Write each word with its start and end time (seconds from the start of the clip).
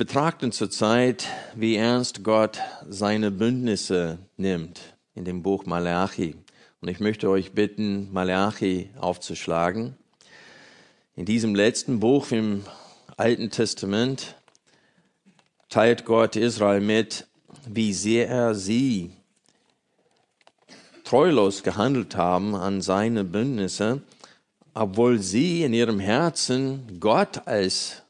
Betrachten 0.00 0.50
zurzeit, 0.50 1.28
wie 1.54 1.76
ernst 1.76 2.24
Gott 2.24 2.58
seine 2.88 3.30
Bündnisse 3.30 4.16
nimmt 4.38 4.80
in 5.14 5.26
dem 5.26 5.42
Buch 5.42 5.66
Malachi. 5.66 6.36
Und 6.80 6.88
ich 6.88 7.00
möchte 7.00 7.28
euch 7.28 7.52
bitten, 7.52 8.10
Malachi 8.10 8.88
aufzuschlagen. 8.98 9.98
In 11.16 11.26
diesem 11.26 11.54
letzten 11.54 12.00
Buch 12.00 12.30
im 12.30 12.64
Alten 13.18 13.50
Testament 13.50 14.36
teilt 15.68 16.06
Gott 16.06 16.34
Israel 16.34 16.80
mit, 16.80 17.26
wie 17.68 17.92
sehr 17.92 18.26
er 18.26 18.54
sie 18.54 19.10
treulos 21.04 21.62
gehandelt 21.62 22.16
haben 22.16 22.54
an 22.54 22.80
seine 22.80 23.22
Bündnisse, 23.22 24.00
obwohl 24.72 25.18
sie 25.18 25.62
in 25.62 25.74
ihrem 25.74 26.00
Herzen 26.00 26.98
Gott 27.00 27.46
als 27.46 28.02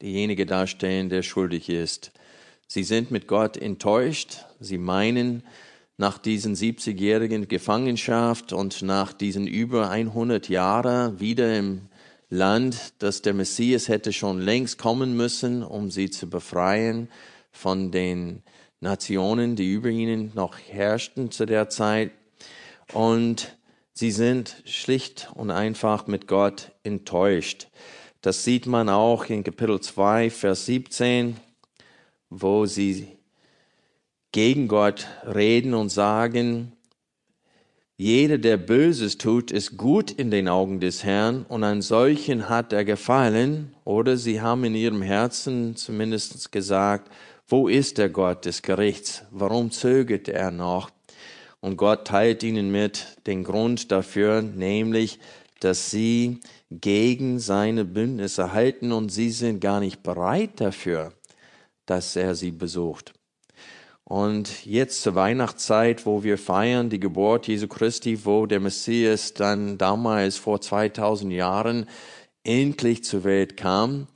derjenige 0.00 0.46
darstellen, 0.46 1.08
der 1.08 1.22
schuldig 1.22 1.68
ist. 1.68 2.12
Sie 2.66 2.84
sind 2.84 3.10
mit 3.10 3.26
Gott 3.26 3.56
enttäuscht. 3.56 4.44
Sie 4.60 4.78
meinen, 4.78 5.42
nach 6.00 6.16
diesen 6.16 6.54
70-jährigen 6.54 7.46
Gefangenschaft 7.46 8.54
und 8.54 8.80
nach 8.80 9.12
diesen 9.12 9.46
über 9.46 9.90
100 9.90 10.48
Jahren 10.48 11.20
wieder 11.20 11.58
im 11.58 11.82
Land, 12.30 12.94
dass 13.00 13.20
der 13.20 13.34
Messias 13.34 13.88
hätte 13.88 14.14
schon 14.14 14.40
längst 14.40 14.78
kommen 14.78 15.14
müssen, 15.14 15.62
um 15.62 15.90
sie 15.90 16.08
zu 16.08 16.30
befreien 16.30 17.10
von 17.52 17.90
den 17.90 18.42
Nationen, 18.80 19.56
die 19.56 19.70
über 19.70 19.90
ihnen 19.90 20.32
noch 20.34 20.58
herrschten 20.58 21.30
zu 21.30 21.44
der 21.44 21.68
Zeit. 21.68 22.12
Und 22.94 23.54
sie 23.92 24.10
sind 24.10 24.62
schlicht 24.64 25.28
und 25.34 25.50
einfach 25.50 26.06
mit 26.06 26.26
Gott 26.26 26.72
enttäuscht. 26.82 27.68
Das 28.22 28.44
sieht 28.44 28.66
man 28.66 28.90
auch 28.90 29.24
in 29.30 29.44
Kapitel 29.44 29.80
2, 29.80 30.28
Vers 30.28 30.66
17, 30.66 31.36
wo 32.28 32.66
sie 32.66 33.08
gegen 34.30 34.68
Gott 34.68 35.06
reden 35.24 35.72
und 35.72 35.88
sagen, 35.88 36.72
jeder, 37.96 38.36
der 38.36 38.58
Böses 38.58 39.16
tut, 39.16 39.50
ist 39.50 39.78
gut 39.78 40.10
in 40.10 40.30
den 40.30 40.48
Augen 40.48 40.80
des 40.80 41.02
Herrn 41.02 41.46
und 41.48 41.64
an 41.64 41.80
solchen 41.80 42.50
hat 42.50 42.74
er 42.74 42.84
gefallen. 42.84 43.74
Oder 43.84 44.18
sie 44.18 44.42
haben 44.42 44.64
in 44.64 44.74
ihrem 44.74 45.00
Herzen 45.00 45.76
zumindest 45.76 46.52
gesagt, 46.52 47.10
wo 47.48 47.68
ist 47.68 47.96
der 47.96 48.10
Gott 48.10 48.44
des 48.44 48.60
Gerichts? 48.60 49.24
Warum 49.30 49.70
zögert 49.70 50.28
er 50.28 50.50
noch? 50.50 50.90
Und 51.60 51.76
Gott 51.76 52.06
teilt 52.06 52.42
ihnen 52.42 52.70
mit 52.70 53.06
den 53.26 53.44
Grund 53.44 53.92
dafür, 53.92 54.40
nämlich, 54.40 55.18
dass 55.60 55.90
sie 55.90 56.40
gegen 56.70 57.38
seine 57.38 57.84
Bündnisse 57.84 58.52
halten 58.52 58.92
und 58.92 59.10
sie 59.10 59.30
sind 59.30 59.60
gar 59.60 59.80
nicht 59.80 60.02
bereit 60.02 60.60
dafür, 60.60 61.12
dass 61.86 62.16
er 62.16 62.34
sie 62.34 62.50
besucht. 62.50 63.12
Und 64.04 64.66
jetzt 64.66 65.02
zur 65.02 65.14
Weihnachtszeit, 65.14 66.04
wo 66.04 66.24
wir 66.24 66.36
feiern 66.36 66.90
die 66.90 66.98
Geburt 66.98 67.46
Jesu 67.46 67.68
Christi, 67.68 68.24
wo 68.24 68.46
der 68.46 68.58
Messias 68.58 69.34
dann 69.34 69.78
damals 69.78 70.36
vor 70.36 70.60
2000 70.60 71.32
Jahren 71.32 71.86
endlich 72.42 73.04
zur 73.04 73.22
Welt 73.22 73.56
kam, 73.56 74.08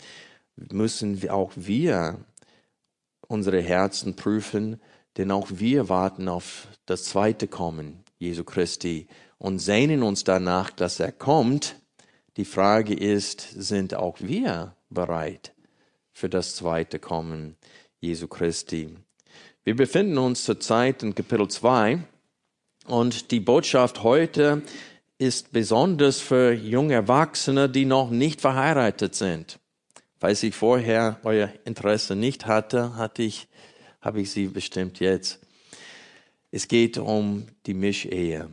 müssen 0.56 1.28
auch 1.30 1.52
wir 1.54 2.18
unsere 3.28 3.60
Herzen 3.60 4.16
prüfen, 4.16 4.80
denn 5.16 5.30
auch 5.30 5.48
wir 5.50 5.88
warten 5.88 6.28
auf 6.28 6.66
das 6.86 7.04
zweite 7.04 7.46
Kommen 7.46 8.02
Jesu 8.18 8.44
Christi 8.44 9.06
und 9.38 9.58
sehnen 9.58 10.02
uns 10.02 10.24
danach, 10.24 10.70
dass 10.70 11.00
er 11.00 11.12
kommt. 11.12 11.76
Die 12.36 12.44
Frage 12.44 12.94
ist, 12.94 13.40
sind 13.40 13.94
auch 13.94 14.20
wir 14.20 14.74
bereit 14.90 15.52
für 16.12 16.28
das 16.28 16.56
zweite 16.56 16.98
Kommen 16.98 17.56
Jesu 18.00 18.28
Christi? 18.28 18.96
Wir 19.64 19.76
befinden 19.76 20.18
uns 20.18 20.44
zurzeit 20.44 21.02
in 21.02 21.14
Kapitel 21.14 21.48
2 21.48 22.04
und 22.86 23.30
die 23.30 23.40
Botschaft 23.40 24.02
heute 24.02 24.62
ist 25.18 25.52
besonders 25.52 26.20
für 26.20 26.52
junge 26.52 26.94
Erwachsene, 26.94 27.68
die 27.68 27.84
noch 27.84 28.10
nicht 28.10 28.40
verheiratet 28.40 29.14
sind. 29.14 29.58
Falls 30.18 30.42
ich 30.42 30.54
vorher 30.54 31.18
euer 31.22 31.50
Interesse 31.64 32.16
nicht 32.16 32.46
hatte, 32.46 32.96
hatte 32.96 33.22
ich, 33.22 33.48
habe 34.00 34.20
ich 34.20 34.30
sie 34.30 34.48
bestimmt 34.48 35.00
jetzt. 35.00 35.40
Es 36.50 36.68
geht 36.68 36.98
um 36.98 37.46
die 37.66 37.74
Mischehe 37.74 38.48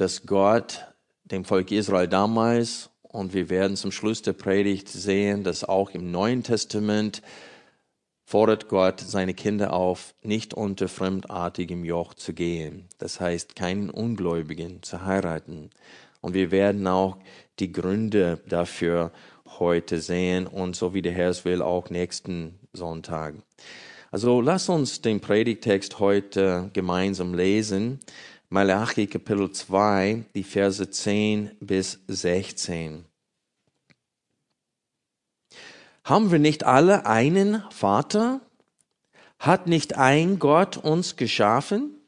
dass 0.00 0.26
Gott 0.26 0.86
dem 1.24 1.44
Volk 1.44 1.72
Israel 1.72 2.08
damals, 2.08 2.90
und 3.02 3.34
wir 3.34 3.48
werden 3.48 3.76
zum 3.76 3.90
Schluss 3.90 4.22
der 4.22 4.32
Predigt 4.34 4.88
sehen, 4.88 5.42
dass 5.42 5.64
auch 5.64 5.90
im 5.90 6.10
Neuen 6.10 6.42
Testament 6.42 7.22
fordert 8.24 8.68
Gott 8.68 9.00
seine 9.00 9.34
Kinder 9.34 9.72
auf, 9.72 10.14
nicht 10.22 10.54
unter 10.54 10.86
fremdartigem 10.86 11.84
Joch 11.84 12.14
zu 12.14 12.34
gehen. 12.34 12.86
Das 12.98 13.18
heißt, 13.18 13.56
keinen 13.56 13.90
Ungläubigen 13.90 14.82
zu 14.82 15.04
heiraten. 15.04 15.70
Und 16.20 16.34
wir 16.34 16.50
werden 16.50 16.86
auch 16.86 17.16
die 17.58 17.72
Gründe 17.72 18.38
dafür 18.46 19.10
heute 19.58 20.00
sehen 20.00 20.46
und 20.46 20.76
so 20.76 20.94
wie 20.94 21.02
der 21.02 21.12
Herr 21.12 21.30
es 21.30 21.44
will, 21.44 21.62
auch 21.62 21.90
nächsten 21.90 22.58
Sonntag. 22.72 23.34
Also 24.10 24.40
lass 24.40 24.68
uns 24.68 25.00
den 25.00 25.20
Predigtext 25.20 25.98
heute 25.98 26.70
gemeinsam 26.72 27.34
lesen. 27.34 28.00
Malachi 28.50 29.06
Kapitel 29.06 29.52
2, 29.52 30.24
die 30.34 30.42
Verse 30.42 30.88
10 30.88 31.50
bis 31.60 32.00
16. 32.08 33.04
Haben 36.02 36.32
wir 36.32 36.38
nicht 36.38 36.64
alle 36.64 37.04
einen 37.04 37.62
Vater? 37.70 38.40
Hat 39.38 39.66
nicht 39.66 39.98
ein 39.98 40.38
Gott 40.38 40.78
uns 40.78 41.16
geschaffen? 41.16 42.00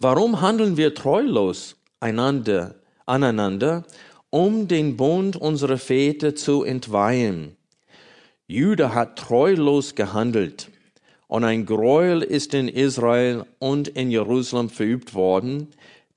Warum 0.00 0.40
handeln 0.40 0.78
wir 0.78 0.94
treulos 0.94 1.76
einander, 2.00 2.76
aneinander, 3.04 3.84
um 4.30 4.68
den 4.68 4.96
Bund 4.96 5.36
unserer 5.36 5.76
Väter 5.76 6.34
zu 6.34 6.64
entweihen? 6.64 7.58
Judah 8.46 8.94
hat 8.94 9.18
treulos 9.18 9.94
gehandelt 9.94 10.71
und 11.32 11.44
ein 11.44 11.64
Gräuel 11.64 12.20
ist 12.20 12.52
in 12.52 12.68
Israel 12.68 13.46
und 13.58 13.88
in 13.88 14.10
Jerusalem 14.10 14.68
verübt 14.68 15.14
worden, 15.14 15.68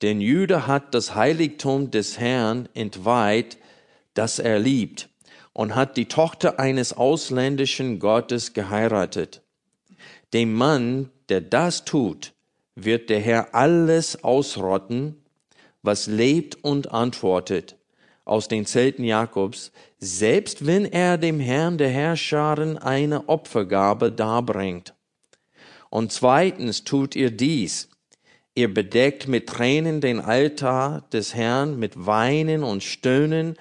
denn 0.02 0.20
Jude 0.20 0.66
hat 0.66 0.92
das 0.92 1.14
Heiligtum 1.14 1.90
des 1.90 2.20
Herrn 2.20 2.68
entweiht, 2.74 3.56
das 4.12 4.38
er 4.38 4.58
liebt, 4.58 5.08
und 5.54 5.74
hat 5.74 5.96
die 5.96 6.04
Tochter 6.04 6.60
eines 6.60 6.92
ausländischen 6.92 7.98
Gottes 7.98 8.52
geheiratet. 8.52 9.40
Dem 10.34 10.52
Mann, 10.52 11.08
der 11.30 11.40
das 11.40 11.86
tut, 11.86 12.34
wird 12.74 13.08
der 13.08 13.20
Herr 13.20 13.54
alles 13.54 14.22
ausrotten, 14.22 15.16
was 15.80 16.08
lebt 16.08 16.62
und 16.62 16.92
antwortet 16.92 17.76
aus 18.26 18.48
den 18.48 18.66
Zelten 18.66 19.04
Jakobs, 19.04 19.72
selbst 19.98 20.66
wenn 20.66 20.84
er 20.84 21.16
dem 21.16 21.40
Herrn 21.40 21.78
der 21.78 21.88
Herrscharen 21.88 22.76
eine 22.76 23.30
Opfergabe 23.30 24.12
darbringt. 24.12 24.92
Und 25.96 26.12
zweitens 26.12 26.84
tut 26.84 27.16
ihr 27.16 27.30
dies. 27.30 27.88
Ihr 28.54 28.74
bedeckt 28.74 29.28
mit 29.28 29.46
Tränen 29.46 30.02
den 30.02 30.20
Altar 30.20 31.08
des 31.10 31.34
Herrn 31.34 31.78
mit 31.78 32.04
Weinen 32.04 32.64
und 32.64 32.82
Stöhnen, 32.82 33.54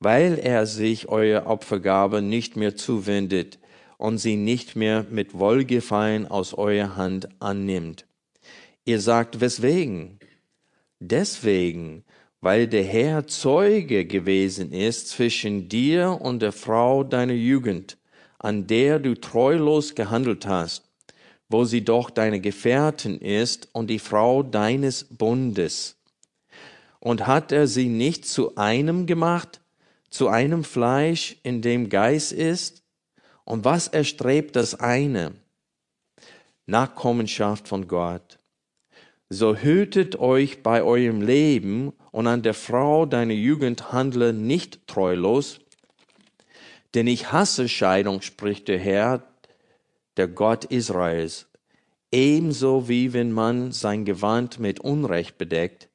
weil 0.00 0.36
er 0.36 0.66
sich 0.66 1.08
euer 1.08 1.46
Opfergabe 1.46 2.22
nicht 2.22 2.56
mehr 2.56 2.74
zuwendet 2.74 3.60
und 3.98 4.18
sie 4.18 4.34
nicht 4.34 4.74
mehr 4.74 5.06
mit 5.12 5.38
Wohlgefallen 5.38 6.26
aus 6.26 6.54
eurer 6.54 6.96
Hand 6.96 7.28
annimmt. 7.38 8.04
Ihr 8.84 9.00
sagt, 9.00 9.40
weswegen? 9.40 10.18
Deswegen, 10.98 12.02
weil 12.40 12.66
der 12.66 12.82
Herr 12.82 13.28
Zeuge 13.28 14.06
gewesen 14.06 14.72
ist 14.72 15.10
zwischen 15.10 15.68
dir 15.68 16.18
und 16.20 16.42
der 16.42 16.50
Frau 16.50 17.04
deiner 17.04 17.34
Jugend, 17.34 17.96
an 18.40 18.66
der 18.66 18.98
du 18.98 19.14
treulos 19.14 19.94
gehandelt 19.94 20.46
hast 20.48 20.85
wo 21.48 21.64
sie 21.64 21.84
doch 21.84 22.10
deine 22.10 22.40
Gefährtin 22.40 23.18
ist 23.18 23.68
und 23.72 23.88
die 23.88 23.98
Frau 23.98 24.42
deines 24.42 25.04
Bundes. 25.04 25.96
Und 26.98 27.26
hat 27.26 27.52
er 27.52 27.66
sie 27.66 27.88
nicht 27.88 28.26
zu 28.26 28.56
einem 28.56 29.06
gemacht, 29.06 29.60
zu 30.10 30.28
einem 30.28 30.64
Fleisch, 30.64 31.36
in 31.42 31.62
dem 31.62 31.88
Geist 31.88 32.32
ist? 32.32 32.82
Und 33.44 33.64
was 33.64 33.86
erstrebt 33.86 34.56
das 34.56 34.74
eine? 34.74 35.34
Nachkommenschaft 36.66 37.68
von 37.68 37.86
Gott. 37.86 38.38
So 39.28 39.56
hütet 39.56 40.18
euch 40.18 40.62
bei 40.62 40.82
eurem 40.82 41.20
Leben 41.20 41.92
und 42.10 42.26
an 42.26 42.42
der 42.42 42.54
Frau 42.54 43.06
deiner 43.06 43.34
Jugend 43.34 43.92
handle 43.92 44.32
nicht 44.32 44.86
treulos, 44.86 45.60
denn 46.94 47.06
ich 47.06 47.32
hasse 47.32 47.68
Scheidung, 47.68 48.22
spricht 48.22 48.68
der 48.68 48.78
Herr, 48.78 49.22
der 50.16 50.28
Gott 50.28 50.64
Israels. 50.64 51.46
Ebenso 52.12 52.88
wie 52.88 53.12
wenn 53.12 53.32
man 53.32 53.72
sein 53.72 54.04
Gewand 54.04 54.58
mit 54.58 54.80
Unrecht 54.80 55.38
bedeckt, 55.38 55.88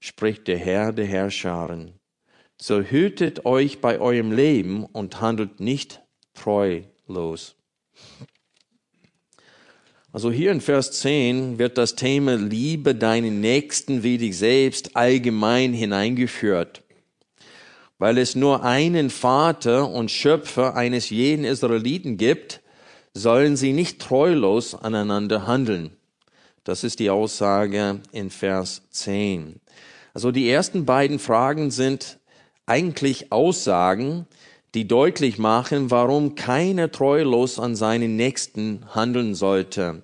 spricht 0.00 0.48
der 0.48 0.58
Herr 0.58 0.92
der 0.92 1.06
Herrscharen. 1.06 1.94
So 2.60 2.80
hütet 2.80 3.46
euch 3.46 3.80
bei 3.80 4.00
eurem 4.00 4.32
Leben 4.32 4.84
und 4.84 5.20
handelt 5.20 5.60
nicht 5.60 6.02
treulos. 6.34 7.56
Also 10.12 10.30
hier 10.30 10.52
in 10.52 10.60
Vers 10.60 10.92
10 11.00 11.58
wird 11.58 11.78
das 11.78 11.94
Thema 11.94 12.36
Liebe 12.36 12.94
deinen 12.94 13.40
Nächsten 13.40 14.02
wie 14.02 14.18
dich 14.18 14.36
selbst 14.36 14.94
allgemein 14.94 15.72
hineingeführt. 15.72 16.82
Weil 17.98 18.18
es 18.18 18.34
nur 18.34 18.62
einen 18.62 19.08
Vater 19.08 19.88
und 19.88 20.10
Schöpfer 20.10 20.76
eines 20.76 21.08
jeden 21.08 21.44
Israeliten 21.44 22.18
gibt, 22.18 22.61
sollen 23.14 23.56
sie 23.56 23.72
nicht 23.72 24.00
treulos 24.00 24.74
aneinander 24.74 25.46
handeln. 25.46 25.96
Das 26.64 26.84
ist 26.84 26.98
die 27.00 27.10
Aussage 27.10 28.00
in 28.12 28.30
Vers 28.30 28.82
10. 28.90 29.60
Also 30.14 30.30
die 30.30 30.48
ersten 30.48 30.84
beiden 30.84 31.18
Fragen 31.18 31.70
sind 31.70 32.18
eigentlich 32.66 33.32
Aussagen, 33.32 34.26
die 34.74 34.86
deutlich 34.86 35.38
machen, 35.38 35.90
warum 35.90 36.34
keiner 36.34 36.90
treulos 36.90 37.58
an 37.58 37.76
seinen 37.76 38.16
Nächsten 38.16 38.84
handeln 38.94 39.34
sollte. 39.34 40.02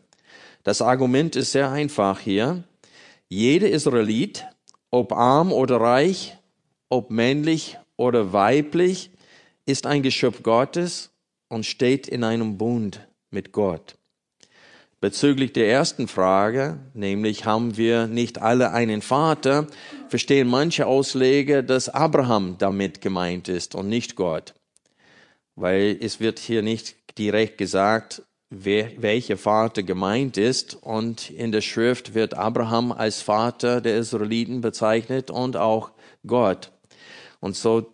Das 0.64 0.82
Argument 0.82 1.36
ist 1.36 1.52
sehr 1.52 1.70
einfach 1.70 2.20
hier. 2.20 2.64
Jeder 3.28 3.70
Israelit, 3.70 4.44
ob 4.90 5.12
arm 5.12 5.52
oder 5.52 5.80
reich, 5.80 6.36
ob 6.88 7.10
männlich 7.10 7.78
oder 7.96 8.32
weiblich, 8.32 9.10
ist 9.64 9.86
ein 9.86 10.02
Geschöpf 10.02 10.42
Gottes 10.42 11.10
und 11.48 11.66
steht 11.66 12.08
in 12.08 12.24
einem 12.24 12.58
Bund 12.58 13.06
mit 13.30 13.52
Gott. 13.52 13.96
Bezüglich 15.00 15.52
der 15.52 15.70
ersten 15.70 16.08
Frage, 16.08 16.78
nämlich 16.92 17.44
haben 17.44 17.76
wir 17.76 18.06
nicht 18.06 18.40
alle 18.42 18.72
einen 18.72 19.00
Vater, 19.00 19.68
verstehen 20.08 20.48
manche 20.48 20.86
Ausleger, 20.86 21.62
dass 21.62 21.88
Abraham 21.88 22.56
damit 22.58 23.00
gemeint 23.00 23.48
ist 23.48 23.74
und 23.74 23.88
nicht 23.88 24.16
Gott 24.16 24.54
weil 25.60 25.98
es 26.00 26.20
wird 26.20 26.38
hier 26.38 26.62
nicht 26.62 26.94
direkt 27.18 27.58
gesagt, 27.58 28.22
wer, 28.48 28.90
welcher 29.02 29.36
Vater 29.36 29.82
gemeint 29.82 30.36
ist. 30.36 30.74
Und 30.74 31.30
in 31.30 31.52
der 31.52 31.62
Schrift 31.62 32.14
wird 32.14 32.34
Abraham 32.34 32.92
als 32.92 33.22
Vater 33.22 33.80
der 33.80 33.96
Israeliten 33.96 34.60
bezeichnet 34.60 35.30
und 35.30 35.56
auch 35.56 35.90
Gott. 36.26 36.70
Und 37.40 37.56
so 37.56 37.90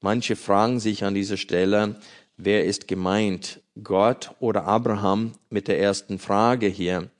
manche 0.00 0.36
fragen 0.36 0.78
sich 0.78 1.04
an 1.04 1.14
dieser 1.14 1.36
Stelle, 1.36 2.00
wer 2.42 2.64
ist 2.64 2.88
gemeint, 2.88 3.60
Gott 3.82 4.34
oder 4.40 4.64
Abraham 4.64 5.32
mit 5.48 5.68
der 5.68 5.78
ersten 5.78 6.18
Frage 6.18 6.66
hier. 6.66 7.10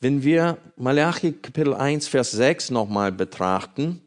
Wenn 0.00 0.22
wir 0.22 0.58
Malachi 0.76 1.32
Kapitel 1.32 1.74
1, 1.74 2.08
Vers 2.08 2.30
6 2.32 2.70
nochmal 2.70 3.12
betrachten, 3.12 4.00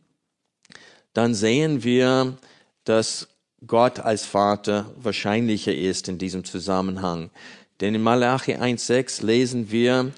dann 1.13 1.33
sehen 1.35 1.83
wir, 1.83 2.37
dass 2.83 3.27
Gott 3.65 3.99
als 3.99 4.25
Vater 4.25 4.91
wahrscheinlicher 4.97 5.73
ist 5.73 6.09
in 6.09 6.17
diesem 6.17 6.43
Zusammenhang. 6.43 7.29
Denn 7.79 7.95
in 7.95 8.01
Malachi 8.01 8.55
1,6 8.55 9.25
lesen 9.25 9.71
wir, 9.71 10.11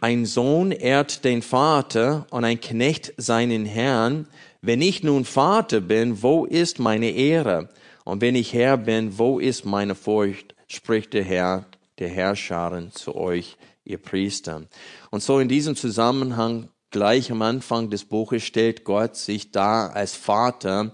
ein 0.00 0.26
Sohn 0.26 0.72
ehrt 0.72 1.24
den 1.24 1.42
Vater 1.42 2.26
und 2.30 2.44
ein 2.44 2.60
Knecht 2.60 3.14
seinen 3.16 3.66
Herrn. 3.66 4.26
Wenn 4.60 4.82
ich 4.82 5.02
nun 5.02 5.24
Vater 5.24 5.80
bin, 5.80 6.22
wo 6.22 6.44
ist 6.44 6.78
meine 6.78 7.10
Ehre? 7.10 7.68
Und 8.04 8.20
wenn 8.20 8.34
ich 8.34 8.52
Herr 8.52 8.76
bin, 8.76 9.18
wo 9.18 9.38
ist 9.38 9.64
meine 9.64 9.94
Furcht? 9.94 10.54
spricht 10.68 11.12
der 11.12 11.24
Herr, 11.24 11.66
der 11.98 12.08
Herrscharen 12.08 12.92
zu 12.92 13.14
euch, 13.14 13.56
ihr 13.84 13.98
Priester. 13.98 14.62
Und 15.10 15.22
so 15.22 15.38
in 15.38 15.48
diesem 15.48 15.76
Zusammenhang, 15.76 16.68
gleich 16.90 17.30
am 17.30 17.42
Anfang 17.42 17.90
des 17.90 18.04
Buches, 18.04 18.42
stellt 18.44 18.84
Gott 18.84 19.16
sich 19.16 19.50
da 19.50 19.88
als 19.88 20.16
Vater 20.16 20.92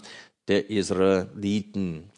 der 0.48 0.70
Israeliten. 0.70 2.10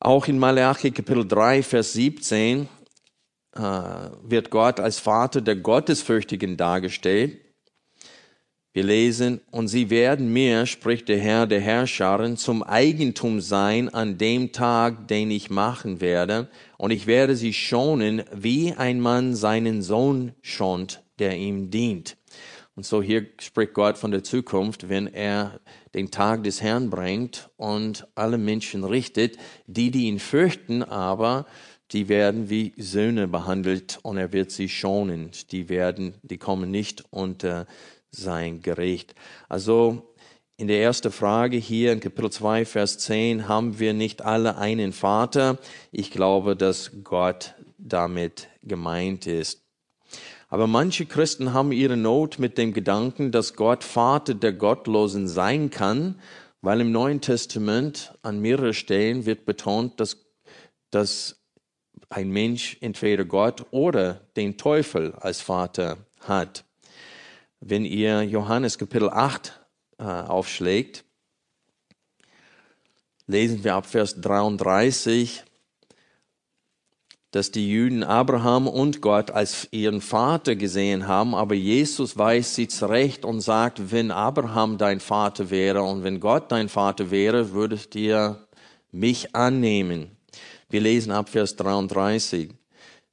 Auch 0.00 0.28
in 0.28 0.38
Malachi 0.38 0.90
Kapitel 0.90 1.26
3, 1.26 1.62
Vers 1.62 1.92
17 1.94 2.68
äh, 3.52 3.60
wird 4.22 4.50
Gott 4.50 4.80
als 4.80 4.98
Vater 4.98 5.40
der 5.40 5.56
Gottesfürchtigen 5.56 6.56
dargestellt. 6.56 7.40
Wir 8.74 8.82
lesen, 8.82 9.40
und 9.52 9.68
sie 9.68 9.88
werden 9.88 10.32
mir, 10.32 10.66
spricht 10.66 11.08
der 11.08 11.20
Herr 11.20 11.46
der 11.46 11.60
Herrscharen, 11.60 12.36
zum 12.36 12.64
Eigentum 12.64 13.40
sein 13.40 13.88
an 13.88 14.18
dem 14.18 14.50
Tag, 14.50 15.06
den 15.06 15.30
ich 15.30 15.48
machen 15.48 16.00
werde, 16.00 16.48
und 16.76 16.90
ich 16.90 17.06
werde 17.06 17.36
sie 17.36 17.52
schonen, 17.52 18.24
wie 18.34 18.72
ein 18.72 18.98
Mann 18.98 19.36
seinen 19.36 19.80
Sohn 19.80 20.32
schont, 20.42 21.04
der 21.20 21.36
ihm 21.36 21.70
dient. 21.70 22.16
Und 22.74 22.84
so 22.84 23.00
hier 23.00 23.28
spricht 23.40 23.74
Gott 23.74 23.96
von 23.96 24.10
der 24.10 24.24
Zukunft, 24.24 24.88
wenn 24.88 25.06
er 25.06 25.60
den 25.94 26.10
Tag 26.10 26.42
des 26.42 26.60
Herrn 26.60 26.90
bringt 26.90 27.50
und 27.56 28.08
alle 28.16 28.38
Menschen 28.38 28.82
richtet. 28.82 29.36
Die, 29.68 29.92
die 29.92 30.06
ihn 30.06 30.18
fürchten, 30.18 30.82
aber 30.82 31.46
die 31.92 32.08
werden 32.08 32.50
wie 32.50 32.72
Söhne 32.76 33.28
behandelt 33.28 34.00
und 34.02 34.16
er 34.16 34.32
wird 34.32 34.50
sie 34.50 34.68
schonen. 34.68 35.30
Die 35.52 35.68
werden, 35.68 36.14
die 36.22 36.38
kommen 36.38 36.72
nicht 36.72 37.04
unter 37.10 37.68
sein 38.16 38.62
Gericht. 38.62 39.14
Also 39.48 40.14
in 40.56 40.68
der 40.68 40.80
ersten 40.82 41.10
Frage 41.10 41.56
hier 41.56 41.92
in 41.92 42.00
Kapitel 42.00 42.30
2, 42.30 42.64
Vers 42.64 42.98
10 42.98 43.48
haben 43.48 43.78
wir 43.80 43.92
nicht 43.92 44.22
alle 44.22 44.56
einen 44.56 44.92
Vater. 44.92 45.58
Ich 45.90 46.10
glaube, 46.10 46.54
dass 46.54 46.92
Gott 47.02 47.54
damit 47.76 48.48
gemeint 48.62 49.26
ist. 49.26 49.62
Aber 50.48 50.68
manche 50.68 51.06
Christen 51.06 51.52
haben 51.52 51.72
ihre 51.72 51.96
Not 51.96 52.38
mit 52.38 52.56
dem 52.56 52.72
Gedanken, 52.72 53.32
dass 53.32 53.56
Gott 53.56 53.82
Vater 53.82 54.34
der 54.34 54.52
Gottlosen 54.52 55.26
sein 55.26 55.70
kann, 55.70 56.20
weil 56.60 56.80
im 56.80 56.92
Neuen 56.92 57.20
Testament 57.20 58.14
an 58.22 58.38
mehreren 58.38 58.74
Stellen 58.74 59.26
wird 59.26 59.46
betont, 59.46 59.98
dass, 59.98 60.24
dass 60.90 61.44
ein 62.08 62.30
Mensch 62.30 62.76
entweder 62.80 63.24
Gott 63.24 63.66
oder 63.72 64.20
den 64.36 64.56
Teufel 64.56 65.14
als 65.14 65.40
Vater 65.40 66.06
hat. 66.20 66.63
Wenn 67.60 67.84
ihr 67.84 68.22
Johannes 68.22 68.78
Kapitel 68.78 69.10
8 69.10 69.60
äh, 69.98 70.02
aufschlägt, 70.04 71.04
lesen 73.26 73.64
wir 73.64 73.74
ab 73.74 73.86
Vers 73.86 74.20
33, 74.20 75.44
dass 77.30 77.50
die 77.50 77.68
Juden 77.68 78.04
Abraham 78.04 78.68
und 78.68 79.00
Gott 79.00 79.32
als 79.32 79.66
ihren 79.72 80.00
Vater 80.00 80.54
gesehen 80.54 81.08
haben, 81.08 81.34
aber 81.34 81.54
Jesus 81.54 82.16
weist 82.16 82.54
sie 82.54 82.68
zurecht 82.68 83.24
und 83.24 83.40
sagt, 83.40 83.90
wenn 83.90 84.12
Abraham 84.12 84.78
dein 84.78 85.00
Vater 85.00 85.50
wäre 85.50 85.82
und 85.82 86.04
wenn 86.04 86.20
Gott 86.20 86.52
dein 86.52 86.68
Vater 86.68 87.10
wäre, 87.10 87.52
würdest 87.52 87.96
ihr 87.96 88.46
mich 88.92 89.34
annehmen. 89.34 90.16
Wir 90.68 90.80
lesen 90.80 91.10
ab 91.10 91.28
Vers 91.28 91.56
33. 91.56 92.50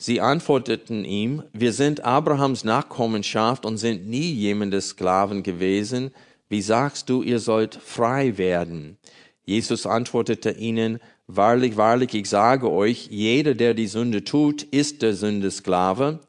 Sie 0.03 0.19
antworteten 0.19 1.05
ihm, 1.05 1.43
wir 1.53 1.73
sind 1.73 2.03
Abrahams 2.03 2.63
Nachkommenschaft 2.63 3.67
und 3.67 3.77
sind 3.77 4.09
nie 4.09 4.31
jemandes 4.31 4.89
Sklaven 4.89 5.43
gewesen. 5.43 6.09
Wie 6.49 6.63
sagst 6.63 7.07
du, 7.07 7.21
ihr 7.21 7.37
sollt 7.37 7.75
frei 7.75 8.39
werden? 8.39 8.97
Jesus 9.45 9.85
antwortete 9.85 10.53
ihnen, 10.53 10.97
Wahrlich, 11.27 11.77
wahrlich, 11.77 12.15
ich 12.15 12.27
sage 12.27 12.71
euch, 12.71 13.09
jeder, 13.11 13.53
der 13.53 13.75
die 13.75 13.85
Sünde 13.85 14.23
tut, 14.23 14.63
ist 14.63 15.03
der 15.03 15.13
Sünde 15.13 15.51
Sklave. 15.51 16.21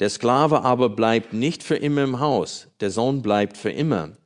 Der 0.00 0.10
Sklave 0.10 0.62
aber 0.62 0.88
bleibt 0.88 1.32
nicht 1.32 1.62
für 1.62 1.76
immer 1.76 2.02
im 2.02 2.18
Haus, 2.18 2.66
der 2.80 2.90
Sohn 2.90 3.22
bleibt 3.22 3.56
für 3.56 3.70
immer. 3.70 4.16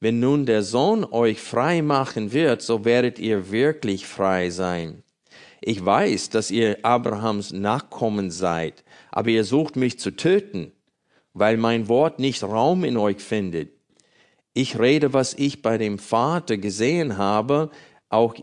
Wenn 0.00 0.20
nun 0.20 0.44
der 0.44 0.62
Sohn 0.62 1.06
euch 1.06 1.40
frei 1.40 1.80
machen 1.80 2.30
wird, 2.34 2.60
so 2.60 2.84
werdet 2.84 3.18
ihr 3.18 3.50
wirklich 3.50 4.06
frei 4.06 4.50
sein. 4.50 5.02
Ich 5.60 5.84
weiß, 5.84 6.30
dass 6.30 6.50
ihr 6.50 6.78
Abrahams 6.84 7.52
Nachkommen 7.52 8.30
seid, 8.30 8.84
aber 9.10 9.30
ihr 9.30 9.44
sucht 9.44 9.76
mich 9.76 9.98
zu 9.98 10.12
töten, 10.12 10.72
weil 11.34 11.56
mein 11.56 11.88
Wort 11.88 12.18
nicht 12.18 12.42
Raum 12.42 12.84
in 12.84 12.96
euch 12.96 13.18
findet. 13.18 13.70
Ich 14.54 14.78
rede, 14.78 15.12
was 15.12 15.34
ich 15.34 15.62
bei 15.62 15.78
dem 15.78 15.98
Vater 15.98 16.56
gesehen 16.56 17.18
habe, 17.18 17.70
auch 18.08 18.34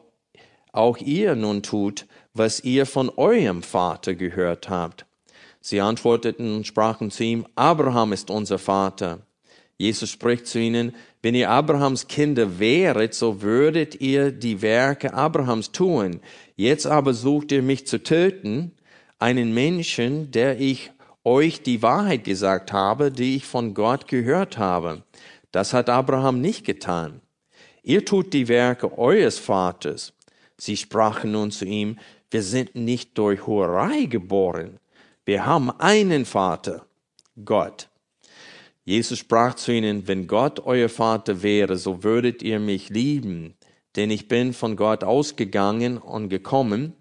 auch 0.76 0.98
ihr 0.98 1.36
nun 1.36 1.64
tut, 1.64 2.06
was 2.34 2.60
ihr 2.60 2.86
von 2.86 3.10
eurem 3.10 3.64
Vater 3.64 4.14
gehört 4.14 4.70
habt. 4.70 5.06
Sie 5.62 5.80
antworteten 5.80 6.58
und 6.58 6.68
sprachen 6.68 7.12
zu 7.12 7.24
ihm, 7.24 7.48
Abraham 7.56 8.12
ist 8.12 8.30
unser 8.30 8.60
Vater. 8.60 9.26
Jesus 9.78 10.10
spricht 10.10 10.48
zu 10.48 10.60
ihnen, 10.60 10.94
Wenn 11.22 11.34
ihr 11.34 11.50
Abrahams 11.50 12.08
Kinder 12.08 12.60
wäret, 12.60 13.14
so 13.14 13.42
würdet 13.42 14.00
ihr 14.00 14.32
die 14.32 14.62
Werke 14.62 15.14
Abrahams 15.14 15.72
tun. 15.72 16.20
Jetzt 16.56 16.88
aber 16.88 17.14
sucht 17.14 17.52
ihr 17.52 17.62
mich 17.62 17.86
zu 17.86 18.02
töten, 18.02 18.72
einen 19.20 19.54
Menschen, 19.54 20.32
der 20.32 20.60
ich 20.60 20.92
euch 21.24 21.64
die 21.64 21.82
Wahrheit 21.82 22.24
gesagt 22.24 22.72
habe, 22.72 23.12
die 23.12 23.36
ich 23.36 23.46
von 23.46 23.74
Gott 23.74 24.08
gehört 24.08 24.58
habe. 24.58 25.04
Das 25.52 25.74
hat 25.74 25.90
Abraham 25.90 26.42
nicht 26.42 26.66
getan. 26.66 27.22
Ihr 27.84 28.06
tut 28.06 28.34
die 28.34 28.48
Werke 28.48 28.98
eures 28.98 29.38
Vaters. 29.38 30.14
Sie 30.58 30.78
sprachen 30.78 31.32
nun 31.32 31.52
zu 31.52 31.66
ihm, 31.66 32.00
wir 32.32 32.44
sind 32.44 32.76
nicht 32.76 33.18
durch 33.18 33.46
Hurerei 33.46 34.06
geboren. 34.06 34.80
Wir 35.26 35.46
haben 35.46 35.72
einen 35.72 36.26
Vater, 36.26 36.86
Gott. 37.44 37.90
Jesus 38.84 39.18
sprach 39.20 39.56
zu 39.56 39.72
ihnen, 39.72 40.08
wenn 40.08 40.28
Gott 40.28 40.60
euer 40.60 40.90
Vater 40.90 41.42
wäre, 41.42 41.78
so 41.78 42.04
würdet 42.04 42.44
ihr 42.44 42.60
mich 42.60 42.90
lieben, 42.90 43.56
denn 43.96 44.10
ich 44.10 44.28
bin 44.28 44.54
von 44.54 44.76
Gott 44.76 45.04
ausgegangen 45.04 45.98
und 45.98 46.30
gekommen, 46.30 46.94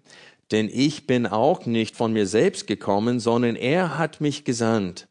denn 0.51 0.69
ich 0.71 1.07
bin 1.07 1.25
auch 1.25 1.65
nicht 1.65 1.95
von 1.95 2.13
mir 2.13 2.27
selbst 2.27 2.67
gekommen, 2.67 3.19
sondern 3.19 3.55
er 3.55 3.97
hat 3.97 4.21
mich 4.21 4.43
gesandt. 4.43 5.07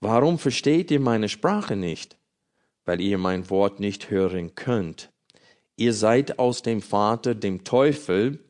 Warum 0.00 0.38
versteht 0.38 0.90
ihr 0.90 1.00
meine 1.00 1.28
Sprache 1.28 1.76
nicht? 1.76 2.18
Weil 2.84 3.00
ihr 3.00 3.18
mein 3.18 3.48
Wort 3.48 3.80
nicht 3.80 4.10
hören 4.10 4.54
könnt. 4.54 5.10
Ihr 5.76 5.94
seid 5.94 6.38
aus 6.38 6.62
dem 6.62 6.82
Vater, 6.82 7.34
dem 7.34 7.64
Teufel, 7.64 8.44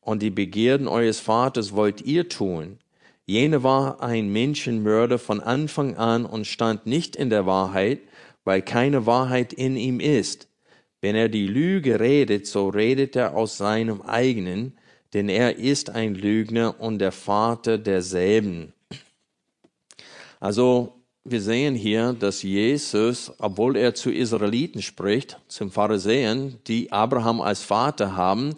und 0.00 0.22
die 0.22 0.30
Begierden 0.30 0.88
eures 0.88 1.20
Vaters 1.20 1.74
wollt 1.74 2.00
ihr 2.00 2.28
tun. 2.28 2.78
Jene 3.26 3.62
war 3.62 4.02
ein 4.02 4.32
Menschenmörder 4.32 5.18
von 5.18 5.40
Anfang 5.40 5.96
an 5.96 6.24
und 6.24 6.46
stand 6.46 6.86
nicht 6.86 7.16
in 7.16 7.28
der 7.28 7.44
Wahrheit, 7.44 8.00
weil 8.44 8.62
keine 8.62 9.06
Wahrheit 9.06 9.52
in 9.52 9.76
ihm 9.76 10.00
ist. 10.00 10.49
Wenn 11.00 11.14
er 11.14 11.28
die 11.28 11.46
Lüge 11.46 11.98
redet, 11.98 12.46
so 12.46 12.68
redet 12.68 13.16
er 13.16 13.34
aus 13.34 13.56
seinem 13.56 14.02
eigenen, 14.02 14.76
denn 15.14 15.28
er 15.28 15.56
ist 15.56 15.90
ein 15.90 16.14
Lügner 16.14 16.80
und 16.80 16.98
der 16.98 17.12
Vater 17.12 17.78
derselben. 17.78 18.72
Also 20.38 21.00
wir 21.24 21.40
sehen 21.40 21.74
hier, 21.74 22.14
dass 22.18 22.42
Jesus, 22.42 23.32
obwohl 23.38 23.76
er 23.76 23.94
zu 23.94 24.10
Israeliten 24.10 24.82
spricht, 24.82 25.38
zum 25.48 25.70
Pharisäern, 25.70 26.58
die 26.66 26.92
Abraham 26.92 27.40
als 27.40 27.62
Vater 27.62 28.16
haben, 28.16 28.54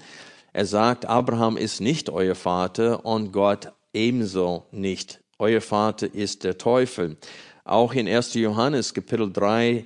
er 0.53 0.67
sagt, 0.67 1.07
Abraham 1.07 1.57
ist 1.57 1.81
nicht 1.81 2.11
euer 2.11 2.35
Vater 2.35 3.05
und 3.07 3.33
Gott 3.33 3.73
ebenso 3.93 4.67
nicht. 4.71 5.21
Euer 5.39 5.61
Vater 5.61 6.15
ist 6.15 6.45
der 6.45 6.59
Teufel. 6.59 7.17
Auch 7.65 7.95
in 7.95 8.07
1. 8.07 8.35
Johannes 8.35 8.93
Kapitel 8.95 9.33
3, 9.33 9.71
äh, 9.71 9.85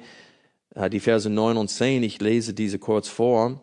die 0.91 1.01
Verse 1.01 1.29
9 1.29 1.57
und 1.57 1.69
10, 1.69 2.03
ich 2.03 2.21
lese 2.21 2.53
diese 2.53 2.79
kurz 2.79 3.09
vor. 3.09 3.63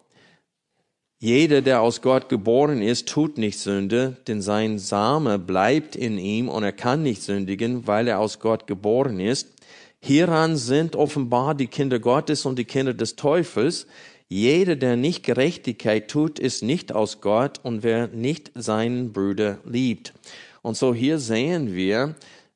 Jeder, 1.19 1.61
der 1.61 1.81
aus 1.81 2.01
Gott 2.01 2.27
geboren 2.27 2.81
ist, 2.81 3.07
tut 3.07 3.37
nicht 3.37 3.57
Sünde, 3.57 4.17
denn 4.27 4.41
sein 4.41 4.77
Same 4.77 5.39
bleibt 5.39 5.95
in 5.95 6.17
ihm 6.17 6.49
und 6.49 6.63
er 6.63 6.73
kann 6.73 7.01
nicht 7.01 7.21
sündigen, 7.21 7.87
weil 7.87 8.09
er 8.09 8.19
aus 8.19 8.39
Gott 8.39 8.67
geboren 8.67 9.21
ist. 9.21 9.53
Hieran 10.01 10.57
sind 10.57 10.97
offenbar 10.97 11.55
die 11.55 11.67
Kinder 11.67 11.99
Gottes 11.99 12.45
und 12.45 12.59
die 12.59 12.65
Kinder 12.65 12.93
des 12.93 13.15
Teufels. 13.15 13.87
Jeder, 14.27 14.75
der 14.75 14.97
nicht 14.97 15.23
Gerechtigkeit 15.23 16.09
tut, 16.09 16.39
ist 16.39 16.61
nicht 16.61 16.91
aus 16.91 17.21
Gott 17.21 17.61
und 17.63 17.83
wer 17.83 18.07
nicht 18.07 18.51
seinen 18.55 19.13
Bruder 19.13 19.59
liebt. 19.63 20.13
Und 20.61 20.75
so 20.75 20.93
hier 20.93 21.19
sehen 21.19 21.73
wir, 21.73 22.15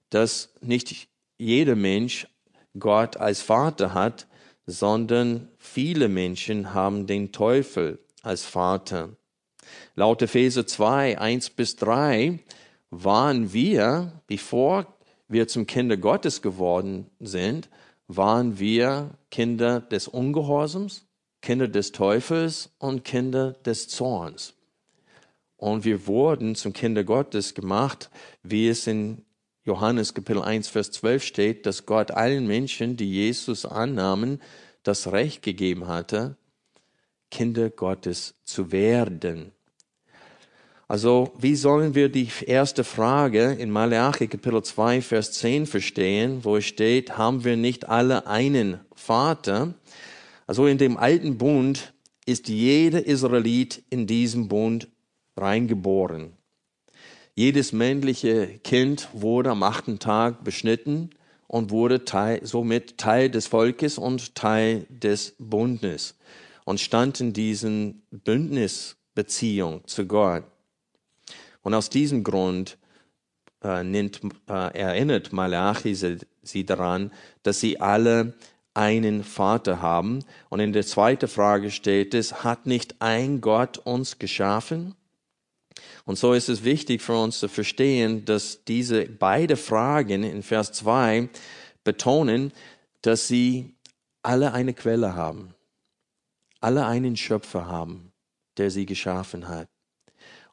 dass 0.09 0.49
nicht 0.59 1.07
jeder 1.37 1.75
Mensch 1.77 2.27
Gott 2.77 3.15
als 3.15 3.41
Vater 3.41 3.93
hat, 3.93 4.27
sondern 4.67 5.47
viele 5.57 6.09
Menschen 6.09 6.73
haben 6.73 7.07
den 7.07 7.31
Teufel 7.31 7.99
als 8.21 8.43
Vater. 8.43 9.09
Laut 9.95 10.21
Epheser 10.21 10.67
2, 10.67 11.17
1 11.17 11.49
bis 11.51 11.77
3 11.77 12.39
waren 12.89 13.53
wir, 13.53 14.21
bevor 14.27 14.85
wir 15.29 15.47
zum 15.47 15.65
Kinder 15.65 15.97
Gottes 15.97 16.41
geworden 16.41 17.09
sind, 17.19 17.69
waren 18.07 18.59
wir 18.59 19.11
Kinder 19.31 19.81
des 19.81 20.07
Ungehorsams, 20.07 21.05
Kinder 21.41 21.67
des 21.67 21.91
Teufels 21.91 22.69
und 22.77 23.03
Kinder 23.03 23.53
des 23.53 23.87
Zorns. 23.87 24.53
Und 25.57 25.85
wir 25.85 26.07
wurden 26.07 26.55
zum 26.55 26.73
Kinder 26.73 27.03
Gottes 27.03 27.55
gemacht, 27.55 28.09
wie 28.43 28.67
es 28.67 28.85
in 28.85 29.25
Johannes 29.67 30.13
Kapitel 30.13 30.41
1, 30.41 30.69
Vers 30.69 30.91
12 30.91 31.23
steht, 31.23 31.65
dass 31.65 31.85
Gott 31.85 32.11
allen 32.11 32.47
Menschen, 32.47 32.95
die 32.95 33.11
Jesus 33.11 33.65
annahmen, 33.65 34.41
das 34.83 35.11
Recht 35.11 35.41
gegeben 35.41 35.87
hatte, 35.87 36.37
Kinder 37.31 37.69
Gottes 37.69 38.35
zu 38.45 38.71
werden. 38.71 39.51
Also, 40.87 41.33
wie 41.37 41.57
sollen 41.57 41.95
wir 41.95 42.07
die 42.07 42.29
erste 42.45 42.85
Frage 42.85 43.51
in 43.51 43.69
Malachi 43.69 44.27
Kapitel 44.27 44.63
2, 44.63 45.01
Vers 45.01 45.33
10 45.33 45.65
verstehen, 45.65 46.45
wo 46.45 46.55
es 46.55 46.63
steht, 46.63 47.17
haben 47.17 47.43
wir 47.43 47.57
nicht 47.57 47.89
alle 47.89 48.25
einen 48.25 48.79
Vater? 48.95 49.73
Also 50.45 50.65
in 50.65 50.77
dem 50.77 50.95
alten 50.95 51.37
Bund 51.37 51.93
ist 52.25 52.47
jeder 52.47 53.05
Israelit 53.05 53.83
in 53.89 54.07
diesem 54.07 54.47
Bund 54.47 54.87
reingeboren. 55.35 56.36
Jedes 57.37 57.71
männliche 57.71 58.47
Kind 58.63 59.09
wurde 59.13 59.51
am 59.51 59.61
achten 59.61 59.99
Tag 59.99 60.43
beschnitten 60.43 61.11
und 61.45 61.69
wurde 61.69 62.03
Teil, 62.03 62.43
somit 62.43 62.97
Teil 62.97 63.29
des 63.29 63.45
Volkes 63.45 63.99
und 63.99 64.33
Teil 64.33 64.87
des 64.89 65.35
Bundes 65.37 66.15
und 66.65 66.79
stand 66.79 67.19
in 67.19 67.33
diesen 67.33 68.01
Bündnisbeziehung 68.09 69.85
zu 69.85 70.07
Gott. 70.07 70.45
Und 71.61 71.75
aus 71.75 71.91
diesem 71.91 72.23
Grund 72.23 72.79
äh, 73.63 73.83
nennt, 73.83 74.19
äh, 74.49 74.75
erinnert 74.75 75.31
Malachi 75.31 75.93
sie, 75.93 76.17
sie 76.41 76.65
daran, 76.65 77.11
dass 77.43 77.59
sie 77.59 77.79
alle 77.79 78.33
einen 78.73 79.23
Vater 79.23 79.79
haben. 79.79 80.25
Und 80.49 80.59
in 80.59 80.73
der 80.73 80.87
zweiten 80.87 81.27
Frage 81.27 81.69
steht 81.69 82.15
es, 82.15 82.43
hat 82.43 82.65
nicht 82.65 82.95
ein 82.99 83.41
Gott 83.41 83.77
uns 83.77 84.17
geschaffen? 84.17 84.95
Und 86.05 86.17
so 86.17 86.33
ist 86.33 86.49
es 86.49 86.63
wichtig 86.63 87.01
für 87.01 87.17
uns 87.21 87.39
zu 87.39 87.47
verstehen, 87.47 88.25
dass 88.25 88.63
diese 88.65 89.05
beide 89.05 89.57
Fragen 89.57 90.23
in 90.23 90.43
Vers 90.43 90.71
2 90.73 91.29
betonen, 91.83 92.51
dass 93.01 93.27
sie 93.27 93.75
alle 94.23 94.53
eine 94.53 94.73
Quelle 94.73 95.15
haben 95.15 95.53
alle 96.59 96.85
einen 96.85 97.15
Schöpfer 97.17 97.67
haben, 97.67 98.11
der 98.57 98.71
sie 98.71 98.85
geschaffen 98.85 99.47
hat. 99.47 99.67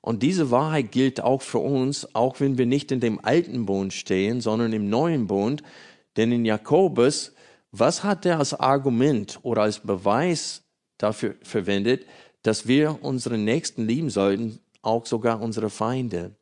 Und 0.00 0.22
diese 0.22 0.50
Wahrheit 0.50 0.92
gilt 0.92 1.20
auch 1.20 1.40
für 1.40 1.58
uns, 1.58 2.14
auch 2.14 2.40
wenn 2.40 2.58
wir 2.58 2.66
nicht 2.66 2.92
in 2.92 3.00
dem 3.00 3.24
alten 3.24 3.64
Bund 3.64 3.92
stehen, 3.92 4.40
sondern 4.40 4.72
im 4.72 4.90
neuen 4.90 5.26
Bund. 5.26 5.62
Denn 6.16 6.30
in 6.30 6.44
Jakobus, 6.44 7.32
was 7.72 8.04
hat 8.04 8.26
er 8.26 8.38
als 8.38 8.52
Argument 8.52 9.38
oder 9.42 9.62
als 9.62 9.80
Beweis 9.80 10.62
dafür 10.98 11.36
verwendet, 11.42 12.06
dass 12.42 12.68
wir 12.68 12.98
unsere 13.02 13.38
Nächsten 13.38 13.86
lieben 13.86 14.10
sollten, 14.10 14.60
auch 14.84 15.06
sogar 15.06 15.40
unsere 15.40 15.70
Feinde? 15.70 16.34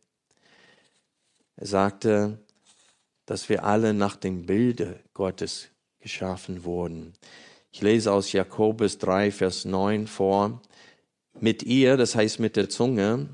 Er 1.56 1.66
sagte, 1.66 2.38
dass 3.26 3.48
wir 3.48 3.64
alle 3.64 3.94
nach 3.94 4.16
dem 4.16 4.46
Bilde 4.46 5.00
Gottes 5.14 5.68
geschaffen 6.00 6.64
wurden. 6.64 7.12
Ich 7.70 7.80
lese 7.80 8.12
aus 8.12 8.32
Jakobus 8.32 8.98
3, 8.98 9.30
Vers 9.30 9.64
9 9.64 10.06
vor. 10.06 10.60
Mit 11.40 11.62
ihr, 11.62 11.96
das 11.96 12.14
heißt 12.14 12.40
mit 12.40 12.56
der 12.56 12.68
Zunge, 12.68 13.28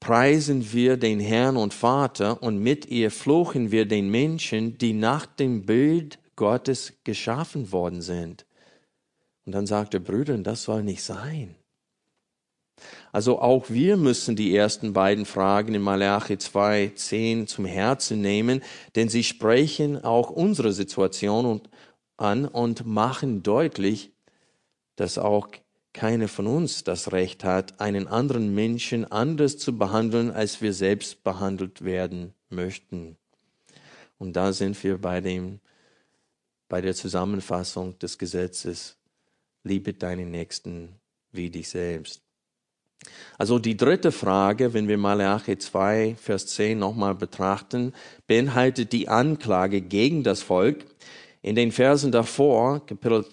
preisen 0.00 0.72
wir 0.72 0.96
den 0.96 1.20
Herrn 1.20 1.56
und 1.56 1.74
Vater 1.74 2.42
und 2.42 2.58
mit 2.58 2.86
ihr 2.86 3.10
fluchen 3.10 3.70
wir 3.70 3.86
den 3.86 4.10
Menschen, 4.10 4.78
die 4.78 4.92
nach 4.92 5.26
dem 5.26 5.66
Bild 5.66 6.18
Gottes 6.36 6.92
geschaffen 7.04 7.72
worden 7.72 8.02
sind. 8.02 8.46
Und 9.44 9.52
dann 9.52 9.66
sagt 9.66 9.94
er, 9.94 10.00
Brüder, 10.00 10.38
das 10.38 10.62
soll 10.62 10.82
nicht 10.82 11.02
sein. 11.02 11.56
Also 13.16 13.38
auch 13.38 13.70
wir 13.70 13.96
müssen 13.96 14.36
die 14.36 14.54
ersten 14.54 14.92
beiden 14.92 15.24
Fragen 15.24 15.72
in 15.72 15.80
Malachi 15.80 16.36
2, 16.36 16.92
10 16.94 17.46
zum 17.46 17.64
Herzen 17.64 18.20
nehmen, 18.20 18.60
denn 18.94 19.08
sie 19.08 19.24
sprechen 19.24 20.04
auch 20.04 20.28
unsere 20.28 20.70
Situation 20.74 21.46
und 21.46 21.70
an 22.18 22.44
und 22.44 22.84
machen 22.84 23.42
deutlich, 23.42 24.12
dass 24.96 25.16
auch 25.16 25.48
keiner 25.94 26.28
von 26.28 26.46
uns 26.46 26.84
das 26.84 27.10
Recht 27.12 27.42
hat, 27.42 27.80
einen 27.80 28.06
anderen 28.06 28.54
Menschen 28.54 29.10
anders 29.10 29.56
zu 29.56 29.78
behandeln, 29.78 30.30
als 30.30 30.60
wir 30.60 30.74
selbst 30.74 31.24
behandelt 31.24 31.86
werden 31.86 32.34
möchten. 32.50 33.16
Und 34.18 34.36
da 34.36 34.52
sind 34.52 34.84
wir 34.84 34.98
bei 34.98 35.22
dem, 35.22 35.60
bei 36.68 36.82
der 36.82 36.94
Zusammenfassung 36.94 37.98
des 37.98 38.18
Gesetzes, 38.18 38.98
liebe 39.64 39.94
deinen 39.94 40.30
Nächsten 40.30 40.90
wie 41.32 41.48
dich 41.48 41.70
selbst. 41.70 42.25
Also 43.38 43.58
die 43.58 43.76
dritte 43.76 44.12
Frage, 44.12 44.72
wenn 44.72 44.88
wir 44.88 44.96
Malachi 44.96 45.58
2, 45.58 46.16
Vers 46.18 46.46
10 46.48 46.78
nochmal 46.78 47.14
betrachten, 47.14 47.92
beinhaltet 48.26 48.92
die 48.92 49.08
Anklage 49.08 49.82
gegen 49.82 50.22
das 50.22 50.42
Volk, 50.42 50.84
In 51.42 51.54
den 51.54 51.70
Versen 51.70 52.10
davor, 52.10 52.84
Kapitel 52.86 53.24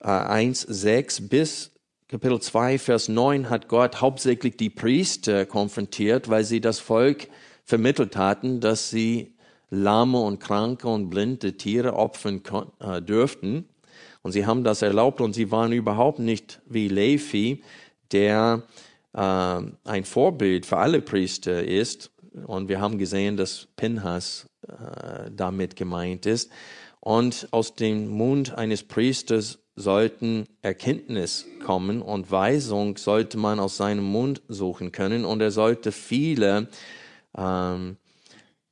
äh, 0.00 0.08
1, 0.08 0.60
6 0.60 1.28
bis 1.28 1.72
Kapitel 2.06 2.40
2, 2.40 2.78
Vers 2.78 3.08
9, 3.08 3.50
hat 3.50 3.68
Gott 3.68 4.00
hauptsächlich 4.00 4.56
die 4.56 4.70
Priester 4.70 5.46
konfrontiert, 5.46 6.28
weil 6.28 6.44
sie 6.44 6.60
das 6.60 6.78
Volk 6.78 7.28
vermittelt 7.64 8.16
hatten, 8.16 8.60
dass 8.60 8.90
sie 8.90 9.34
lahme 9.70 10.20
und 10.20 10.38
kranke 10.40 10.88
und 10.88 11.08
blinde 11.08 11.56
Tiere 11.56 11.94
opfern 11.94 12.42
äh, 12.80 13.00
dürften. 13.00 13.68
Und 14.22 14.32
sie 14.32 14.44
haben 14.44 14.64
das 14.64 14.82
erlaubt 14.82 15.20
und 15.20 15.32
sie 15.32 15.50
waren 15.50 15.72
überhaupt 15.72 16.18
nicht 16.18 16.60
wie 16.66 16.88
Levi, 16.88 17.62
der 18.12 18.64
äh, 18.66 18.89
ein 19.12 20.04
Vorbild 20.04 20.66
für 20.66 20.76
alle 20.78 21.00
Priester 21.00 21.64
ist. 21.64 22.10
Und 22.46 22.68
wir 22.68 22.80
haben 22.80 22.98
gesehen, 22.98 23.36
dass 23.36 23.66
Pinhas 23.76 24.46
äh, 24.68 25.30
damit 25.34 25.74
gemeint 25.74 26.26
ist. 26.26 26.50
Und 27.00 27.48
aus 27.50 27.74
dem 27.74 28.08
Mund 28.08 28.56
eines 28.56 28.82
Priesters 28.84 29.58
sollten 29.74 30.46
Erkenntnis 30.62 31.46
kommen 31.64 32.02
und 32.02 32.30
Weisung 32.30 32.96
sollte 32.98 33.38
man 33.38 33.58
aus 33.58 33.76
seinem 33.78 34.04
Mund 34.04 34.42
suchen 34.48 34.92
können 34.92 35.24
und 35.24 35.40
er 35.40 35.50
sollte 35.50 35.92
viele 35.92 36.68
ähm, 37.36 37.96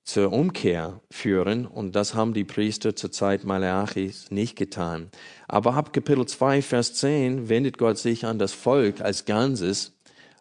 zur 0.05 0.33
Umkehr 0.33 1.01
führen 1.11 1.67
und 1.67 1.95
das 1.95 2.15
haben 2.15 2.35
die 2.35 2.45
Priester 2.45 2.97
zur 2.97 3.13
Zeit 3.13 3.45
Malachis 3.45 4.31
nicht 4.31 4.57
getan. 4.57 5.11
Aber 5.49 5.75
ab 5.75 5.93
Kapitel 5.93 6.27
2, 6.27 6.63
Vers 6.63 6.95
10 6.95 7.49
wendet 7.49 7.79
Gott 7.79 7.99
sich 7.99 8.25
an 8.25 8.39
das 8.39 8.53
Volk 8.53 9.01
als 9.01 9.25
Ganzes 9.25 9.98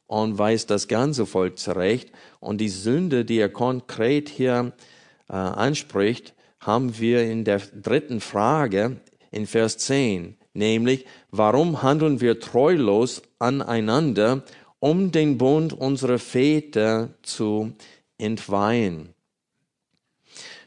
und 0.08 0.38
weist 0.38 0.70
das 0.70 0.88
ganze 0.88 1.26
Volk 1.26 1.60
zurecht 1.60 2.12
und 2.40 2.60
die 2.60 2.70
Sünde, 2.70 3.26
die 3.26 3.40
er 3.40 3.50
konkret 3.50 4.30
hier 4.30 4.74
äh, 5.30 5.34
anspricht, 5.34 6.34
haben 6.60 6.98
wir 6.98 7.24
in 7.24 7.44
der 7.44 7.60
dritten 7.60 8.20
Frage 8.20 8.98
in 9.32 9.46
Vers 9.46 9.78
10, 9.78 10.38
nämlich, 10.54 11.06
warum 11.30 11.84
handeln 11.84 12.22
wir 12.22 12.40
treulos 12.40 13.22
aneinander, 13.38 14.44
um 14.80 15.12
den 15.12 15.38
Bund 15.38 15.74
unserer 15.74 16.20
Väter 16.20 17.10
zu 17.22 17.74
entweihen? 18.18 19.14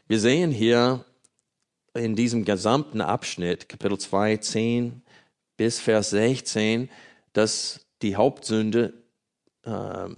Wir 0.07 0.19
sehen 0.19 0.51
hier 0.51 1.05
in 1.93 2.15
diesem 2.15 2.45
gesamten 2.45 3.01
Abschnitt, 3.01 3.67
Kapitel 3.67 3.97
2, 3.97 4.37
10 4.37 5.01
bis 5.57 5.79
Vers 5.79 6.11
16, 6.11 6.89
dass 7.33 7.85
die 8.01 8.15
Hauptsünde 8.15 9.00
äh, 9.63 10.09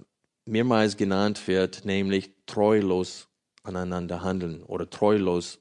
mehrmals 0.44 0.96
genannt 0.96 1.46
wird, 1.46 1.84
nämlich 1.84 2.30
treulos 2.46 3.28
aneinander 3.62 4.22
handeln 4.22 4.62
oder 4.62 4.88
treulos 4.88 5.60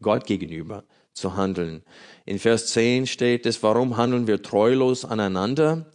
Gott 0.00 0.26
gegenüber 0.26 0.84
zu 1.12 1.36
handeln. 1.36 1.82
In 2.24 2.38
Vers 2.38 2.68
10 2.68 3.06
steht 3.06 3.46
es, 3.46 3.62
warum 3.62 3.96
handeln 3.96 4.26
wir 4.26 4.42
treulos 4.42 5.04
aneinander? 5.04 5.86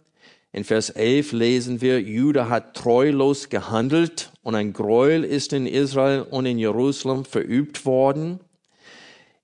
In 0.52 0.64
Vers 0.64 0.90
11 0.90 1.32
lesen 1.32 1.80
wir, 1.80 2.00
Judah 2.00 2.48
hat 2.48 2.74
treulos 2.74 3.48
gehandelt 3.48 4.32
und 4.42 4.54
ein 4.54 4.72
Gräuel 4.72 5.24
ist 5.24 5.52
in 5.52 5.66
Israel 5.66 6.22
und 6.22 6.46
in 6.46 6.58
Jerusalem 6.58 7.24
verübt 7.24 7.84
worden. 7.84 8.40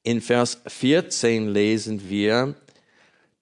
In 0.02 0.20
Vers 0.20 0.62
14 0.66 1.48
lesen 1.48 2.08
wir, 2.08 2.54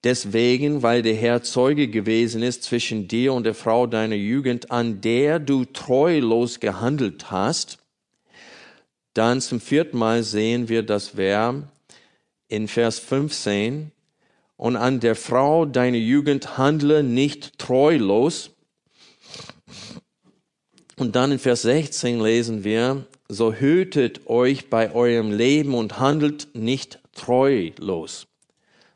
deswegen, 0.03 0.83
weil 0.83 1.01
der 1.01 1.15
Herr 1.15 1.43
Zeuge 1.43 1.87
gewesen 1.87 2.43
ist 2.43 2.63
zwischen 2.63 3.07
dir 3.07 3.33
und 3.33 3.45
der 3.45 3.53
Frau 3.55 3.87
deiner 3.87 4.15
Jugend, 4.15 4.71
an 4.71 5.01
der 5.01 5.39
du 5.39 5.65
treulos 5.65 6.59
gehandelt 6.59 7.31
hast. 7.31 7.77
Dann 9.13 9.41
zum 9.41 9.59
vierten 9.59 9.97
Mal 9.97 10.23
sehen 10.23 10.69
wir 10.69 10.83
das 10.83 11.17
Verb 11.17 11.67
in 12.47 12.67
Vers 12.67 12.99
15, 12.99 13.91
und 14.63 14.77
an 14.77 14.99
der 14.99 15.15
Frau 15.15 15.65
deiner 15.65 15.97
Jugend 15.97 16.57
handle 16.57 17.03
nicht 17.03 17.57
treulos. 17.59 18.51
Und 20.95 21.15
dann 21.15 21.33
in 21.33 21.39
Vers 21.39 21.63
16 21.63 22.21
lesen 22.21 22.63
wir, 22.63 23.05
so 23.27 23.51
hütet 23.51 24.27
euch 24.27 24.69
bei 24.69 24.93
eurem 24.93 25.31
Leben 25.31 25.73
und 25.73 25.99
handelt 25.99 26.47
nicht 26.53 26.99
treulos. 27.13 28.27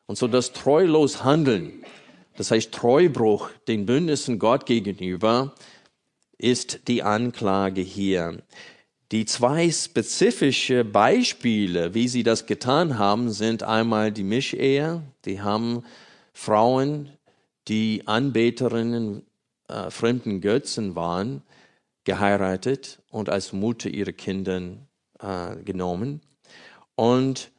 Und 0.08 0.18
so 0.18 0.28
das 0.28 0.54
treulos 0.54 1.24
Handeln, 1.24 1.84
das 2.38 2.52
heißt 2.52 2.72
Treubruch 2.72 3.50
den 3.68 3.86
Bündnissen 3.86 4.40
Gott 4.40 4.66
gegenüber, 4.66 5.54
ist 6.38 6.88
die 6.88 7.04
Anklage 7.04 7.82
hier. 7.82 8.42
Die 9.12 9.26
zwei 9.26 9.70
spezifische 9.72 10.84
Beispiele, 10.84 11.94
wie 11.94 12.08
sie 12.08 12.24
das 12.24 12.46
getan 12.46 12.98
haben, 12.98 13.32
sind 13.32 13.64
einmal 13.64 14.12
die 14.12 14.24
Mischehe. 14.24 15.02
Die 15.26 15.42
haben 15.42 15.84
Frauen, 16.34 17.10
die 17.68 18.04
Anbeterinnen 18.06 19.26
äh, 19.68 19.90
fremden 19.90 20.42
Götzen 20.42 20.96
waren, 20.96 21.42
geheiratet 22.04 23.00
und 23.10 23.30
als 23.30 23.54
Mutter 23.54 23.90
ihre 23.90 24.14
Kinder 24.14 24.62
äh, 25.20 25.56
genommen. 25.64 26.22
Und 26.96 27.52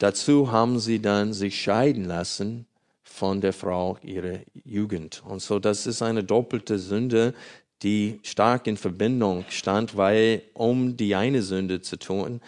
dazu 0.00 0.50
haben 0.50 0.80
sie 0.80 1.00
dann 1.00 1.32
sich 1.32 1.60
scheiden 1.60 2.04
lassen 2.04 2.66
von 3.02 3.40
der 3.40 3.52
Frau 3.52 3.98
ihrer 4.02 4.40
Jugend. 4.64 5.22
Und 5.26 5.40
so, 5.40 5.58
das 5.58 5.86
ist 5.86 6.02
eine 6.02 6.24
doppelte 6.24 6.78
Sünde, 6.78 7.34
die 7.82 8.20
stark 8.22 8.66
in 8.66 8.76
Verbindung 8.76 9.44
stand, 9.48 9.96
weil 9.96 10.42
um 10.54 10.96
die 10.96 11.14
eine 11.14 11.42
Sünde 11.42 11.80
zu 11.80 11.98
tun, 11.98 12.40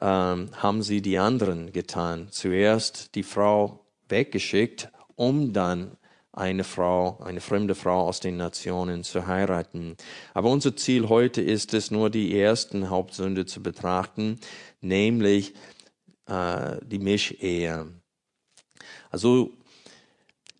ähm, 0.00 0.48
haben 0.56 0.82
sie 0.82 1.00
die 1.00 1.18
anderen 1.18 1.72
getan. 1.72 2.28
Zuerst 2.30 3.14
die 3.14 3.22
Frau 3.22 3.80
weggeschickt, 4.08 4.88
um 5.14 5.52
dann 5.52 5.96
eine 6.32 6.64
Frau, 6.64 7.18
eine 7.24 7.40
fremde 7.40 7.74
Frau 7.74 8.08
aus 8.08 8.20
den 8.20 8.36
Nationen 8.36 9.04
zu 9.04 9.26
heiraten. 9.26 9.96
Aber 10.34 10.50
unser 10.50 10.74
Ziel 10.76 11.08
heute 11.08 11.40
ist 11.40 11.74
es, 11.74 11.90
nur 11.90 12.10
die 12.10 12.38
ersten 12.38 12.90
Hauptsünde 12.90 13.46
zu 13.46 13.62
betrachten, 13.62 14.40
nämlich 14.80 15.54
äh, 16.26 16.76
die 16.84 16.98
Mischehe. 16.98 17.86
Also 19.10 19.50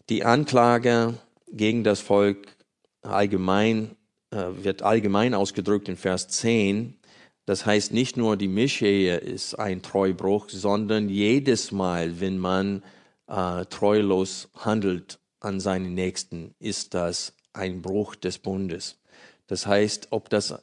die 0.08 0.24
Anklage 0.24 1.14
gegen 1.50 1.84
das 1.84 2.00
Volk 2.00 2.56
allgemein 3.02 3.96
äh, 4.30 4.64
wird 4.64 4.82
allgemein 4.82 5.34
ausgedrückt 5.34 5.88
in 5.88 5.96
Vers 5.96 6.28
10. 6.28 6.98
Das 7.46 7.66
heißt, 7.66 7.92
nicht 7.92 8.16
nur 8.16 8.36
die 8.36 8.48
Mischehe 8.48 9.16
ist 9.16 9.54
ein 9.54 9.82
Treubruch, 9.82 10.48
sondern 10.48 11.08
jedes 11.08 11.72
Mal, 11.72 12.20
wenn 12.20 12.38
man 12.38 12.82
äh, 13.28 13.64
treulos 13.66 14.48
handelt 14.54 15.20
an 15.40 15.60
seinen 15.60 15.94
Nächsten, 15.94 16.54
ist 16.58 16.94
das 16.94 17.34
ein 17.52 17.82
Bruch 17.82 18.16
des 18.16 18.38
Bundes. 18.38 18.98
Das 19.46 19.66
heißt, 19.66 20.08
ob 20.10 20.30
das 20.30 20.54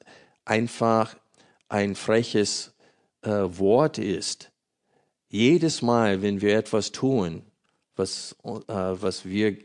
einfach 0.44 1.16
ein 1.70 1.96
freches 1.96 2.74
äh, 3.22 3.30
Wort 3.30 3.98
ist, 3.98 4.51
jedes 5.32 5.82
Mal, 5.82 6.22
wenn 6.22 6.42
wir 6.42 6.58
etwas 6.58 6.92
tun, 6.92 7.42
was, 7.96 8.36
äh, 8.44 8.60
was 8.68 9.26
wir 9.26 9.58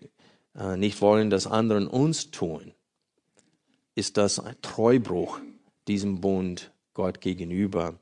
äh, 0.59 0.77
nicht 0.77 1.01
wollen, 1.01 1.29
dass 1.29 1.47
anderen 1.47 1.89
uns 1.89 2.31
tun, 2.31 2.73
ist 3.95 4.17
das 4.17 4.39
ein 4.39 4.55
Treubruch 4.63 5.41
diesem 5.89 6.21
Bund 6.21 6.71
Gott 6.95 7.21
gegenüber. 7.21 7.95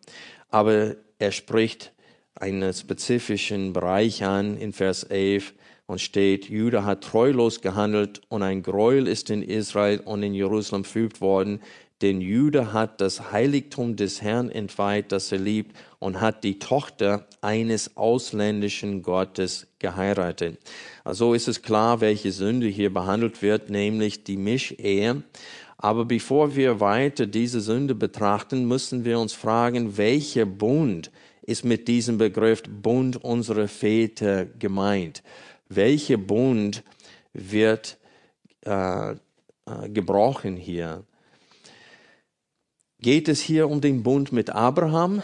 Aber 0.51 0.97
er 1.19 1.33
spricht 1.33 1.93
einen 2.35 2.73
spezifischen 2.73 3.73
Bereich 3.73 4.25
an 4.25 4.59
in 4.59 4.73
Vers 4.73 5.05
11 5.05 5.55
und 5.87 6.01
steht, 6.01 6.49
Judah 6.49 6.85
hat 6.85 7.05
treulos 7.05 7.61
gehandelt 7.61 8.21
und 8.29 8.43
ein 8.43 8.63
Gräuel 8.63 9.07
ist 9.07 9.31
in 9.31 9.43
Israel 9.43 10.01
und 10.01 10.23
in 10.23 10.35
Jerusalem 10.35 10.85
verübt 10.85 11.21
worden, 11.21 11.61
denn 12.03 12.21
Judah 12.21 12.73
hat 12.73 13.01
das 13.01 13.33
Heiligtum 13.33 13.97
des 13.97 14.21
Herrn 14.21 14.51
entweiht, 14.51 15.13
das 15.13 15.31
er 15.33 15.39
liebt, 15.39 15.77
und 15.99 16.21
hat 16.21 16.45
die 16.45 16.59
Tochter 16.59 17.27
eines 17.41 17.97
ausländischen 17.97 19.03
Gottes 19.03 19.69
geheiratet. 19.79 20.59
Also 21.05 21.35
ist 21.35 21.49
es 21.49 21.63
klar, 21.63 22.01
welche 22.01 22.33
Sünde 22.33 22.67
hier 22.67 22.93
behandelt 22.93 23.43
wird, 23.43 23.71
nämlich 23.71 24.25
die 24.25 24.37
Mischehe. 24.37 25.23
Aber 25.79 26.05
bevor 26.05 26.57
wir 26.57 26.81
weiter 26.81 27.27
diese 27.27 27.61
Sünde 27.61 27.95
betrachten, 27.95 28.67
müssen 28.67 29.05
wir 29.05 29.19
uns 29.19 29.33
fragen, 29.33 29.97
welcher 29.97 30.47
Bund 30.47 31.11
ist 31.43 31.65
mit 31.65 31.89
diesem 31.89 32.19
Begriff 32.19 32.63
Bund 32.63 33.23
unserer 33.23 33.69
Väter 33.69 34.47
gemeint? 34.47 35.23
Welcher 35.69 36.17
Bund 36.17 36.83
wird 37.33 37.99
äh, 38.65 39.13
äh, 39.13 39.17
gebrochen 39.89 40.57
hier? 40.57 41.05
Geht 43.05 43.29
es 43.29 43.43
hier 43.43 43.69
um 43.69 43.83
den 43.83 44.03
Bund 44.03 44.33
mit 44.33 44.49
Abraham, 44.49 45.23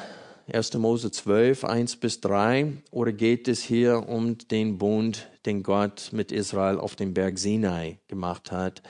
1. 0.53 0.75
Mose 0.75 1.11
12, 1.11 1.65
1 1.65 1.97
bis 1.97 2.21
3, 2.21 2.75
oder 2.91 3.11
geht 3.11 3.49
es 3.49 3.63
hier 3.63 4.07
um 4.07 4.37
den 4.37 4.77
Bund, 4.77 5.31
den 5.47 5.63
Gott 5.63 6.11
mit 6.13 6.31
Israel 6.31 6.79
auf 6.79 6.95
dem 6.95 7.15
Berg 7.15 7.39
Sinai 7.39 7.99
gemacht 8.07 8.53
hat, 8.53 8.83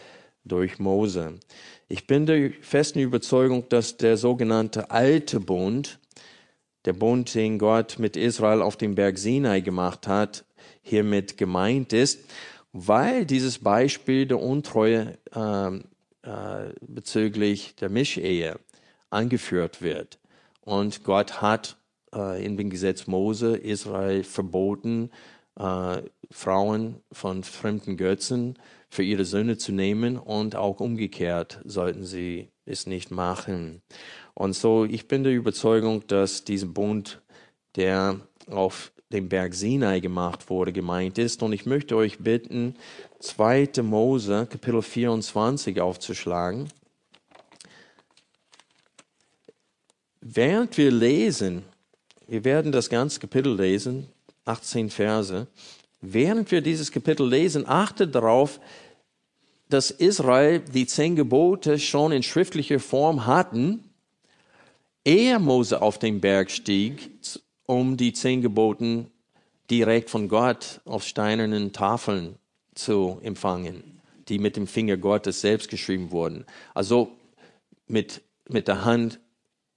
durch 0.45 0.81
Mose. 0.81 1.39
Ich 1.87 2.09
bin 2.09 2.27
der 2.27 2.51
festen 2.63 2.99
Überzeugung, 2.99 3.69
dass 3.69 3.97
der 3.97 4.17
sogenannte 4.17 4.91
alte 4.91 5.39
Bund 5.39 6.01
der 6.85 6.95
Bund, 6.95 7.33
den 7.37 7.61
Gott 7.61 8.01
mit 8.01 8.17
Israel 8.17 8.61
auf 8.61 8.77
dem 8.77 8.97
Berg 8.97 9.19
Sinai 9.19 9.61
gemacht 9.61 10.09
hat, 10.09 10.45
hiermit 10.83 11.37
gemeint 11.37 11.93
ist, 11.93 12.25
weil 12.73 13.25
dieses 13.25 13.61
Beispiel 13.61 14.27
der 14.27 14.41
Untreue 14.41 15.17
äh, 15.33 15.77
äh, 16.23 16.75
bezüglich 16.81 17.77
der 17.77 17.89
Mischehe 17.89 18.59
angeführt 19.11 19.83
wird. 19.83 20.19
Und 20.63 21.05
Gott 21.05 21.43
hat 21.43 21.77
äh, 22.15 22.45
in 22.45 22.57
dem 22.57 22.71
Gesetz 22.71 23.07
Mose 23.07 23.57
Israel 23.57 24.25
verboten, 24.25 25.11
äh, 25.59 26.03
Frauen 26.31 27.01
von 27.13 27.43
fremden 27.45 27.97
Götzen 27.97 28.59
für 28.89 29.03
ihre 29.03 29.25
Söhne 29.25 29.59
zu 29.59 29.73
nehmen 29.73 30.17
und 30.17 30.57
auch 30.57 30.81
umgekehrt 30.81 31.61
sollten 31.65 32.05
sie 32.05 32.49
es 32.65 32.87
nicht 32.87 33.11
machen. 33.11 33.83
Und 34.35 34.55
so, 34.55 34.85
ich 34.85 35.09
bin 35.09 35.25
der 35.25 35.33
Überzeugung, 35.33 36.07
dass 36.07 36.45
dieser 36.45 36.67
Bund, 36.67 37.21
der 37.77 38.21
auf 38.49 38.93
dem 39.13 39.29
Berg 39.29 39.55
Sinai 39.55 40.01
gemacht 40.01 40.51
wurde, 40.51 40.73
gemeint 40.73 41.19
ist. 41.19 41.43
Und 41.43 41.53
ich 41.53 41.67
möchte 41.67 41.97
euch 41.97 42.19
bitten, 42.19 42.77
2. 43.19 43.71
Mose, 43.83 44.47
Kapitel 44.51 44.83
24 44.83 45.81
aufzuschlagen. 45.81 46.69
Während 50.33 50.79
wir 50.79 50.93
lesen, 50.93 51.65
wir 52.29 52.45
werden 52.45 52.71
das 52.71 52.89
ganze 52.89 53.19
Kapitel 53.19 53.57
lesen, 53.57 54.07
18 54.45 54.89
Verse, 54.89 55.49
während 56.01 56.53
wir 56.53 56.61
dieses 56.61 56.93
Kapitel 56.93 57.29
lesen, 57.29 57.67
achtet 57.67 58.15
darauf, 58.15 58.61
dass 59.71 59.91
Israel 59.91 60.61
die 60.61 60.87
zehn 60.87 61.17
Gebote 61.17 61.81
schon 61.81 62.13
in 62.13 62.23
schriftlicher 62.23 62.79
Form 62.79 63.27
hatten, 63.27 63.83
ehe 65.05 65.41
Mose 65.41 65.83
auf 65.83 65.99
den 65.99 66.21
Berg 66.21 66.53
stieg, 66.53 67.11
um 67.67 67.97
die 67.97 68.13
zehn 68.13 68.41
Geboten 68.41 69.11
direkt 69.69 70.11
von 70.11 70.29
Gott 70.29 70.81
auf 70.85 71.03
steinernen 71.03 71.73
Tafeln 71.73 72.37
zu 72.77 73.19
empfangen, 73.25 74.01
die 74.29 74.39
mit 74.39 74.57
dem 74.57 74.69
Finger 74.69 74.97
Gottes 74.97 75.41
selbst 75.41 75.69
geschrieben 75.69 76.13
wurden. 76.13 76.45
Also 76.73 77.17
mit, 77.89 78.23
mit 78.49 78.69
der 78.69 78.85
Hand, 78.85 79.19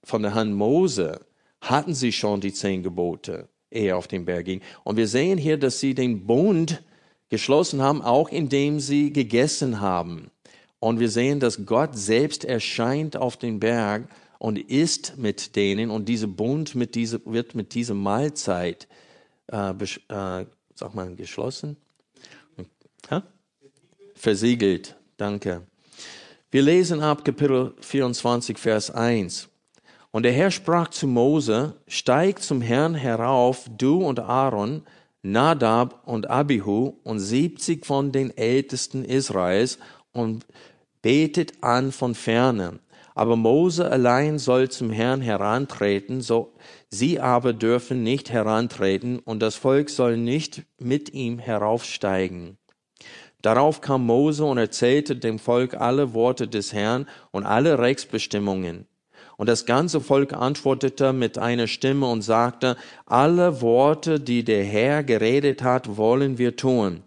von 0.04 0.22
der 0.22 0.34
Hand 0.34 0.54
Mose 0.54 1.20
hatten 1.60 1.94
sie 1.94 2.12
schon 2.12 2.40
die 2.40 2.52
zehn 2.52 2.82
Gebote, 2.82 3.48
ehe 3.70 3.88
er 3.88 3.96
auf 3.96 4.06
den 4.06 4.24
Berg 4.24 4.44
ging. 4.44 4.60
Und 4.84 4.96
wir 4.96 5.08
sehen 5.08 5.38
hier, 5.38 5.56
dass 5.56 5.80
sie 5.80 5.94
den 5.94 6.26
Bund 6.26 6.82
geschlossen 7.30 7.82
haben, 7.82 8.02
auch 8.02 8.28
indem 8.28 8.80
sie 8.80 9.12
gegessen 9.12 9.80
haben. 9.80 10.30
Und 10.78 11.00
wir 11.00 11.08
sehen, 11.08 11.40
dass 11.40 11.64
Gott 11.64 11.96
selbst 11.96 12.44
erscheint 12.44 13.16
auf 13.16 13.36
den 13.38 13.58
Berg 13.58 14.08
und 14.38 14.58
isst 14.58 15.16
mit 15.16 15.56
denen 15.56 15.90
und 15.90 16.08
dieser 16.08 16.26
Bund 16.26 16.74
mit 16.74 16.94
diese, 16.94 17.24
wird 17.24 17.54
mit 17.54 17.74
dieser 17.74 17.94
Mahlzeit 17.94 18.86
äh, 19.50 19.70
äh, 19.70 20.46
sag 20.74 20.94
mal, 20.94 21.14
geschlossen. 21.14 21.76
Ha? 23.10 23.22
Versiegelt. 24.14 24.96
Danke. 25.16 25.62
Wir 26.50 26.62
lesen 26.62 27.00
ab 27.00 27.24
Kapitel 27.24 27.74
24, 27.80 28.58
Vers 28.58 28.90
1. 28.90 29.48
Und 30.14 30.22
der 30.22 30.30
Herr 30.30 30.52
sprach 30.52 30.90
zu 30.90 31.08
Mose, 31.08 31.74
steig 31.88 32.40
zum 32.40 32.60
Herrn 32.60 32.94
herauf, 32.94 33.68
du 33.76 33.96
und 33.96 34.20
Aaron, 34.20 34.82
Nadab 35.22 36.06
und 36.06 36.30
Abihu 36.30 36.92
und 37.02 37.18
siebzig 37.18 37.84
von 37.84 38.12
den 38.12 38.30
Ältesten 38.38 39.04
Israels 39.04 39.80
und 40.12 40.46
betet 41.02 41.54
an 41.64 41.90
von 41.90 42.14
ferne. 42.14 42.78
Aber 43.16 43.34
Mose 43.34 43.90
allein 43.90 44.38
soll 44.38 44.68
zum 44.68 44.90
Herrn 44.90 45.20
herantreten, 45.20 46.20
so 46.20 46.52
sie 46.90 47.18
aber 47.18 47.52
dürfen 47.52 48.04
nicht 48.04 48.30
herantreten 48.30 49.18
und 49.18 49.42
das 49.42 49.56
Volk 49.56 49.90
soll 49.90 50.16
nicht 50.16 50.62
mit 50.78 51.12
ihm 51.12 51.40
heraufsteigen. 51.40 52.56
Darauf 53.42 53.80
kam 53.80 54.06
Mose 54.06 54.44
und 54.44 54.58
erzählte 54.58 55.16
dem 55.16 55.40
Volk 55.40 55.74
alle 55.74 56.14
Worte 56.14 56.46
des 56.46 56.72
Herrn 56.72 57.08
und 57.32 57.44
alle 57.44 57.80
Rechtsbestimmungen. 57.80 58.86
Und 59.36 59.48
das 59.48 59.66
ganze 59.66 60.00
Volk 60.00 60.32
antwortete 60.32 61.12
mit 61.12 61.38
einer 61.38 61.66
Stimme 61.66 62.06
und 62.06 62.22
sagte, 62.22 62.76
alle 63.06 63.60
Worte, 63.60 64.20
die 64.20 64.44
der 64.44 64.64
Herr 64.64 65.02
geredet 65.02 65.62
hat, 65.62 65.96
wollen 65.96 66.38
wir 66.38 66.56
tun. 66.56 67.02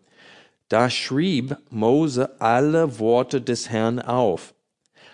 Da 0.70 0.90
schrieb 0.90 1.56
Mose 1.70 2.42
alle 2.42 3.00
Worte 3.00 3.40
des 3.42 3.70
Herrn 3.70 4.00
auf. 4.00 4.54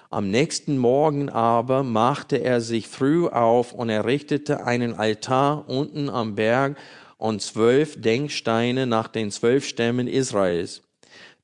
Am 0.10 0.30
nächsten 0.30 0.78
Morgen 0.78 1.30
aber 1.30 1.84
machte 1.84 2.38
er 2.38 2.62
sich 2.62 2.88
früh 2.88 3.28
auf 3.28 3.73
und 3.73 3.89
errichtete 3.89 4.65
einen 4.65 4.93
Altar 4.93 5.67
unten 5.67 6.10
am 6.10 6.36
Berg 6.36 6.78
und 7.17 7.41
zwölf 7.41 7.99
Denksteine 7.99 8.86
nach 8.86 9.08
den 9.08 9.32
zwölf 9.32 9.65
Stämmen 9.65 10.08
Israels. 10.08 10.84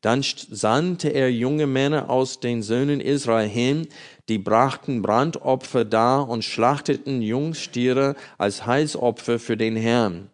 Dann 0.01 0.23
sandte 0.23 1.09
er 1.09 1.29
junge 1.29 1.67
Männer 1.67 2.09
aus 2.09 2.39
den 2.39 2.61
Söhnen 2.61 3.01
Israel 3.01 3.49
hin, 3.49 3.87
die 4.29 4.37
brachten 4.37 5.01
Brandopfer 5.01 5.83
dar 5.83 6.29
und 6.29 6.45
schlachteten 6.45 7.21
Jungstiere 7.21 8.15
als 8.37 8.65
Heilsopfer 8.65 9.39
für 9.39 9.57
den 9.57 9.75
Herrn. 9.75 10.29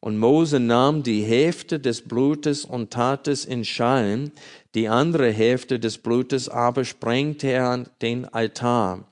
Und 0.00 0.18
Mose 0.18 0.60
nahm 0.60 1.02
die 1.02 1.22
Hälfte 1.22 1.78
des 1.78 2.02
Blutes 2.02 2.64
und 2.64 2.90
tat 2.90 3.28
es 3.28 3.44
in 3.44 3.64
Schalen, 3.64 4.32
die 4.74 4.88
andere 4.88 5.30
Hälfte 5.30 5.78
des 5.78 5.98
Blutes 5.98 6.48
aber 6.48 6.84
sprengte 6.84 7.48
er 7.48 7.68
an 7.68 7.88
den 8.00 8.26
Altar. 8.26 9.04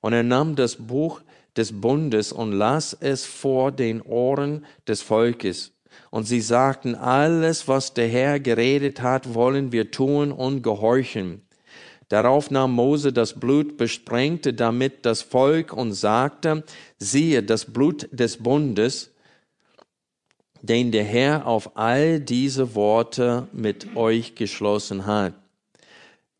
Und 0.00 0.12
er 0.12 0.24
nahm 0.24 0.56
das 0.56 0.76
Buch 0.76 1.20
des 1.56 1.80
Bundes 1.80 2.32
und 2.32 2.52
las 2.52 2.96
es 2.98 3.24
vor 3.24 3.72
den 3.72 4.02
Ohren 4.02 4.64
des 4.86 5.02
Volkes. 5.02 5.72
Und 6.10 6.24
sie 6.24 6.40
sagten, 6.40 6.94
alles, 6.94 7.68
was 7.68 7.94
der 7.94 8.08
Herr 8.08 8.40
geredet 8.40 9.02
hat, 9.02 9.34
wollen 9.34 9.72
wir 9.72 9.90
tun 9.90 10.32
und 10.32 10.62
gehorchen. 10.62 11.42
Darauf 12.08 12.50
nahm 12.50 12.72
Mose 12.74 13.12
das 13.12 13.40
Blut, 13.40 13.78
besprengte 13.78 14.52
damit 14.52 15.06
das 15.06 15.22
Volk 15.22 15.72
und 15.72 15.92
sagte, 15.92 16.62
siehe 16.98 17.42
das 17.42 17.64
Blut 17.64 18.06
des 18.12 18.36
Bundes, 18.36 19.12
den 20.60 20.92
der 20.92 21.04
Herr 21.04 21.46
auf 21.46 21.76
all 21.76 22.20
diese 22.20 22.74
Worte 22.74 23.48
mit 23.52 23.96
euch 23.96 24.34
geschlossen 24.34 25.06
hat. 25.06 25.34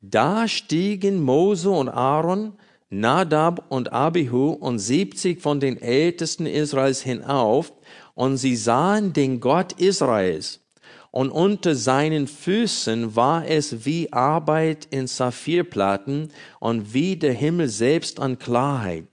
Da 0.03 0.47
stiegen 0.49 1.23
Mose 1.23 1.71
und 1.71 1.89
Aaron, 1.89 2.53
Nadab 2.91 3.65
und 3.71 3.93
Abihu 3.93 4.51
und 4.51 4.79
siebzig 4.79 5.41
von 5.41 5.61
den 5.61 5.81
Ältesten 5.81 6.45
Israels 6.45 7.01
hinauf, 7.01 7.73
und 8.15 8.37
sie 8.37 8.57
sahen 8.57 9.13
den 9.13 9.41
Gott 9.41 9.73
Israels 9.73 10.61
und 11.13 11.31
unter 11.31 11.75
seinen 11.75 12.27
Füßen 12.27 13.15
war 13.15 13.47
es 13.47 13.85
wie 13.85 14.13
Arbeit 14.13 14.89
in 14.91 15.07
Saphirplatten 15.07 16.33
und 16.59 16.95
wie 16.95 17.17
der 17.17 17.35
Himmel 17.35 17.69
selbst 17.69 18.19
an 18.19 18.39
Klarheit. 18.39 19.05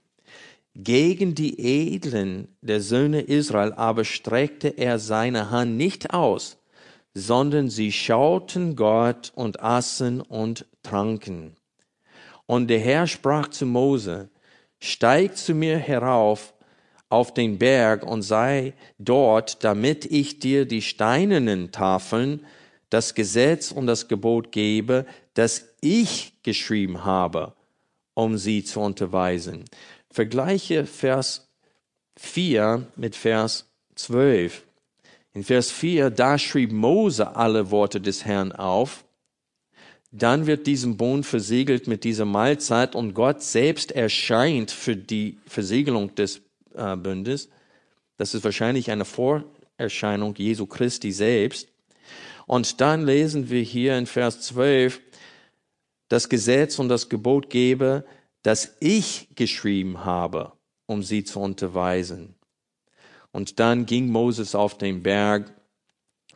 Gegen 0.74 1.34
die 1.34 1.60
Edlen 1.60 2.48
der 2.62 2.80
Söhne 2.80 3.20
Israel 3.20 3.74
aber 3.74 4.04
streckte 4.04 4.68
er 4.68 4.98
seine 4.98 5.50
Hand 5.50 5.76
nicht 5.76 6.14
aus, 6.14 6.56
sondern 7.12 7.68
sie 7.68 7.92
schauten 7.92 8.76
Gott 8.76 9.30
und 9.34 9.60
aßen 9.60 10.22
und 10.22 10.64
tranken. 10.82 11.54
Und 12.46 12.68
der 12.68 12.80
Herr 12.80 13.06
sprach 13.06 13.48
zu 13.48 13.66
Mose, 13.66 14.30
steig 14.78 15.36
zu 15.36 15.52
mir 15.52 15.76
herauf 15.76 16.54
auf 17.10 17.34
den 17.34 17.58
Berg 17.58 18.04
und 18.06 18.22
sei 18.22 18.72
dort, 18.98 19.62
damit 19.64 20.06
ich 20.06 20.38
dir 20.38 20.64
die 20.64 20.80
steinernen 20.80 21.72
Tafeln, 21.72 22.46
das 22.88 23.14
Gesetz 23.14 23.70
und 23.72 23.86
das 23.86 24.08
Gebot 24.08 24.52
gebe, 24.52 25.04
das 25.34 25.66
ich 25.80 26.32
geschrieben 26.42 27.04
habe, 27.04 27.52
um 28.14 28.38
sie 28.38 28.64
zu 28.64 28.80
unterweisen. 28.80 29.64
Vergleiche 30.10 30.86
Vers 30.86 31.48
4 32.16 32.86
mit 32.96 33.16
Vers 33.16 33.66
12. 33.96 34.64
In 35.32 35.44
Vers 35.44 35.70
4, 35.70 36.10
da 36.10 36.38
schrieb 36.38 36.72
Mose 36.72 37.36
alle 37.36 37.70
Worte 37.70 38.00
des 38.00 38.24
Herrn 38.24 38.52
auf. 38.52 39.04
Dann 40.12 40.46
wird 40.46 40.66
diesem 40.66 40.96
Bund 40.96 41.24
versiegelt 41.24 41.86
mit 41.86 42.02
dieser 42.02 42.24
Mahlzeit 42.24 42.96
und 42.96 43.14
Gott 43.14 43.42
selbst 43.42 43.92
erscheint 43.92 44.72
für 44.72 44.96
die 44.96 45.38
Versiegelung 45.46 46.14
des 46.16 46.42
Bundes. 46.74 47.48
Das 48.16 48.34
ist 48.34 48.44
wahrscheinlich 48.44 48.90
eine 48.90 49.04
Vorerscheinung 49.04 50.34
Jesu 50.36 50.66
Christi 50.66 51.12
selbst. 51.12 51.68
Und 52.46 52.80
dann 52.80 53.04
lesen 53.04 53.48
wir 53.48 53.62
hier 53.62 53.96
in 53.96 54.06
Vers 54.06 54.40
12, 54.42 55.00
das 56.08 56.28
Gesetz 56.28 56.78
und 56.78 56.88
das 56.88 57.08
Gebot 57.08 57.48
gebe, 57.48 58.04
das 58.42 58.76
ich 58.80 59.28
geschrieben 59.36 60.04
habe, 60.04 60.52
um 60.86 61.02
sie 61.02 61.24
zu 61.24 61.40
unterweisen. 61.40 62.34
Und 63.32 63.60
dann 63.60 63.86
ging 63.86 64.08
Moses 64.08 64.54
auf 64.54 64.76
den 64.76 65.02
Berg, 65.02 65.52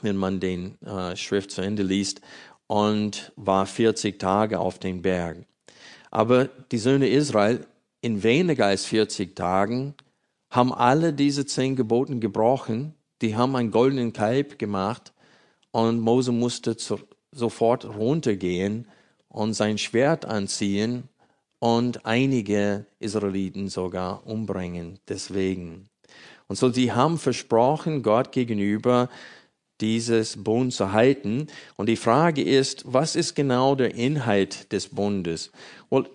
wenn 0.02 0.16
man 0.16 0.38
den 0.38 0.80
äh, 0.82 1.16
Schrift 1.16 1.50
zu 1.50 1.60
Ende 1.60 1.82
liest, 1.82 2.20
und 2.66 3.32
war 3.36 3.66
40 3.66 4.18
Tage 4.18 4.58
auf 4.58 4.78
den 4.78 5.02
Berg. 5.02 5.44
Aber 6.10 6.46
die 6.70 6.78
Söhne 6.78 7.08
Israel 7.08 7.66
in 8.00 8.22
weniger 8.22 8.66
als 8.66 8.84
40 8.84 9.34
Tagen 9.34 9.94
haben 10.54 10.72
alle 10.72 11.12
diese 11.12 11.46
zehn 11.46 11.74
Geboten 11.74 12.20
gebrochen. 12.20 12.94
Die 13.22 13.34
haben 13.34 13.56
einen 13.56 13.72
goldenen 13.72 14.12
Kalb 14.12 14.56
gemacht 14.56 15.12
und 15.72 15.98
Mose 15.98 16.30
musste 16.30 16.76
zu, 16.76 17.00
sofort 17.32 17.84
runtergehen 17.84 18.86
und 19.28 19.54
sein 19.54 19.78
Schwert 19.78 20.24
anziehen 20.24 21.08
und 21.58 22.06
einige 22.06 22.86
Israeliten 23.00 23.68
sogar 23.68 24.24
umbringen. 24.28 25.00
Deswegen. 25.08 25.88
Und 26.46 26.54
so, 26.54 26.70
sie 26.70 26.92
haben 26.92 27.18
versprochen, 27.18 28.04
Gott 28.04 28.30
gegenüber 28.30 29.08
dieses 29.80 30.44
Bund 30.44 30.72
zu 30.72 30.92
halten. 30.92 31.48
Und 31.74 31.88
die 31.88 31.96
Frage 31.96 32.42
ist, 32.42 32.84
was 32.86 33.16
ist 33.16 33.34
genau 33.34 33.74
der 33.74 33.96
Inhalt 33.96 34.70
des 34.72 34.88
Bundes? 34.88 35.50
Well, 35.90 36.08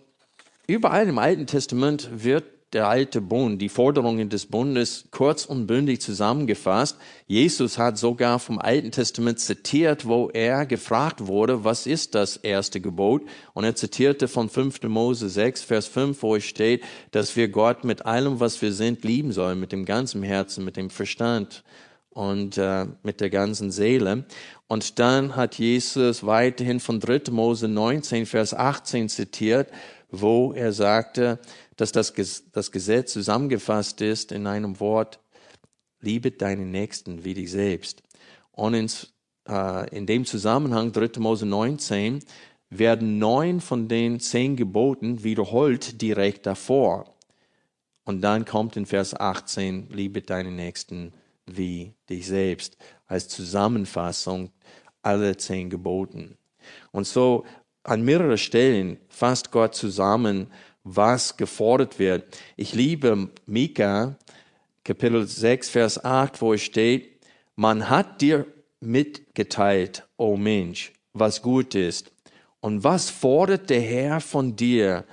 überall 0.65 1.10
im 1.10 1.17
Alten 1.17 1.45
Testament 1.45 2.10
wird 2.13 2.45
der 2.74 2.88
alte 2.88 3.20
Bund, 3.20 3.62
die 3.62 3.70
Forderungen 3.70 4.30
des 4.30 4.46
Bundes 4.46 5.06
kurz 5.10 5.46
und 5.46 5.66
bündig 5.66 6.02
zusammengefasst. 6.02 6.98
Jesus 7.26 7.80
hat 7.80 7.98
sogar 7.98 8.38
vom 8.38 8.60
Alten 8.60 8.92
Testament 8.92 9.40
zitiert, 9.40 10.06
wo 10.06 10.30
er 10.30 10.68
gefragt 10.68 11.26
wurde, 11.26 11.64
was 11.64 11.88
ist 11.88 12.14
das 12.14 12.38
erste 12.38 12.80
Gebot? 12.80 13.24
Und 13.54 13.64
er 13.64 13.76
zitierte 13.76 14.28
von 14.28 14.50
5. 14.50 14.84
Mose 14.84 15.30
6, 15.30 15.64
Vers 15.64 15.88
5, 15.88 16.22
wo 16.22 16.36
es 16.36 16.44
steht, 16.44 16.84
dass 17.12 17.36
wir 17.36 17.48
Gott 17.48 17.84
mit 17.84 18.06
allem, 18.06 18.40
was 18.40 18.62
wir 18.62 18.72
sind, 18.72 19.04
lieben 19.04 19.32
sollen, 19.32 19.60
mit 19.60 19.72
dem 19.72 19.86
ganzen 19.86 20.22
Herzen, 20.22 20.64
mit 20.64 20.78
dem 20.78 20.92
Verstand 20.92 21.64
und 22.12 22.58
äh, 22.58 22.86
mit 23.02 23.20
der 23.20 23.32
ganzen 23.32 23.72
Seele. 23.72 24.26
Und 24.68 25.00
dann 25.00 25.36
hat 25.36 25.56
Jesus 25.56 26.24
weiterhin 26.24 26.80
von 26.80 27.00
3. 27.00 27.32
Mose 27.32 27.68
19, 27.68 28.28
Vers 28.28 28.54
18 28.54 29.10
zitiert, 29.10 29.70
wo 30.12 30.54
er 30.54 30.74
sagte, 30.74 31.40
dass 31.80 31.94
das, 31.94 32.13
das 32.52 32.72
Gesetz 32.72 33.13
zusammengefasst 33.13 34.02
ist 34.02 34.34
in 34.34 34.48
einem 34.48 34.80
Wort, 34.82 35.20
liebe 36.02 36.32
deinen 36.32 36.72
Nächsten 36.72 37.24
wie 37.24 37.34
dich 37.34 37.52
selbst. 37.52 38.04
Und 38.52 38.74
ins, 38.74 39.13
äh, 39.48 39.89
in 39.96 40.06
dem 40.06 40.26
Zusammenhang, 40.26 40.92
3. 40.92 41.20
Mose 41.20 41.46
19, 41.46 42.20
werden 42.70 43.18
neun 43.18 43.62
von 43.62 43.88
den 43.88 44.20
zehn 44.20 44.58
Geboten 44.58 45.24
wiederholt 45.24 46.02
direkt 46.02 46.46
davor. 46.46 47.15
Und 48.04 48.22
dann 48.22 48.44
kommt 48.44 48.76
in 48.76 48.86
Vers 48.86 49.18
18, 49.18 49.88
liebe 49.89 50.22
deinen 50.22 50.58
Nächsten 50.58 51.13
wie 51.46 51.94
dich 52.10 52.28
selbst, 52.28 52.78
als 53.08 53.30
Zusammenfassung 53.30 54.52
aller 55.02 55.38
zehn 55.38 55.70
Geboten. 55.70 56.38
Und 56.92 57.08
so 57.08 57.46
an 57.84 58.04
mehreren 58.04 58.38
Stellen 58.38 59.00
fasst 59.08 59.52
Gott 59.52 59.74
zusammen, 59.76 60.48
was 60.84 61.38
gefordert 61.38 62.00
wird. 62.00 62.38
Ich 62.56 62.74
liebe 62.74 63.30
Mika, 63.46 64.18
Kapitel 64.84 65.28
6, 65.28 65.70
Vers 65.70 66.04
8, 66.04 66.42
wo 66.42 66.54
es 66.54 66.62
steht, 66.62 67.20
man 67.56 67.89
hat 67.89 68.22
dir 68.22 68.46
mitgeteilt, 68.80 70.08
o 70.18 70.34
oh 70.34 70.38
Mensch, 70.38 70.94
was 71.13 71.42
gut 71.42 71.76
ist. 71.76 72.12
Und 72.62 72.84
was 72.84 73.10
fordert 73.10 73.70
der 73.70 73.82
Herr 73.82 74.22
von 74.22 74.56
dir, 74.56 75.06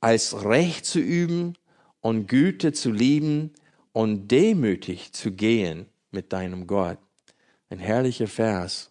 als 0.00 0.44
Recht 0.44 0.84
zu 0.84 0.98
üben 0.98 1.54
und 2.00 2.26
Güte 2.26 2.72
zu 2.74 2.90
lieben 2.90 3.52
und 3.92 4.28
demütig 4.28 5.12
zu 5.12 5.32
gehen 5.32 5.86
mit 6.10 6.32
deinem 6.34 6.66
Gott. 6.66 6.98
Ein 7.70 7.78
herrlicher 7.78 8.26
Vers. 8.26 8.90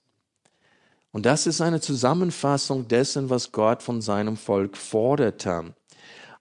Und 1.12 1.28
das 1.28 1.46
ist 1.46 1.62
eine 1.62 1.80
Zusammenfassung 1.80 2.88
dessen, 2.88 3.30
was 3.30 3.52
Gott 3.52 3.84
von 3.84 4.02
seinem 4.02 4.36
Volk 4.36 4.76
forderte. 4.76 5.76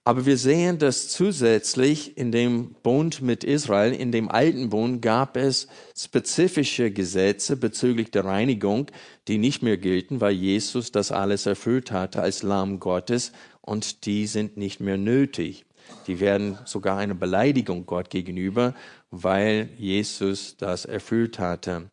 Aber 0.05 0.25
wir 0.25 0.37
sehen, 0.37 0.79
dass 0.79 1.07
zusätzlich 1.07 2.17
in 2.17 2.33
dem 2.33 2.75
Bund 2.83 3.21
mit 3.21 3.45
Israel, 3.45 3.93
in 3.93 4.11
dem 4.11 4.29
alten 4.29 4.69
Bund, 4.69 5.01
gab 5.01 5.37
es 5.37 5.67
spezifische 5.97 6.91
Gesetze 6.91 7.55
bezüglich 7.55 8.11
der 8.11 8.25
Reinigung, 8.25 8.87
die 9.29 9.37
nicht 9.37 9.63
mehr 9.63 9.77
gelten, 9.77 10.19
weil 10.19 10.33
Jesus 10.33 10.91
das 10.91 11.13
alles 11.13 11.45
erfüllt 11.45 11.93
hatte 11.93 12.21
als 12.21 12.43
Lamm 12.43 12.81
Gottes 12.81 13.31
und 13.61 14.05
die 14.05 14.27
sind 14.27 14.57
nicht 14.57 14.81
mehr 14.81 14.97
nötig. 14.97 15.65
Die 16.07 16.19
werden 16.19 16.57
sogar 16.65 16.97
eine 16.97 17.15
Beleidigung 17.15 17.85
Gott 17.85 18.09
gegenüber, 18.09 18.73
weil 19.09 19.69
Jesus 19.77 20.57
das 20.57 20.83
erfüllt 20.83 21.39
hatte. 21.39 21.89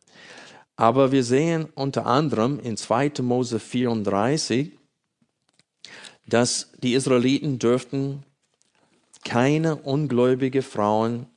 Aber 0.75 1.13
wir 1.13 1.23
sehen 1.23 1.67
unter 1.75 2.05
anderem 2.07 2.59
in 2.59 2.75
2. 2.75 3.13
Mose 3.21 3.59
34, 3.59 4.71
dass 6.31 6.71
die 6.81 6.93
Israeliten 6.93 7.59
dürften 7.59 8.23
keine 9.25 9.75
ungläubige 9.75 10.61
Frauen 10.61 11.27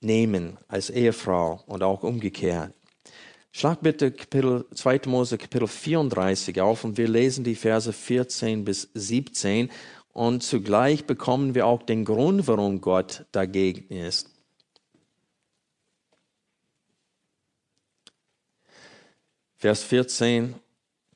nehmen 0.00 0.58
als 0.68 0.90
Ehefrau 0.90 1.62
und 1.66 1.82
auch 1.82 2.02
umgekehrt. 2.02 2.74
Schlag 3.52 3.80
bitte 3.80 4.12
Kapitel, 4.12 4.66
2. 4.74 5.02
Mose 5.06 5.38
Kapitel 5.38 5.66
34 5.66 6.60
auf 6.60 6.84
und 6.84 6.98
wir 6.98 7.08
lesen 7.08 7.42
die 7.42 7.54
Verse 7.54 7.90
14 7.90 8.66
bis 8.66 8.90
17 8.92 9.70
und 10.12 10.42
zugleich 10.42 11.06
bekommen 11.06 11.54
wir 11.54 11.66
auch 11.66 11.82
den 11.82 12.04
Grund, 12.04 12.46
warum 12.46 12.82
Gott 12.82 13.24
dagegen 13.32 13.88
ist. 13.94 14.28
Vers 19.56 19.82
14. 19.84 20.54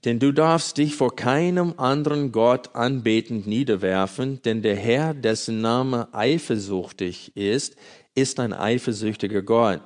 Denn 0.04 0.20
du 0.20 0.32
darfst 0.32 0.78
dich 0.78 0.94
vor 0.94 1.16
keinem 1.16 1.74
anderen 1.76 2.30
Gott 2.30 2.74
anbetend 2.76 3.46
niederwerfen, 3.46 4.40
denn 4.42 4.62
der 4.62 4.76
Herr, 4.76 5.12
dessen 5.12 5.60
Name 5.60 6.08
eifersüchtig 6.12 7.36
ist, 7.36 7.76
ist 8.14 8.38
ein 8.38 8.52
eifersüchtiger 8.52 9.42
Gott. 9.42 9.80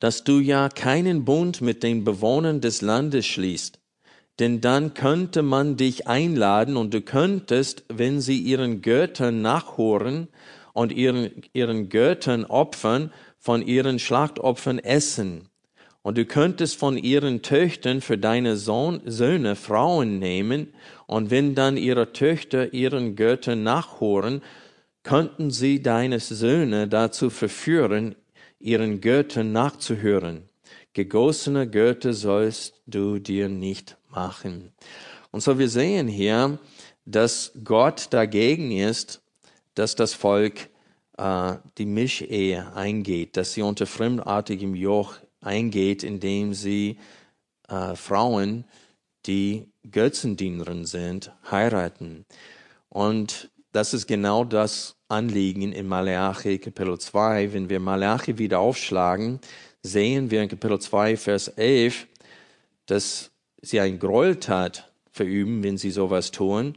Dass 0.00 0.24
du 0.24 0.40
ja 0.40 0.68
keinen 0.68 1.24
Bund 1.24 1.60
mit 1.60 1.82
den 1.82 2.04
Bewohnern 2.04 2.60
des 2.60 2.82
Landes 2.82 3.24
schließt, 3.26 3.78
denn 4.40 4.60
dann 4.60 4.92
könnte 4.92 5.42
man 5.42 5.76
dich 5.76 6.06
einladen 6.06 6.76
und 6.76 6.92
du 6.92 7.00
könntest, 7.00 7.84
wenn 7.88 8.20
sie 8.20 8.38
ihren 8.38 8.82
Göttern 8.82 9.42
nachhoren 9.42 10.28
und 10.74 10.92
ihren, 10.92 11.42
ihren 11.54 11.88
Göttern 11.88 12.44
opfern, 12.44 13.12
von 13.38 13.62
ihren 13.62 13.98
Schlachtopfern 13.98 14.80
essen. 14.80 15.48
Und 16.06 16.16
du 16.18 16.24
könntest 16.24 16.76
von 16.76 16.96
ihren 16.96 17.42
Töchtern 17.42 18.00
für 18.00 18.16
deine 18.16 18.56
Sohn, 18.56 19.00
Söhne 19.06 19.56
Frauen 19.56 20.20
nehmen, 20.20 20.72
und 21.08 21.32
wenn 21.32 21.56
dann 21.56 21.76
ihre 21.76 22.12
Töchter 22.12 22.72
ihren 22.72 23.16
Göttern 23.16 23.64
nachhoren, 23.64 24.40
könnten 25.02 25.50
sie 25.50 25.82
deine 25.82 26.20
Söhne 26.20 26.86
dazu 26.86 27.28
verführen, 27.28 28.14
ihren 28.60 29.00
Göttern 29.00 29.50
nachzuhören. 29.50 30.48
Gegossene 30.92 31.68
Götter 31.68 32.12
sollst 32.12 32.80
du 32.86 33.18
dir 33.18 33.48
nicht 33.48 33.96
machen. 34.08 34.70
Und 35.32 35.40
so 35.40 35.58
wir 35.58 35.68
sehen 35.68 36.06
hier, 36.06 36.60
dass 37.04 37.50
Gott 37.64 38.06
dagegen 38.10 38.70
ist, 38.70 39.22
dass 39.74 39.96
das 39.96 40.14
Volk 40.14 40.68
äh, 41.18 41.54
die 41.78 41.86
Mischehe 41.86 42.72
eingeht, 42.76 43.36
dass 43.36 43.54
sie 43.54 43.62
unter 43.62 43.86
fremdartigem 43.86 44.76
Joch 44.76 45.16
eingeht, 45.46 46.02
indem 46.02 46.52
sie 46.52 46.98
äh, 47.68 47.94
Frauen, 47.94 48.64
die 49.26 49.66
Götzendienerin 49.90 50.84
sind, 50.84 51.32
heiraten. 51.50 52.26
Und 52.88 53.50
das 53.72 53.94
ist 53.94 54.06
genau 54.06 54.44
das 54.44 54.96
Anliegen 55.08 55.72
in 55.72 55.86
Malachi 55.86 56.58
Kapitel 56.58 56.98
2. 56.98 57.52
Wenn 57.52 57.68
wir 57.68 57.80
Malachi 57.80 58.38
wieder 58.38 58.58
aufschlagen, 58.58 59.40
sehen 59.82 60.30
wir 60.30 60.42
in 60.42 60.48
Kapitel 60.48 60.80
2, 60.80 61.16
Vers 61.16 61.48
11, 61.48 62.06
dass 62.86 63.30
sie 63.60 63.80
ein 63.80 63.98
Gräueltat 63.98 64.90
verüben, 65.10 65.62
wenn 65.62 65.76
sie 65.76 65.90
sowas 65.90 66.30
tun. 66.30 66.74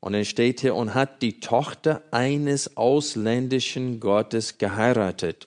Und 0.00 0.14
dann 0.14 0.24
steht 0.24 0.60
hier, 0.60 0.74
und 0.74 0.94
hat 0.94 1.22
die 1.22 1.40
Tochter 1.40 2.02
eines 2.10 2.76
ausländischen 2.76 4.00
Gottes 4.00 4.58
geheiratet. 4.58 5.46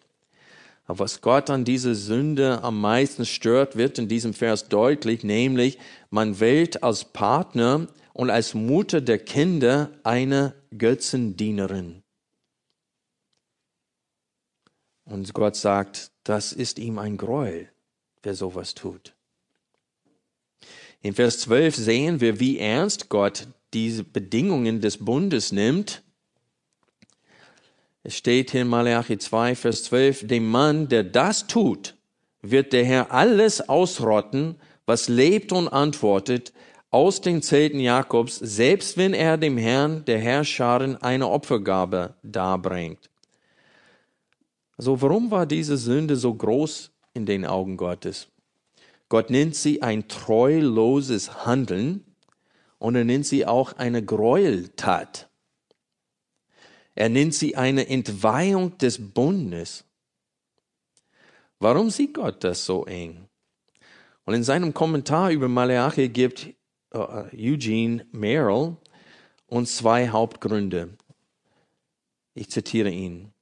Aber 0.86 1.00
was 1.00 1.22
Gott 1.22 1.50
an 1.50 1.64
dieser 1.64 1.96
Sünde 1.96 2.62
am 2.62 2.82
meisten 2.82 3.26
stört, 3.26 3.78
wird 3.78 4.00
in 4.00 4.08
diesem 4.08 4.34
Vers 4.34 4.68
deutlich, 4.68 5.24
nämlich 5.24 5.80
man 6.10 6.40
wählt 6.40 6.84
als 6.84 7.06
Partner 7.06 7.88
und 8.12 8.30
als 8.30 8.54
Mutter 8.54 9.00
der 9.00 9.20
Kinder 9.20 9.92
eine 10.04 10.54
Götzendienerin. 10.78 12.04
Und 15.06 15.34
Gott 15.34 15.56
sagt, 15.56 16.12
das 16.24 16.54
ist 16.54 16.80
ihm 16.80 17.00
ein 17.00 17.18
Gräuel, 17.18 17.70
wer 18.22 18.36
sowas 18.36 18.74
tut. 18.74 19.16
In 21.02 21.14
Vers 21.14 21.40
12 21.40 21.76
sehen 21.76 22.22
wir, 22.22 22.40
wie 22.40 22.60
ernst 22.60 23.10
Gott 23.10 23.48
diese 23.74 24.04
Bedingungen 24.04 24.80
des 24.80 25.04
Bundes 25.04 25.52
nimmt 25.52 26.03
es 28.04 28.16
steht 28.16 28.52
hier 28.52 28.64
in 28.64 28.68
Malachi 28.68 29.18
2, 29.18 29.56
Vers 29.56 29.86
12, 29.86 30.28
dem 30.28 30.50
Mann, 30.50 30.90
der 30.90 31.04
das 31.04 31.48
tut, 31.48 31.96
wird 32.42 32.74
der 32.74 32.84
Herr 32.84 33.12
alles 33.12 33.68
ausrotten, 33.70 34.56
was 34.86 35.08
lebt 35.08 35.54
und 35.54 35.70
antwortet, 35.70 36.52
aus 36.92 37.22
den 37.22 37.42
Zelten 37.42 37.80
Jakobs, 37.80 38.38
selbst 38.38 38.98
wenn 38.98 39.14
er 39.14 39.38
dem 39.38 39.58
Herrn 39.58 40.06
der 40.06 40.20
Herrscharen 40.20 40.98
eine 40.98 41.30
Opfergabe 41.30 42.16
darbringt. 42.22 43.10
Also 44.78 45.02
warum 45.02 45.32
war 45.32 45.46
diese 45.46 45.78
Sünde 45.78 46.18
so 46.18 46.34
groß 46.34 46.92
in 47.14 47.26
den 47.26 47.46
Augen 47.46 47.78
Gottes? 47.78 48.28
Gott 49.08 49.30
nennt 49.30 49.56
sie 49.56 49.82
ein 49.82 50.08
treuloses 50.08 51.46
Handeln 51.46 52.04
und 52.80 52.96
er 52.96 53.06
nennt 53.06 53.26
sie 53.26 53.46
auch 53.46 53.74
eine 53.74 54.04
Gräueltat. 54.04 55.30
Er 56.96 57.10
nennt 57.10 57.34
sie 57.34 57.56
eine 57.56 57.88
Entweihung 57.88 58.78
des 58.78 59.14
Bundes. 59.14 59.84
Warum 61.60 61.90
sieht 61.90 62.14
Gott 62.14 62.44
das 62.44 62.66
so 62.66 62.86
eng? 62.86 63.28
Und 64.26 64.34
in 64.34 64.44
seinem 64.44 64.74
Kommentar 64.74 65.32
über 65.32 65.48
Malachi 65.48 66.10
gibt 66.10 66.54
uh, 66.94 67.26
Eugene 67.34 68.06
Merrill 68.12 68.78
uns 69.48 69.78
zwei 69.78 70.10
Hauptgründe. 70.10 70.98
Ich 72.34 72.50
zitiere 72.50 72.90
ihn. 72.90 73.34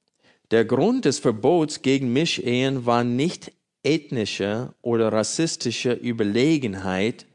Der 0.50 0.64
Grund 0.64 1.04
des 1.04 1.18
Verbots 1.18 1.82
gegen 1.82 2.12
Mischehen 2.12 2.84
war 2.84 3.04
nicht 3.04 3.52
ethnische 3.82 4.74
oder 4.82 5.12
rassistische 5.12 5.92
Überlegenheit, 5.92 7.26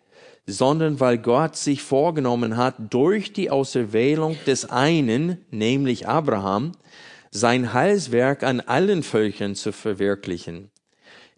sondern 0.47 1.01
weil 1.01 1.17
Gott 1.17 1.57
sich 1.57 1.83
vorgenommen 1.83 2.55
hat, 2.55 2.75
durch 2.89 3.33
die 3.33 3.51
Auserwählung 3.51 4.37
des 4.47 4.65
einen, 4.69 5.45
nämlich 5.51 6.07
Abraham, 6.07 6.71
sein 7.31 7.73
Heilswerk 7.73 8.43
an 8.43 8.61
allen 8.61 9.03
Völkern 9.03 9.55
zu 9.55 9.73
verwirklichen. 9.73 10.71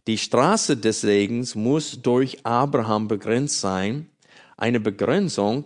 Die 0.06 0.19
Straße 0.19 0.78
des 0.78 1.02
Segens 1.02 1.56
muss 1.56 2.02
durch 2.04 2.45
Abraham 2.45 3.08
begrenzt 3.08 3.60
sein, 3.60 4.10
eine 4.58 4.80
Begrenzung, 4.80 5.65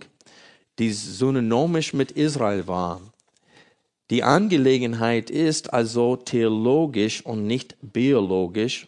die 0.79 0.91
synomisch 0.91 1.93
mit 1.93 2.11
Israel 2.11 2.67
war. 2.67 3.01
Die 4.09 4.23
Angelegenheit 4.23 5.29
ist 5.29 5.73
also 5.73 6.15
theologisch 6.15 7.25
und 7.25 7.45
nicht 7.45 7.75
biologisch, 7.81 8.87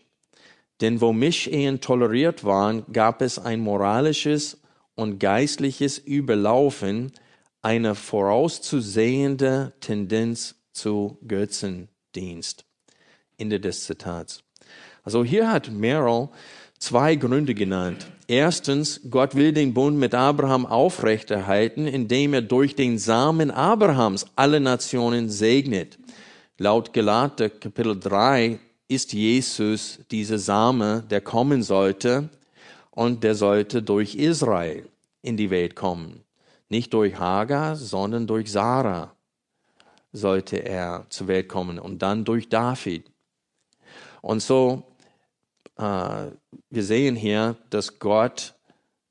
denn 0.81 1.01
wo 1.01 1.13
Mischehen 1.13 1.81
toleriert 1.81 2.43
waren, 2.43 2.83
gab 2.91 3.21
es 3.21 3.39
ein 3.39 3.59
moralisches 3.59 4.61
und 4.95 5.19
geistliches 5.19 5.97
Überlaufen, 5.97 7.11
eine 7.61 7.95
vorauszusehende 7.95 9.73
Tendenz 9.79 10.55
zu 10.71 11.17
Götzendienst. 11.27 12.65
Ende 13.37 13.59
des 13.59 13.85
Zitats. 13.85 14.43
Also 15.03 15.23
hier 15.23 15.51
hat 15.51 15.71
Merrill 15.71 16.29
zwei 16.79 17.15
Gründe 17.15 17.53
genannt. 17.53 18.07
Erstens, 18.27 19.01
Gott 19.09 19.35
will 19.35 19.51
den 19.51 19.73
Bund 19.73 19.97
mit 19.97 20.13
Abraham 20.13 20.65
aufrechterhalten, 20.65 21.87
indem 21.87 22.33
er 22.33 22.41
durch 22.41 22.75
den 22.75 22.97
Samen 22.97 23.51
Abrahams 23.51 24.25
alle 24.35 24.59
Nationen 24.59 25.29
segnet. 25.29 25.97
Laut 26.57 26.93
Galater 26.93 27.49
Kapitel 27.49 27.99
3 27.99 28.59
ist 28.87 29.13
Jesus 29.13 29.99
dieser 30.11 30.39
Same, 30.39 31.03
der 31.09 31.21
kommen 31.21 31.63
sollte, 31.63 32.29
und 32.91 33.23
der 33.23 33.35
sollte 33.35 33.83
durch 33.83 34.15
Israel 34.15 34.87
in 35.21 35.35
die 35.35 35.49
Welt 35.49 35.75
kommen. 35.75 36.23
Nicht 36.69 36.93
durch 36.93 37.19
Hagar, 37.19 37.75
sondern 37.75 38.25
durch 38.25 38.51
Sarah 38.51 39.13
sollte 40.13 40.57
er 40.57 41.05
zur 41.09 41.27
Welt 41.27 41.49
kommen 41.49 41.77
und 41.77 42.01
dann 42.01 42.23
durch 42.23 42.47
David. 42.47 43.11
Und 44.21 44.41
so 44.41 44.83
äh, 45.77 46.31
wir 46.69 46.83
sehen 46.83 47.15
hier, 47.15 47.57
dass 47.69 47.99
Gott 47.99 48.55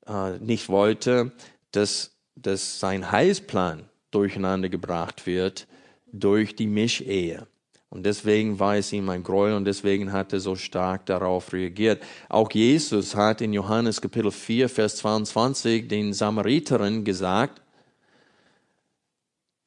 äh, 0.07 0.37
nicht 0.39 0.69
wollte, 0.69 1.31
dass, 1.71 2.15
dass 2.35 2.79
sein 2.79 3.11
Heilsplan 3.11 3.89
durcheinander 4.11 4.69
gebracht 4.69 5.25
wird 5.25 5.67
durch 6.11 6.55
die 6.55 6.67
Mischehe. 6.67 7.47
Und 7.89 8.05
deswegen 8.05 8.59
war 8.59 8.75
es 8.75 8.91
ihm 8.91 9.09
ein 9.09 9.23
Gräuel 9.23 9.55
und 9.55 9.65
deswegen 9.65 10.11
hat 10.11 10.33
er 10.33 10.39
so 10.39 10.55
stark 10.55 11.05
darauf 11.05 11.53
reagiert. 11.53 12.03
Auch 12.27 12.51
Jesus 12.51 13.15
hat 13.15 13.41
in 13.41 13.53
Johannes 13.53 14.01
Kapitel 14.01 14.31
4, 14.31 14.67
Vers 14.67 14.97
22 14.97 15.87
den 15.87 16.13
Samariterin 16.13 17.03
gesagt, 17.05 17.61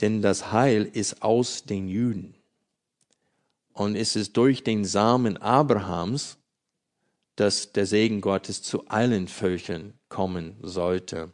denn 0.00 0.22
das 0.22 0.52
Heil 0.52 0.84
ist 0.92 1.22
aus 1.22 1.64
den 1.64 1.88
Juden. 1.88 2.34
Und 3.72 3.96
es 3.96 4.16
ist 4.16 4.36
durch 4.36 4.62
den 4.64 4.84
Samen 4.84 5.36
Abrahams, 5.36 6.36
dass 7.36 7.72
der 7.72 7.86
Segen 7.86 8.20
Gottes 8.20 8.62
zu 8.62 8.86
allen 8.88 9.28
Völkern 9.28 9.94
kommen 10.08 10.56
sollte. 10.60 11.32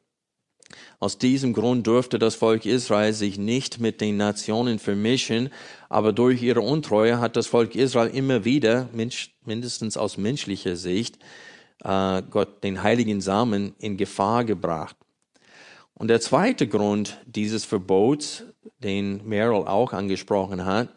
Aus 1.00 1.18
diesem 1.18 1.52
Grund 1.52 1.86
durfte 1.86 2.18
das 2.18 2.34
Volk 2.34 2.66
Israel 2.66 3.12
sich 3.12 3.38
nicht 3.38 3.80
mit 3.80 4.00
den 4.00 4.16
Nationen 4.16 4.78
vermischen, 4.78 5.50
aber 5.88 6.12
durch 6.12 6.42
ihre 6.42 6.60
Untreue 6.60 7.20
hat 7.20 7.36
das 7.36 7.46
Volk 7.46 7.74
Israel 7.74 8.14
immer 8.14 8.44
wieder, 8.44 8.88
mindestens 9.44 9.96
aus 9.96 10.16
menschlicher 10.16 10.76
Sicht, 10.76 11.18
äh, 11.82 12.22
Gott 12.30 12.64
den 12.64 12.82
heiligen 12.82 13.20
Samen 13.20 13.74
in 13.78 13.96
Gefahr 13.96 14.44
gebracht. 14.44 14.96
Und 15.94 16.08
der 16.08 16.20
zweite 16.20 16.66
Grund 16.66 17.18
dieses 17.26 17.64
Verbots, 17.64 18.44
den 18.78 19.26
Merrill 19.26 19.66
auch 19.66 19.92
angesprochen 19.92 20.64
hat, 20.64 20.88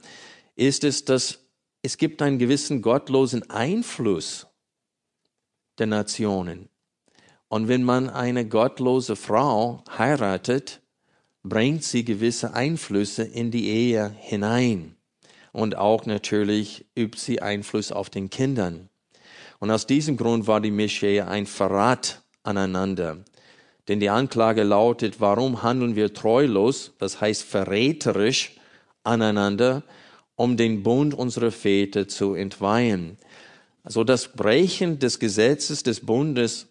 ist 0.56 0.84
es, 0.84 1.06
dass 1.06 1.40
es 1.84 1.98
gibt 1.98 2.22
einen 2.22 2.40
gewissen 2.40 2.82
gottlosen 2.82 3.50
Einfluss 3.50 4.48
der 5.78 5.88
Nationen. 5.88 6.70
Und 7.50 7.68
wenn 7.68 7.84
man 7.84 8.10
eine 8.10 8.46
gottlose 8.46 9.16
Frau 9.16 9.84
heiratet, 9.98 10.82
bringt 11.44 11.84
sie 11.84 12.04
gewisse 12.04 12.54
Einflüsse 12.54 13.24
in 13.24 13.52
die 13.52 13.68
Ehe 13.70 14.14
hinein. 14.20 14.96
Und 15.54 15.78
auch 15.78 16.06
natürlich 16.06 16.86
übt 16.96 17.18
sie 17.18 17.42
Einfluss 17.42 17.92
auf 17.92 18.10
den 18.10 18.30
Kindern. 18.30 18.90
Und 19.60 19.72
aus 19.72 19.88
diesem 19.88 20.18
Grund 20.18 20.46
war 20.46 20.62
die 20.62 20.72
Mischehe 20.72 21.28
ein 21.28 21.46
Verrat 21.46 22.22
aneinander. 22.44 23.18
Denn 23.88 24.00
die 24.00 24.10
Anklage 24.10 24.64
lautet, 24.64 25.22
warum 25.22 25.64
handeln 25.64 25.96
wir 25.96 26.14
treulos, 26.14 26.94
das 27.00 27.22
heißt 27.22 27.44
verräterisch 27.44 28.56
aneinander, 29.04 29.84
um 30.36 30.58
den 30.58 30.84
Bund 30.84 31.14
unserer 31.14 31.52
Väter 31.52 32.08
zu 32.08 32.34
entweihen. 32.34 33.18
Also 33.84 34.04
das 34.04 34.34
Brechen 34.34 35.00
des 35.00 35.18
Gesetzes 35.18 35.82
des 35.82 36.06
Bundes 36.06 36.67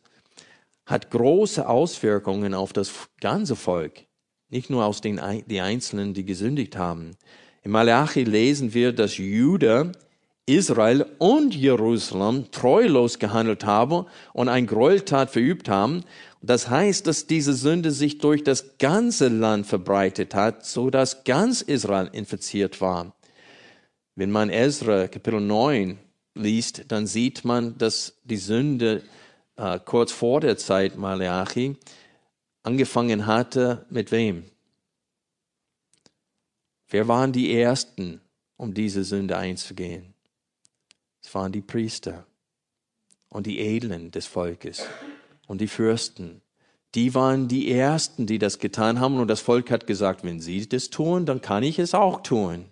hat 0.87 1.11
große 1.11 1.69
Auswirkungen 1.69 2.55
auf 2.55 2.73
das 2.73 2.93
ganze 3.21 3.57
Volk, 3.57 4.07
nicht 4.49 4.71
nur 4.71 4.85
aus 4.85 5.01
den 5.01 5.21
die 5.47 5.61
Einzelnen, 5.61 6.15
die 6.15 6.25
gesündigt 6.25 6.77
haben. 6.77 7.17
Im 7.63 7.73
Malachi 7.73 8.23
lesen 8.23 8.73
wir, 8.73 8.93
dass 8.93 9.19
Juda, 9.19 9.91
Israel 10.47 11.05
und 11.19 11.57
Jerusalem 11.57 12.53
treulos 12.53 13.19
gehandelt 13.19 13.65
haben 13.65 14.07
und 14.33 14.49
ein 14.49 14.69
Gräueltat 14.69 15.31
verübt 15.31 15.69
haben. 15.69 16.05
Das 16.41 16.71
heißt, 16.71 17.09
dass 17.09 17.27
diese 17.27 17.55
Sünde 17.55 17.91
sich 17.91 18.19
durch 18.19 18.45
das 18.45 18.79
ganze 18.79 19.27
Land 19.27 19.67
verbreitet 19.67 20.37
hat, 20.37 20.65
so 20.65 20.91
dass 20.91 21.25
ganz 21.25 21.63
Israel 21.63 22.09
infiziert 22.13 22.81
war. 22.81 23.17
Wenn 24.15 24.31
man 24.31 24.49
Ezra 24.49 25.09
Kapitel 25.09 25.41
9 25.41 25.99
liest, 26.37 26.85
dann 26.89 27.09
sieht 27.09 27.45
man, 27.45 27.77
dass 27.79 28.21
die 28.23 28.37
Sünde 28.37 29.03
äh, 29.57 29.79
kurz 29.85 30.13
vor 30.13 30.41
der 30.41 30.57
Zeit 30.57 30.97
Malachi 30.97 31.77
angefangen 32.63 33.27
hatte 33.27 33.87
mit 33.91 34.13
wem? 34.13 34.45
Wer 36.89 37.09
waren 37.09 37.33
die 37.33 37.53
Ersten, 37.53 38.21
um 38.57 38.75
diese 38.75 39.05
Sünde 39.05 39.37
einzugehen? 39.37 40.15
Es 41.23 41.35
waren 41.35 41.53
die 41.53 41.63
Priester 41.63 42.27
und 43.29 43.47
die 43.47 43.59
Edlen 43.59 44.13
des 44.13 44.27
Volkes 44.27 44.87
und 45.47 45.61
die 45.61 45.69
Fürsten. 45.69 46.43
Die 46.95 47.15
waren 47.15 47.49
die 47.49 47.71
Ersten, 47.71 48.27
die 48.27 48.39
das 48.39 48.59
getan 48.59 49.01
haben 49.01 49.19
und 49.19 49.29
das 49.29 49.41
Volk 49.41 49.71
hat 49.71 49.87
gesagt, 49.87 50.25
wenn 50.25 50.41
sie 50.41 50.69
das 50.69 50.89
tun, 50.89 51.27
dann 51.27 51.41
kann 51.41 51.63
ich 51.63 51.79
es 51.79 51.95
auch 51.95 52.23
tun. 52.23 52.67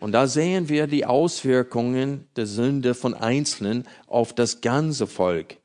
Und 0.00 0.12
da 0.12 0.26
sehen 0.26 0.68
wir 0.68 0.86
die 0.86 1.06
Auswirkungen 1.06 2.26
der 2.36 2.46
Sünde 2.46 2.94
von 2.94 3.14
Einzelnen 3.14 3.86
auf 4.06 4.34
das 4.34 4.60
ganze 4.60 5.06
Volk, 5.06 5.58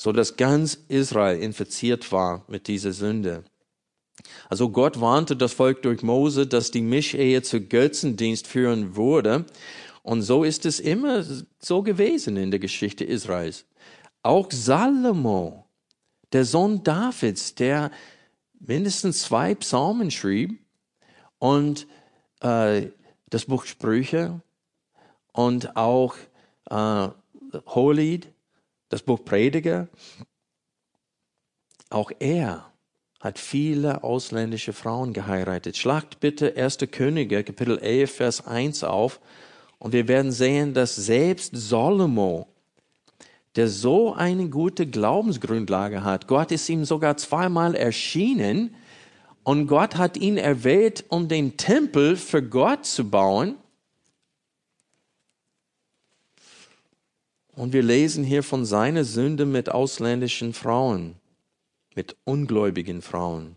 so 0.00 0.12
dass 0.12 0.38
ganz 0.38 0.78
Israel 0.88 1.38
infiziert 1.38 2.10
war 2.10 2.46
mit 2.48 2.68
dieser 2.68 2.92
Sünde. 2.92 3.44
Also 4.48 4.70
Gott 4.70 4.98
warnte 4.98 5.36
das 5.36 5.52
Volk 5.52 5.82
durch 5.82 6.02
Mose, 6.02 6.46
dass 6.46 6.70
die 6.70 6.80
Mischehe 6.80 7.42
zu 7.42 7.60
Götzendienst 7.60 8.46
führen 8.46 8.96
würde. 8.96 9.44
Und 10.02 10.22
so 10.22 10.42
ist 10.42 10.64
es 10.64 10.80
immer 10.80 11.22
so 11.58 11.82
gewesen 11.82 12.38
in 12.38 12.50
der 12.50 12.60
Geschichte 12.60 13.04
Israels. 13.04 13.66
Auch 14.22 14.50
Salomo, 14.50 15.66
der 16.32 16.46
Sohn 16.46 16.82
Davids, 16.82 17.54
der 17.54 17.90
mindestens 18.58 19.24
zwei 19.24 19.54
Psalmen 19.54 20.10
schrieb 20.10 20.64
und 21.38 21.86
äh, 22.40 22.86
das 23.28 23.44
Buch 23.44 23.66
Sprüche 23.66 24.40
und 25.34 25.76
auch 25.76 26.16
äh, 26.70 27.08
Hohelied, 27.66 28.32
das 28.90 29.02
Buch 29.02 29.24
Prediger. 29.24 29.88
Auch 31.88 32.10
er 32.18 32.70
hat 33.20 33.38
viele 33.38 34.04
ausländische 34.04 34.72
Frauen 34.72 35.12
geheiratet. 35.12 35.76
Schlagt 35.76 36.20
bitte 36.20 36.56
1. 36.56 36.78
Könige, 36.90 37.42
Kapitel 37.42 37.78
11, 37.78 38.14
Vers 38.14 38.46
1 38.46 38.84
auf. 38.84 39.20
Und 39.78 39.92
wir 39.92 40.08
werden 40.08 40.32
sehen, 40.32 40.74
dass 40.74 40.96
selbst 40.96 41.52
Salomo, 41.54 42.48
der 43.56 43.68
so 43.68 44.12
eine 44.12 44.48
gute 44.48 44.86
Glaubensgrundlage 44.86 46.04
hat, 46.04 46.26
Gott 46.26 46.52
ist 46.52 46.68
ihm 46.68 46.84
sogar 46.84 47.16
zweimal 47.16 47.74
erschienen 47.74 48.74
und 49.42 49.66
Gott 49.66 49.96
hat 49.96 50.16
ihn 50.16 50.36
erwählt, 50.36 51.04
um 51.08 51.28
den 51.28 51.56
Tempel 51.56 52.16
für 52.16 52.42
Gott 52.42 52.86
zu 52.86 53.08
bauen. 53.08 53.56
Und 57.60 57.74
wir 57.74 57.82
lesen 57.82 58.24
hier 58.24 58.42
von 58.42 58.64
seiner 58.64 59.04
Sünde 59.04 59.44
mit 59.44 59.68
ausländischen 59.68 60.54
Frauen 60.54 61.16
mit 61.94 62.16
ungläubigen 62.24 63.02
Frauen. 63.02 63.56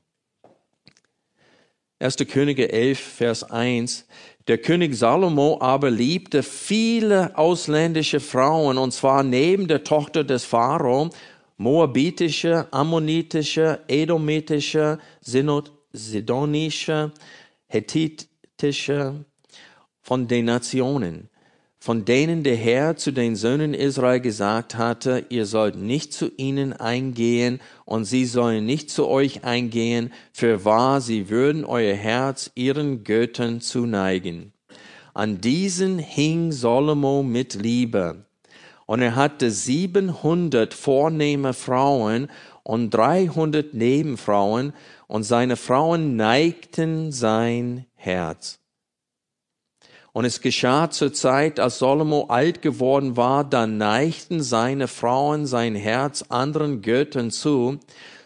1. 1.99 2.18
Könige 2.30 2.70
11, 2.70 2.99
Vers 2.99 3.49
1. 3.49 4.06
Der 4.49 4.58
König 4.58 4.93
Salomo 4.95 5.58
aber 5.62 5.89
liebte 5.89 6.43
viele 6.43 7.38
ausländische 7.38 8.20
Frauen, 8.20 8.78
und 8.78 8.91
zwar 8.91 9.24
neben 9.24 9.70
der 9.70 9.86
Tochter 9.86 10.26
des 10.26 10.43
Pharao, 10.43 11.10
moabitische, 11.56 12.68
ammonitische, 12.72 13.86
edomitische, 13.88 14.99
sidonische, 15.93 17.14
hethitische, 17.68 19.24
von 20.01 20.28
den 20.28 20.43
Nationen 20.43 21.30
von 21.84 22.05
denen 22.05 22.43
der 22.43 22.55
Herr 22.55 22.95
zu 22.95 23.11
den 23.11 23.36
Söhnen 23.36 23.73
Israel 23.73 24.21
gesagt 24.21 24.75
hatte, 24.75 25.25
ihr 25.27 25.45
sollt 25.45 25.75
nicht 25.75 26.13
zu 26.13 26.31
ihnen 26.38 26.71
eingehen 26.71 27.59
und 27.84 28.05
sie 28.05 28.23
sollen 28.23 28.65
nicht 28.65 28.89
zu 28.89 29.05
euch 29.05 29.43
eingehen, 29.43 30.13
für 30.31 30.63
wahr, 30.63 31.01
sie 31.01 31.29
würden 31.29 31.65
euer 31.65 31.93
Herz 31.93 32.51
ihren 32.55 33.03
Göttern 33.03 33.59
zuneigen. 33.59 34.53
An 35.13 35.41
diesen 35.41 35.99
hing 35.99 36.53
Salomo 36.53 37.21
mit 37.21 37.53
Liebe. 37.55 38.27
Und 38.86 39.01
er 39.01 39.17
hatte 39.17 39.51
700 39.51 40.73
vornehme 40.73 41.51
Frauen 41.51 42.29
und 42.63 42.91
300 42.91 43.73
Nebenfrauen 43.73 44.71
und 45.07 45.23
seine 45.23 45.57
Frauen 45.57 46.15
neigten 46.15 47.11
sein 47.11 47.88
Herz. 47.95 48.62
Und 50.14 50.26
es 50.26 50.41
geschah 50.41 50.91
zur 50.91 51.11
Zeit, 51.11 51.59
als 51.59 51.80
Salomo 51.80 52.28
alt 52.30 52.61
geworden 52.61 53.18
war, 53.18 53.43
da 53.43 53.66
neigten 53.66 54.43
seine 54.43 54.88
Frauen 54.88 55.47
sein 55.47 55.74
Herz 55.74 56.24
anderen 56.30 56.84
Göttern 56.84 57.32
zu, 57.32 57.80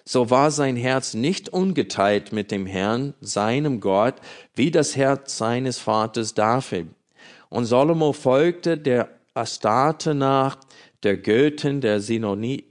so 0.04 0.30
war 0.30 0.52
sein 0.52 0.76
Herz 0.76 1.14
nicht 1.14 1.50
ungeteilt 1.50 2.34
mit 2.34 2.52
dem 2.52 2.66
Herrn, 2.66 3.14
seinem 3.22 3.80
Gott, 3.80 4.16
wie 4.54 4.70
das 4.70 4.98
Herz 4.98 5.38
seines 5.38 5.80
Vaters 5.80 6.34
David. 6.34 6.88
Und 7.50 7.66
Salomo 7.66 8.12
folgte 8.12 8.78
der 8.78 9.10
Astarte 9.34 10.14
nach, 10.14 10.58
der 11.04 11.16
Göttin 11.16 11.80
der 11.80 12.02
Sidonier 12.02 12.64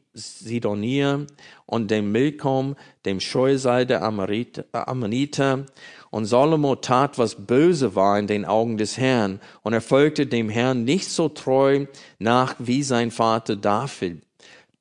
und 1.66 1.90
dem 1.90 2.12
Milkom, 2.12 2.76
dem 3.04 3.20
Scheusal 3.20 3.86
der 3.86 4.02
Ammoniter, 4.02 5.66
und 6.10 6.24
Salomo 6.24 6.76
tat, 6.76 7.18
was 7.18 7.46
böse 7.46 7.94
war 7.94 8.18
in 8.18 8.26
den 8.26 8.44
Augen 8.44 8.78
des 8.78 8.96
Herrn, 8.96 9.40
und 9.62 9.72
er 9.72 9.80
folgte 9.80 10.26
dem 10.26 10.48
Herrn 10.48 10.84
nicht 10.84 11.08
so 11.08 11.28
treu 11.28 11.86
nach 12.18 12.54
wie 12.58 12.82
sein 12.82 13.10
Vater 13.10 13.56
David. 13.56 14.22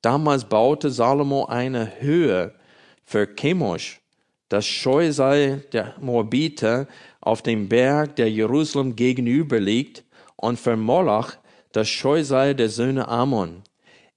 Damals 0.00 0.44
baute 0.44 0.90
Salomo 0.90 1.46
eine 1.46 2.00
Höhe 2.00 2.54
für 3.04 3.26
Chemosh, 3.26 4.00
das 4.48 4.64
Scheusal 4.64 5.64
der 5.72 5.94
Moabiter, 6.00 6.86
auf 7.20 7.42
dem 7.42 7.68
Berg, 7.68 8.14
der 8.16 8.30
Jerusalem 8.30 8.94
gegenüber 8.94 9.58
liegt, 9.58 10.04
und 10.36 10.60
für 10.60 10.76
Moloch, 10.76 11.32
das 11.72 11.88
Scheusal 11.88 12.54
der 12.54 12.68
Söhne 12.68 13.08
Ammon. 13.08 13.62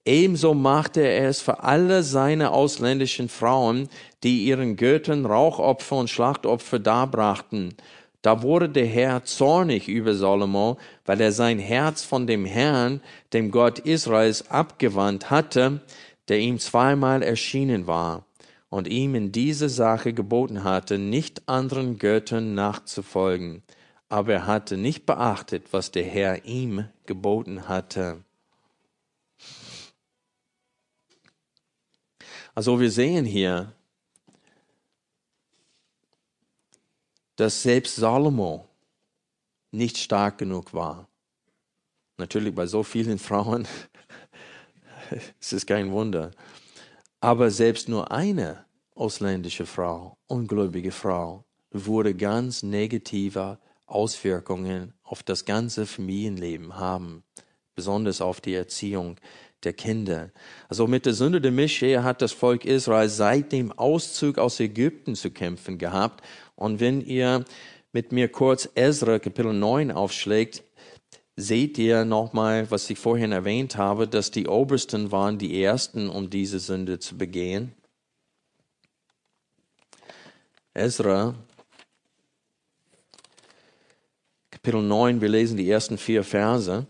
Ebenso 0.05 0.53
machte 0.53 1.01
er 1.01 1.29
es 1.29 1.41
für 1.41 1.63
alle 1.63 2.03
seine 2.03 2.51
ausländischen 2.51 3.29
Frauen, 3.29 3.89
die 4.23 4.45
ihren 4.45 4.75
Göttern 4.75 5.25
Rauchopfer 5.25 5.97
und 5.97 6.09
Schlachtopfer 6.09 6.79
darbrachten. 6.79 7.75
Da 8.21 8.41
wurde 8.41 8.69
der 8.69 8.85
Herr 8.85 9.23
zornig 9.23 9.87
über 9.87 10.13
Salomo, 10.13 10.77
weil 11.05 11.21
er 11.21 11.31
sein 11.31 11.59
Herz 11.59 12.03
von 12.03 12.27
dem 12.27 12.45
Herrn, 12.45 13.01
dem 13.33 13.51
Gott 13.51 13.79
Israels, 13.79 14.49
abgewandt 14.49 15.29
hatte, 15.29 15.81
der 16.27 16.39
ihm 16.39 16.59
zweimal 16.59 17.23
erschienen 17.23 17.87
war 17.87 18.25
und 18.69 18.87
ihm 18.87 19.15
in 19.15 19.31
dieser 19.31 19.69
Sache 19.69 20.13
geboten 20.13 20.63
hatte, 20.63 20.97
nicht 20.97 21.47
anderen 21.47 21.97
Göttern 21.97 22.53
nachzufolgen. 22.53 23.63
Aber 24.09 24.33
er 24.33 24.47
hatte 24.47 24.77
nicht 24.77 25.05
beachtet, 25.05 25.67
was 25.71 25.91
der 25.91 26.03
Herr 26.03 26.45
ihm 26.45 26.85
geboten 27.05 27.67
hatte. 27.67 28.23
Also 32.59 32.77
wir 32.77 32.91
sehen 32.91 33.23
hier, 33.23 33.71
dass 37.37 37.63
selbst 37.63 37.95
Salomo 37.95 38.67
nicht 39.71 39.97
stark 39.97 40.39
genug 40.39 40.73
war. 40.73 41.07
Natürlich 42.17 42.53
bei 42.53 42.65
so 42.67 42.83
vielen 42.83 43.17
Frauen 43.29 43.65
es 45.39 45.53
ist 45.53 45.67
kein 45.67 45.89
Wunder. 45.93 46.31
Aber 47.21 47.49
selbst 47.49 47.87
nur 47.87 48.11
eine 48.11 48.65
ausländische 48.93 49.65
Frau, 49.65 50.17
ungläubige 50.27 50.91
Frau, 50.91 51.45
würde 51.71 52.13
ganz 52.13 52.61
negative 52.61 53.57
Auswirkungen 53.85 54.93
auf 55.03 55.23
das 55.23 55.45
ganze 55.45 55.85
Familienleben 55.85 56.75
haben, 56.75 57.23
besonders 57.73 58.19
auf 58.19 58.41
die 58.41 58.53
Erziehung 58.53 59.15
der 59.63 59.73
Kinder. 59.73 60.31
Also 60.67 60.87
mit 60.87 61.05
der 61.05 61.13
Sünde 61.13 61.41
der 61.41 61.51
Mische 61.51 62.03
hat 62.03 62.21
das 62.21 62.31
Volk 62.31 62.65
Israel 62.65 63.09
seit 63.09 63.51
dem 63.51 63.71
Auszug 63.71 64.37
aus 64.37 64.59
Ägypten 64.59 65.15
zu 65.15 65.31
kämpfen 65.31 65.77
gehabt. 65.77 66.23
Und 66.55 66.79
wenn 66.79 67.01
ihr 67.01 67.45
mit 67.91 68.11
mir 68.11 68.29
kurz 68.29 68.69
Ezra 68.75 69.19
Kapitel 69.19 69.53
9 69.53 69.91
aufschlägt, 69.91 70.63
seht 71.35 71.77
ihr 71.77 72.05
nochmal, 72.05 72.69
was 72.69 72.89
ich 72.89 72.99
vorhin 72.99 73.31
erwähnt 73.31 73.77
habe, 73.77 74.07
dass 74.07 74.31
die 74.31 74.47
Obersten 74.47 75.11
waren 75.11 75.37
die 75.37 75.63
Ersten, 75.63 76.09
um 76.09 76.29
diese 76.29 76.59
Sünde 76.59 76.99
zu 76.99 77.17
begehen. 77.17 77.73
Ezra 80.73 81.35
Kapitel 84.51 84.81
9, 84.81 85.21
wir 85.21 85.29
lesen 85.29 85.55
die 85.55 85.69
ersten 85.69 85.97
vier 85.97 86.23
Verse. 86.23 86.85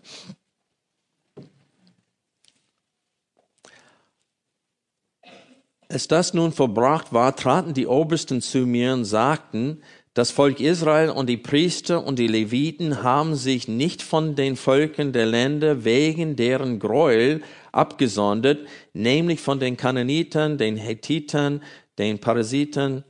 Als 5.92 6.08
das 6.08 6.36
nun 6.36 6.52
verbracht 6.52 7.14
war, 7.14 7.36
traten 7.36 7.74
die 7.74 7.88
Obersten 7.88 8.42
zu 8.42 8.60
mir 8.60 8.94
und 8.94 9.06
sagten, 9.06 9.82
das 10.14 10.30
Volk 10.30 10.60
Israel 10.60 11.10
und 11.10 11.28
die 11.28 11.38
Priester 11.38 12.06
und 12.06 12.20
die 12.20 12.28
Leviten 12.28 13.02
haben 13.02 13.34
sich 13.34 13.68
nicht 13.68 14.04
von 14.04 14.36
den 14.36 14.56
Völkern 14.56 15.14
der 15.14 15.26
Länder 15.26 15.86
wegen 15.86 16.36
deren 16.36 16.78
Gräuel 16.78 17.42
abgesondert, 17.72 18.60
nämlich 18.94 19.40
von 19.40 19.60
den 19.60 19.78
Kananitern, 19.78 20.60
den 20.60 20.78
Hethitern, 20.78 21.64
den 21.98 22.20
Parasiten, 22.20 23.04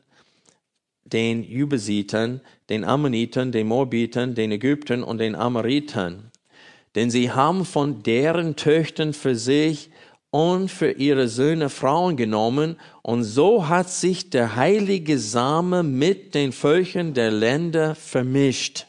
den 1.04 1.44
Jubesitern, 1.44 2.40
den 2.70 2.86
Ammonitern, 2.86 3.52
den 3.52 3.68
Moabitern, 3.68 4.36
den 4.36 4.54
Ägyptern 4.54 5.04
und 5.04 5.18
den 5.18 5.36
Amoritern. 5.36 6.32
Denn 6.96 7.12
sie 7.12 7.32
haben 7.32 7.66
von 7.66 8.04
deren 8.04 8.56
Töchtern 8.56 9.12
für 9.12 9.36
sich 9.36 9.90
und 10.32 10.70
für 10.70 10.92
ihre 10.92 11.28
Söhne 11.28 11.70
Frauen 11.70 12.16
genommen, 12.16 12.78
und 13.02 13.24
so 13.24 13.68
hat 13.68 13.90
sich 13.90 14.30
der 14.30 14.56
heilige 14.56 15.18
Same 15.18 15.84
mit 15.84 16.36
den 16.36 16.52
Völkern 16.52 17.14
der 17.14 17.32
Länder 17.32 17.96
vermischt. 17.96 18.86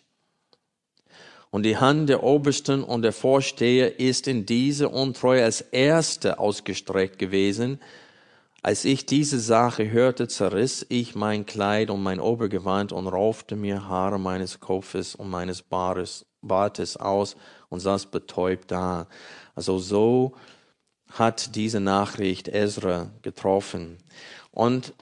Und 1.51 1.64
die 1.64 1.78
Hand 1.78 2.09
der 2.09 2.22
Obersten 2.22 2.84
und 2.84 3.03
der 3.03 3.12
Vorsteher 3.12 3.99
ist 3.99 4.28
in 4.28 4.47
diese 4.47 4.88
Untreue 4.88 5.43
als 5.43 5.62
erste 5.62 6.38
ausgestreckt 6.38 7.18
gewesen. 7.18 7.80
Als 8.62 8.84
ich 8.84 9.07
diese 9.07 9.41
Sache 9.41 9.91
hörte, 9.91 10.28
zerriss 10.28 10.86
ich 10.91 11.14
mein 11.14 11.47
Kleid 11.47 11.91
und 11.91 12.03
mein 12.03 12.20
Obergewand 12.20 12.93
und 12.93 13.09
raufte 13.09 13.57
mir 13.57 13.88
Haare 13.88 14.20
meines 14.20 14.61
Kopfes 14.61 15.14
und 15.14 15.30
meines 15.30 15.62
Bartes 15.62 16.97
aus 16.99 17.36
und 17.68 17.80
saß 17.80 18.07
betäubt 18.07 18.70
da. 18.70 19.09
Also 19.57 19.78
so 19.78 20.34
hat 21.11 21.55
diese 21.57 21.81
Nachricht 21.81 22.49
Ezra 22.49 23.11
getroffen. 23.23 23.97
Und 24.51 24.93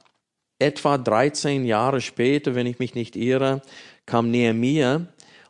etwa 0.59 0.99
13 0.99 1.65
Jahre 1.65 2.01
später, 2.01 2.55
wenn 2.55 2.67
ich 2.67 2.79
mich 2.79 2.95
nicht 2.95 3.17
irre, 3.17 3.63
kam 4.07 4.31
Nehemiah 4.31 5.07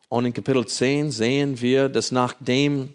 und 0.09 0.25
in 0.25 0.33
Kapitel 0.33 0.67
10 0.67 1.11
sehen 1.11 1.61
wir, 1.61 1.89
dass 1.89 2.13
nachdem 2.13 2.95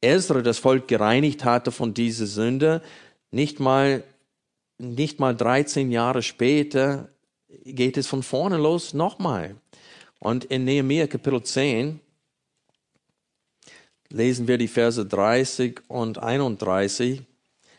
Ezra 0.00 0.40
das 0.42 0.58
Volk 0.58 0.88
gereinigt 0.88 1.44
hatte 1.44 1.70
von 1.70 1.94
dieser 1.94 2.26
Sünde, 2.26 2.82
nicht 3.30 3.60
mal 3.60 4.02
nicht 4.82 5.20
mal 5.20 5.34
13 5.34 5.90
Jahre 5.90 6.22
später 6.22 7.08
geht 7.64 7.96
es 7.96 8.06
von 8.06 8.22
vorne 8.22 8.56
los 8.56 8.94
nochmal. 8.94 9.56
Und 10.18 10.44
in 10.44 10.64
Nehemiah 10.64 11.06
Kapitel 11.06 11.42
10 11.42 12.00
lesen 14.12 14.46
wir 14.46 14.58
die 14.58 14.68
Verse 14.68 15.04
30 15.04 15.80
und 15.88 16.18
31. 16.18 17.22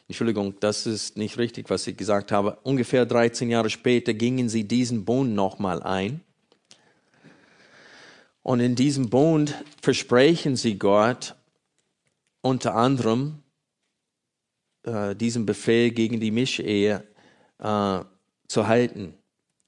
Entschuldigung, 0.08 0.60
das 0.60 0.86
ist 0.86 1.18
nicht 1.18 1.38
richtig, 1.38 1.70
was 1.70 1.88
ich 1.88 1.96
gesagt 1.96 2.32
habe. 2.32 2.58
Ungefähr 2.64 3.06
13 3.06 3.50
Jahre 3.50 3.70
später 3.70 4.14
gingen 4.14 4.50
sie 4.50 4.66
diesen 4.66 5.06
Bund 5.06 5.34
nochmal 5.34 5.82
ein. 5.82 6.22
Und 8.42 8.60
in 8.60 8.76
diesem 8.76 9.10
Bund 9.10 9.56
versprechen 9.82 10.56
sie 10.56 10.78
Gott 10.78 11.36
unter 12.42 12.76
anderem 12.76 13.40
äh, 14.84 15.16
diesen 15.16 15.46
Befehl 15.46 15.92
gegen 15.92 16.20
die 16.20 16.32
Mischehe 16.32 17.08
äh, 17.60 18.00
zu 18.48 18.68
halten 18.68 19.14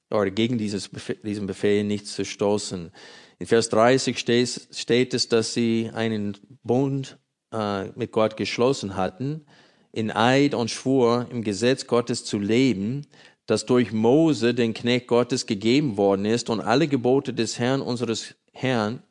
oder 0.10 0.30
gegen 0.30 0.58
dieses 0.58 0.90
Befehl, 0.90 1.18
diesen 1.24 1.48
Befehl 1.48 1.86
nicht 1.86 2.08
zu 2.08 2.26
stoßen. 2.26 2.92
In 3.38 3.48
Vers 3.48 3.70
30 3.70 4.18
steht, 4.18 5.14
es, 5.14 5.30
dass 5.30 5.54
sie 5.54 5.92
einen 5.94 6.38
Bund 6.64 7.18
äh, 7.52 7.86
mit 7.96 8.12
Gott 8.12 8.38
geschlossen 8.38 8.96
hatten, 8.96 9.46
in 9.92 10.12
Eid 10.12 10.54
und 10.54 10.72
Schwur 10.72 11.28
im 11.30 11.44
Gesetz 11.44 11.88
Gottes 11.88 12.24
zu 12.24 12.40
leben, 12.40 13.08
das 13.46 13.66
durch 13.66 13.92
Mose, 13.92 14.54
den 14.54 14.74
Knecht 14.74 15.08
Gottes, 15.08 15.46
gegeben 15.46 15.98
worden 15.98 16.26
ist 16.26 16.50
und 16.50 16.62
alle 16.62 16.88
Gebote 16.88 17.34
des 17.34 17.60
Herrn 17.60 17.82
unseres 17.82 18.36
Herrn 18.52 19.04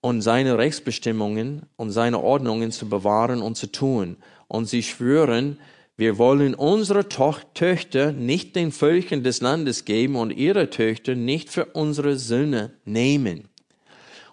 und 0.00 0.22
seine 0.22 0.58
Rechtsbestimmungen 0.58 1.66
und 1.76 1.90
seine 1.90 2.22
Ordnungen 2.22 2.72
zu 2.72 2.88
bewahren 2.88 3.42
und 3.42 3.56
zu 3.56 3.70
tun. 3.70 4.16
Und 4.48 4.66
sie 4.66 4.82
schwören, 4.82 5.58
wir 5.96 6.18
wollen 6.18 6.54
unsere 6.54 7.08
Töchter 7.08 8.12
nicht 8.12 8.54
den 8.54 8.70
Völkern 8.70 9.22
des 9.22 9.40
Landes 9.40 9.84
geben 9.84 10.16
und 10.16 10.30
ihre 10.30 10.68
Töchter 10.68 11.14
nicht 11.14 11.48
für 11.48 11.66
unsere 11.66 12.16
Söhne 12.16 12.74
nehmen. 12.84 13.48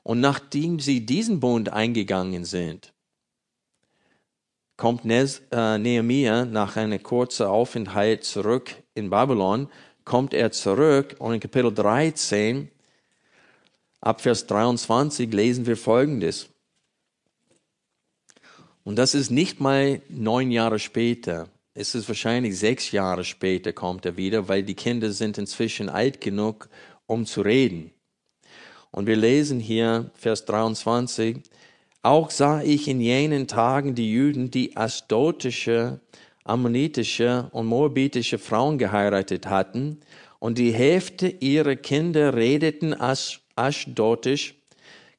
Und 0.03 0.19
nachdem 0.19 0.79
sie 0.79 1.05
diesen 1.05 1.39
Bund 1.39 1.71
eingegangen 1.71 2.43
sind, 2.43 2.91
kommt 4.75 5.05
äh, 5.05 5.77
Nehemiah 5.77 6.43
nach 6.45 6.75
einem 6.75 7.01
kurzen 7.01 7.45
Aufenthalt 7.45 8.25
zurück 8.25 8.75
in 8.95 9.09
Babylon, 9.09 9.69
kommt 10.03 10.33
er 10.33 10.51
zurück 10.51 11.15
und 11.19 11.35
in 11.35 11.39
Kapitel 11.39 11.73
13 11.73 12.69
Ab 14.03 14.19
Vers 14.19 14.45
23 14.47 15.31
lesen 15.31 15.65
wir 15.65 15.77
Folgendes. 15.77 16.49
Und 18.83 18.97
das 18.97 19.15
ist 19.15 19.31
nicht 19.31 19.59
mal 19.59 20.01
neun 20.09 20.51
Jahre 20.51 20.79
später. 20.79 21.49
Es 21.73 21.95
ist 21.95 22.07
wahrscheinlich 22.07 22.57
sechs 22.59 22.91
Jahre 22.91 23.23
später 23.23 23.73
kommt 23.73 24.05
er 24.05 24.17
wieder, 24.17 24.47
weil 24.47 24.63
die 24.63 24.75
Kinder 24.75 25.11
sind 25.11 25.37
inzwischen 25.37 25.89
alt 25.89 26.21
genug, 26.21 26.69
um 27.07 27.25
zu 27.25 27.41
reden. 27.41 27.91
Und 28.91 29.07
wir 29.07 29.15
lesen 29.15 29.59
hier 29.59 30.11
Vers 30.13 30.45
23. 30.45 31.37
Auch 32.03 32.29
sah 32.29 32.61
ich 32.61 32.87
in 32.87 32.99
jenen 32.99 33.47
Tagen 33.47 33.95
die 33.95 34.11
Juden, 34.11 34.51
die 34.51 34.75
astotische, 34.75 36.01
ammonitische 36.43 37.49
und 37.53 37.65
moabitische 37.65 38.37
Frauen 38.37 38.77
geheiratet 38.77 39.47
hatten, 39.47 39.99
und 40.39 40.57
die 40.57 40.73
Hälfte 40.73 41.29
ihrer 41.29 41.77
Kinder 41.77 42.35
redeten 42.35 42.93
as 42.93 43.39
Aschdotisch. 43.55 44.55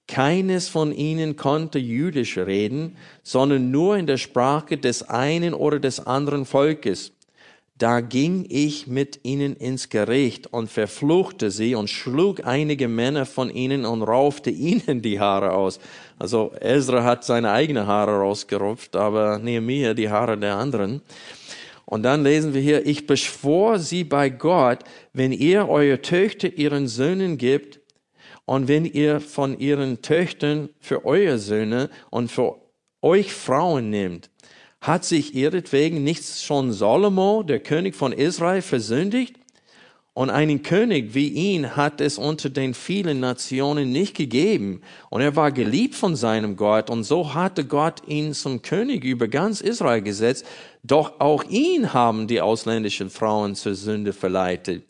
Keines 0.06 0.68
von 0.68 0.92
ihnen 0.92 1.36
konnte 1.36 1.78
Jüdisch 1.78 2.36
reden, 2.36 2.96
sondern 3.22 3.70
nur 3.70 3.96
in 3.96 4.06
der 4.06 4.18
Sprache 4.18 4.76
des 4.76 5.02
einen 5.02 5.54
oder 5.54 5.80
des 5.80 6.06
anderen 6.06 6.44
Volkes. 6.44 7.12
Da 7.76 8.00
ging 8.00 8.46
ich 8.48 8.86
mit 8.86 9.20
ihnen 9.24 9.56
ins 9.56 9.88
Gericht 9.88 10.46
und 10.52 10.70
verfluchte 10.70 11.50
sie 11.50 11.74
und 11.74 11.90
schlug 11.90 12.46
einige 12.46 12.86
Männer 12.86 13.26
von 13.26 13.50
ihnen 13.50 13.84
und 13.84 14.02
raufte 14.02 14.50
ihnen 14.50 15.02
die 15.02 15.18
Haare 15.18 15.52
aus. 15.52 15.80
Also 16.18 16.52
Ezra 16.60 17.02
hat 17.02 17.24
seine 17.24 17.50
eigenen 17.50 17.86
Haare 17.86 18.18
rausgerupft, 18.18 18.94
aber 18.94 19.38
Nehemiah 19.38 19.94
die 19.94 20.08
Haare 20.08 20.38
der 20.38 20.56
anderen. 20.56 21.02
Und 21.84 22.02
dann 22.04 22.22
lesen 22.22 22.54
wir 22.54 22.60
hier, 22.60 22.86
ich 22.86 23.06
beschwor 23.06 23.78
sie 23.78 24.04
bei 24.04 24.30
Gott, 24.30 24.84
wenn 25.12 25.32
ihr 25.32 25.68
eure 25.68 26.00
Töchter 26.00 26.56
ihren 26.56 26.88
Söhnen 26.88 27.38
gibt, 27.38 27.80
und 28.46 28.68
wenn 28.68 28.84
ihr 28.84 29.20
von 29.20 29.58
ihren 29.58 30.02
Töchtern 30.02 30.68
für 30.80 31.04
eure 31.04 31.38
Söhne 31.38 31.90
und 32.10 32.30
für 32.30 32.56
euch 33.00 33.32
Frauen 33.32 33.90
nehmt, 33.90 34.30
hat 34.80 35.04
sich 35.04 35.34
ihretwegen 35.34 36.04
nicht 36.04 36.24
schon 36.42 36.72
Salomo, 36.72 37.42
der 37.42 37.60
König 37.60 37.94
von 37.94 38.12
Israel, 38.12 38.60
versündigt? 38.60 39.36
Und 40.12 40.30
einen 40.30 40.62
König 40.62 41.14
wie 41.14 41.28
ihn 41.28 41.74
hat 41.74 42.00
es 42.00 42.18
unter 42.18 42.48
den 42.48 42.72
vielen 42.72 43.18
Nationen 43.18 43.90
nicht 43.90 44.14
gegeben. 44.14 44.82
Und 45.10 45.22
er 45.22 45.34
war 45.34 45.50
geliebt 45.50 45.96
von 45.96 46.14
seinem 46.14 46.54
Gott. 46.54 46.88
Und 46.88 47.02
so 47.02 47.34
hatte 47.34 47.64
Gott 47.64 48.06
ihn 48.06 48.32
zum 48.32 48.62
König 48.62 49.02
über 49.02 49.26
ganz 49.26 49.60
Israel 49.60 50.02
gesetzt. 50.02 50.46
Doch 50.84 51.18
auch 51.18 51.42
ihn 51.44 51.92
haben 51.92 52.28
die 52.28 52.40
ausländischen 52.40 53.10
Frauen 53.10 53.56
zur 53.56 53.74
Sünde 53.74 54.12
verleitet. 54.12 54.84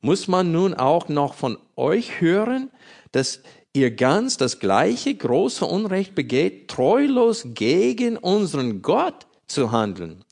Muss 0.00 0.28
man 0.28 0.50
nun 0.50 0.72
auch 0.72 1.10
noch 1.10 1.34
von 1.34 1.58
euch 1.76 2.22
hören, 2.22 2.70
dass 3.12 3.40
ihr 3.72 3.90
ganz 3.90 4.36
das 4.36 4.58
gleiche 4.58 5.14
große 5.14 5.64
Unrecht 5.64 6.14
begeht, 6.14 6.68
treulos 6.68 7.46
gegen 7.54 8.16
unseren 8.16 8.82
Gott 8.82 9.26
zu 9.46 9.72
handeln, 9.72 10.24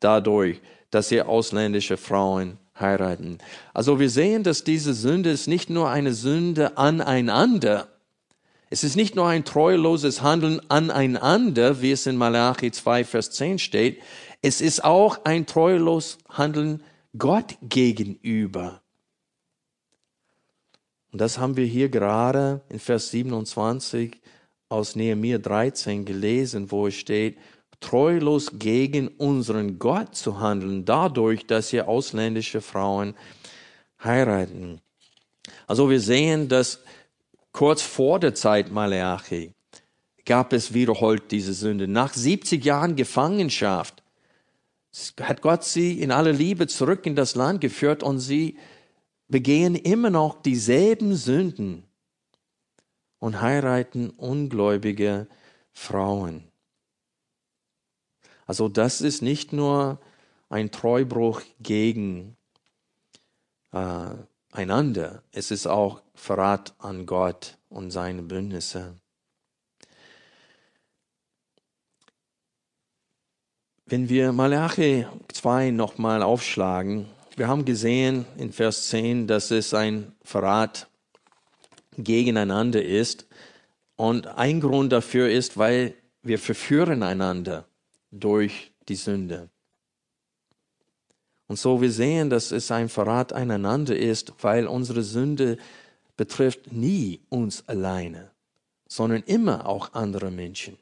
dadurch, 0.00 0.60
dass 0.90 1.12
ihr 1.12 1.28
ausländische 1.28 1.96
Frauen 1.96 2.58
heiraten. 2.78 3.38
Also 3.74 4.00
wir 4.00 4.10
sehen, 4.10 4.42
dass 4.42 4.64
diese 4.64 4.94
Sünde 4.94 5.30
ist 5.30 5.46
nicht 5.46 5.70
nur 5.70 5.88
eine 5.90 6.14
Sünde 6.14 6.76
aneinander, 6.78 7.88
es 8.72 8.84
ist 8.84 8.94
nicht 8.94 9.16
nur 9.16 9.26
ein 9.26 9.44
treuloses 9.44 10.22
Handeln 10.22 10.60
aneinander, 10.70 11.82
wie 11.82 11.90
es 11.90 12.06
in 12.06 12.16
Malachi 12.16 12.70
2, 12.70 13.04
Vers 13.04 13.32
10 13.32 13.58
steht, 13.58 14.00
es 14.42 14.60
ist 14.60 14.84
auch 14.84 15.24
ein 15.24 15.44
treulos 15.44 16.18
Handeln 16.28 16.84
Gott 17.18 17.56
gegenüber. 17.62 18.80
Und 21.12 21.20
das 21.20 21.38
haben 21.38 21.56
wir 21.56 21.66
hier 21.66 21.88
gerade 21.88 22.60
in 22.68 22.78
Vers 22.78 23.10
27 23.10 24.20
aus 24.68 24.94
Nehemiah 24.94 25.38
13 25.38 26.04
gelesen, 26.04 26.70
wo 26.70 26.86
es 26.86 26.94
steht, 26.94 27.36
treulos 27.80 28.52
gegen 28.58 29.08
unseren 29.08 29.78
Gott 29.78 30.14
zu 30.14 30.38
handeln, 30.38 30.84
dadurch, 30.84 31.46
dass 31.46 31.72
ihr 31.72 31.88
ausländische 31.88 32.60
Frauen 32.60 33.14
heiraten. 34.02 34.80
Also 35.66 35.90
wir 35.90 36.00
sehen, 36.00 36.48
dass 36.48 36.80
kurz 37.52 37.82
vor 37.82 38.20
der 38.20 38.34
Zeit 38.34 38.70
Malachi 38.70 39.52
gab 40.24 40.52
es 40.52 40.74
wiederholt 40.74 41.30
diese 41.30 41.54
Sünde. 41.54 41.88
Nach 41.88 42.12
70 42.12 42.64
Jahren 42.64 42.94
Gefangenschaft 42.94 44.02
hat 45.20 45.40
Gott 45.42 45.64
sie 45.64 46.00
in 46.00 46.12
aller 46.12 46.32
Liebe 46.32 46.66
zurück 46.66 47.06
in 47.06 47.16
das 47.16 47.34
Land 47.34 47.60
geführt 47.60 48.02
und 48.02 48.18
sie 48.18 48.58
begehen 49.30 49.76
immer 49.76 50.10
noch 50.10 50.42
dieselben 50.42 51.14
Sünden 51.14 51.84
und 53.18 53.40
heiraten 53.40 54.10
ungläubige 54.10 55.28
Frauen. 55.72 56.44
Also 58.46 58.68
das 58.68 59.00
ist 59.00 59.22
nicht 59.22 59.52
nur 59.52 60.00
ein 60.48 60.72
Treubruch 60.72 61.42
gegen 61.60 62.36
äh, 63.72 64.14
einander, 64.50 65.22
es 65.30 65.52
ist 65.52 65.68
auch 65.68 66.02
Verrat 66.14 66.74
an 66.78 67.06
Gott 67.06 67.56
und 67.68 67.92
seine 67.92 68.22
Bündnisse. 68.22 68.98
Wenn 73.86 74.08
wir 74.08 74.32
Malachi 74.32 75.06
2 75.32 75.70
nochmal 75.70 76.22
aufschlagen, 76.22 77.08
wir 77.40 77.48
haben 77.48 77.64
gesehen 77.64 78.26
in 78.36 78.52
Vers 78.52 78.88
10, 78.88 79.26
dass 79.26 79.50
es 79.50 79.72
ein 79.72 80.12
Verrat 80.22 80.90
gegeneinander 81.96 82.84
ist. 82.84 83.26
Und 83.96 84.26
ein 84.26 84.60
Grund 84.60 84.92
dafür 84.92 85.30
ist, 85.30 85.56
weil 85.56 85.94
wir 86.22 86.38
verführen 86.38 87.02
einander 87.02 87.66
durch 88.10 88.72
die 88.90 88.94
Sünde. 88.94 89.48
Und 91.46 91.58
so 91.58 91.80
wir 91.80 91.90
sehen, 91.90 92.28
dass 92.28 92.52
es 92.52 92.70
ein 92.70 92.90
Verrat 92.90 93.32
einander 93.32 93.96
ist, 93.96 94.34
weil 94.42 94.66
unsere 94.66 95.02
Sünde 95.02 95.56
betrifft 96.18 96.72
nie 96.72 97.22
uns 97.30 97.66
alleine, 97.66 98.32
sondern 98.86 99.22
immer 99.22 99.66
auch 99.66 99.94
andere 99.94 100.30
Menschen. 100.30 100.76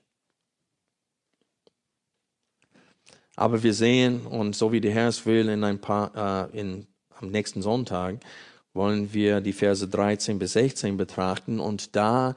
Aber 3.38 3.62
wir 3.62 3.72
sehen, 3.72 4.26
und 4.26 4.56
so 4.56 4.72
wie 4.72 4.80
der 4.80 4.90
Herr 4.90 5.06
es 5.06 5.24
will, 5.24 5.48
in 5.48 5.62
ein 5.62 5.80
paar, 5.80 6.50
äh, 6.52 6.58
in, 6.58 6.88
am 7.20 7.30
nächsten 7.30 7.62
Sonntag, 7.62 8.16
wollen 8.74 9.14
wir 9.14 9.40
die 9.40 9.52
Verse 9.52 9.86
13 9.86 10.40
bis 10.40 10.54
16 10.54 10.96
betrachten. 10.96 11.60
Und 11.60 11.94
da 11.94 12.34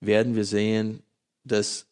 werden 0.00 0.36
wir 0.36 0.44
sehen, 0.44 1.02
dass 1.44 1.86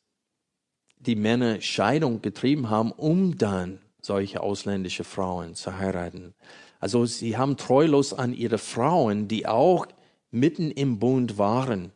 die 0.98 1.16
Männer 1.16 1.62
Scheidung 1.62 2.20
getrieben 2.20 2.68
haben, 2.68 2.92
um 2.92 3.38
dann 3.38 3.78
solche 4.02 4.42
ausländische 4.42 5.04
Frauen 5.04 5.54
zu 5.54 5.78
heiraten. 5.78 6.34
Also 6.78 7.06
sie 7.06 7.38
haben 7.38 7.56
treulos 7.56 8.12
an 8.12 8.34
ihre 8.34 8.58
Frauen, 8.58 9.28
die 9.28 9.46
auch 9.46 9.86
mitten 10.30 10.70
im 10.70 10.98
Bund 10.98 11.38
waren, 11.38 11.90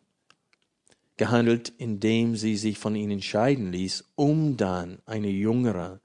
gehandelt, 1.18 1.70
indem 1.76 2.34
sie 2.34 2.56
sich 2.56 2.78
von 2.78 2.96
ihnen 2.96 3.20
scheiden 3.20 3.72
ließ, 3.72 4.06
um 4.14 4.56
dann 4.56 5.00
eine 5.04 5.28
jüngere, 5.28 6.00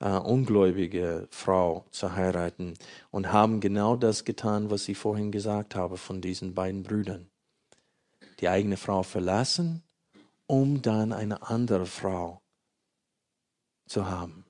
äh, 0.00 0.16
ungläubige 0.16 1.28
Frau 1.30 1.84
zu 1.90 2.14
heiraten 2.16 2.74
und 3.10 3.32
haben 3.32 3.60
genau 3.60 3.96
das 3.96 4.24
getan, 4.24 4.70
was 4.70 4.88
ich 4.88 4.98
vorhin 4.98 5.30
gesagt 5.30 5.74
habe 5.74 5.96
von 5.96 6.20
diesen 6.20 6.54
beiden 6.54 6.82
Brüdern. 6.82 7.30
Die 8.40 8.48
eigene 8.48 8.76
Frau 8.76 9.02
verlassen, 9.02 9.82
um 10.46 10.82
dann 10.82 11.12
eine 11.12 11.42
andere 11.48 11.86
Frau 11.86 12.40
zu 13.86 14.08
haben. 14.08 14.44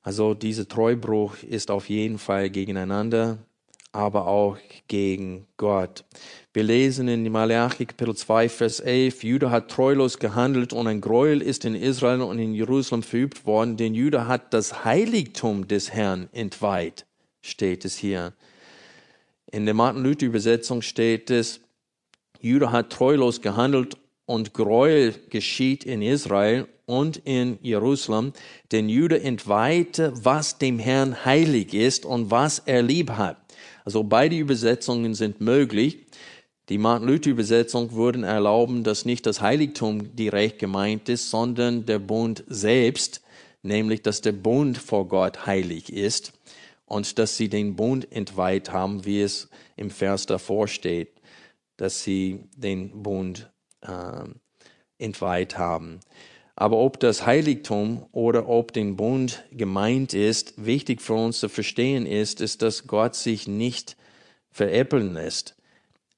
Also 0.00 0.32
dieser 0.32 0.66
Treubruch 0.66 1.42
ist 1.42 1.70
auf 1.70 1.88
jeden 1.88 2.18
Fall 2.18 2.48
gegeneinander 2.48 3.38
aber 3.98 4.28
auch 4.28 4.56
gegen 4.86 5.48
Gott. 5.56 6.04
Wir 6.52 6.62
lesen 6.62 7.08
in 7.08 7.30
Malachi 7.32 7.84
Kapitel 7.84 8.14
2, 8.14 8.48
Vers 8.48 8.78
11, 8.78 9.24
Judah 9.24 9.50
hat 9.50 9.72
treulos 9.72 10.20
gehandelt 10.20 10.72
und 10.72 10.86
ein 10.86 11.00
Gräuel 11.00 11.42
ist 11.42 11.64
in 11.64 11.74
Israel 11.74 12.22
und 12.22 12.38
in 12.38 12.54
Jerusalem 12.54 13.02
verübt 13.02 13.44
worden, 13.44 13.76
denn 13.76 13.94
Judah 13.94 14.28
hat 14.28 14.54
das 14.54 14.84
Heiligtum 14.84 15.66
des 15.66 15.92
Herrn 15.92 16.28
entweiht, 16.32 17.06
steht 17.42 17.84
es 17.84 17.96
hier. 17.96 18.34
In 19.50 19.64
der 19.64 19.74
Martin 19.74 20.04
Luther 20.04 20.26
Übersetzung 20.26 20.80
steht 20.82 21.28
es, 21.30 21.60
Judah 22.40 22.70
hat 22.70 22.90
treulos 22.90 23.42
gehandelt 23.42 23.96
und 24.26 24.54
Gräuel 24.54 25.12
geschieht 25.28 25.82
in 25.82 26.02
Israel 26.02 26.68
und 26.86 27.16
in 27.24 27.58
Jerusalem, 27.62 28.32
denn 28.70 28.88
Judah 28.88 29.20
entweihte, 29.20 30.12
was 30.14 30.58
dem 30.58 30.78
Herrn 30.78 31.24
heilig 31.24 31.74
ist 31.74 32.06
und 32.06 32.30
was 32.30 32.60
er 32.60 32.82
lieb 32.82 33.10
hat. 33.10 33.47
Also 33.88 34.04
beide 34.04 34.36
Übersetzungen 34.36 35.14
sind 35.14 35.40
möglich. 35.40 36.04
Die 36.68 36.76
Martin 36.76 37.08
Luther 37.08 37.30
Übersetzung 37.30 37.92
würden 37.92 38.22
erlauben, 38.22 38.84
dass 38.84 39.06
nicht 39.06 39.24
das 39.24 39.40
Heiligtum 39.40 40.14
direkt 40.14 40.58
gemeint 40.58 41.08
ist, 41.08 41.30
sondern 41.30 41.86
der 41.86 41.98
Bund 41.98 42.44
selbst, 42.48 43.22
nämlich 43.62 44.02
dass 44.02 44.20
der 44.20 44.32
Bund 44.32 44.76
vor 44.76 45.08
Gott 45.08 45.46
heilig 45.46 45.90
ist 45.90 46.34
und 46.84 47.18
dass 47.18 47.38
sie 47.38 47.48
den 47.48 47.76
Bund 47.76 48.12
entweiht 48.12 48.70
haben, 48.72 49.06
wie 49.06 49.22
es 49.22 49.48
im 49.76 49.88
Vers 49.88 50.26
davor 50.26 50.68
steht, 50.68 51.08
dass 51.78 52.04
sie 52.04 52.40
den 52.54 53.02
Bund 53.02 53.50
äh, 53.80 54.28
entweiht 54.98 55.56
haben. 55.56 56.00
Aber 56.60 56.78
ob 56.78 56.98
das 56.98 57.24
Heiligtum 57.24 58.04
oder 58.10 58.48
ob 58.48 58.72
den 58.72 58.96
Bund 58.96 59.44
gemeint 59.52 60.12
ist, 60.12 60.54
wichtig 60.56 61.00
für 61.00 61.14
uns 61.14 61.38
zu 61.38 61.48
verstehen 61.48 62.04
ist, 62.04 62.40
ist, 62.40 62.62
dass 62.62 62.88
Gott 62.88 63.14
sich 63.14 63.46
nicht 63.46 63.96
veräppeln 64.50 65.14
lässt. 65.14 65.54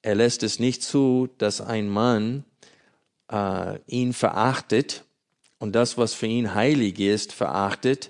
Er 0.01 0.15
lässt 0.15 0.41
es 0.41 0.57
nicht 0.57 0.81
zu, 0.81 1.29
dass 1.37 1.61
ein 1.61 1.87
Mann 1.87 2.43
äh, 3.31 3.77
ihn 3.85 4.13
verachtet 4.13 5.03
und 5.59 5.75
das, 5.75 5.99
was 5.99 6.15
für 6.15 6.25
ihn 6.25 6.55
heilig 6.55 6.99
ist, 6.99 7.33
verachtet 7.33 8.09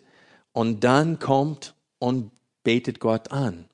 und 0.53 0.85
dann 0.85 1.19
kommt 1.19 1.73
und 1.99 2.31
betet 2.63 3.01
Gott 3.01 3.33
an. 3.33 3.65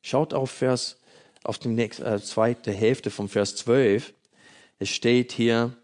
Schaut 0.00 0.32
auf 0.32 0.52
Vers, 0.52 1.00
auf 1.42 1.58
die 1.58 1.70
nächste, 1.70 2.04
äh, 2.04 2.22
zweite 2.22 2.70
Hälfte 2.70 3.10
vom 3.10 3.28
Vers 3.28 3.56
12. 3.56 4.14
Es 4.78 4.90
steht 4.90 5.32
hier, 5.32 5.76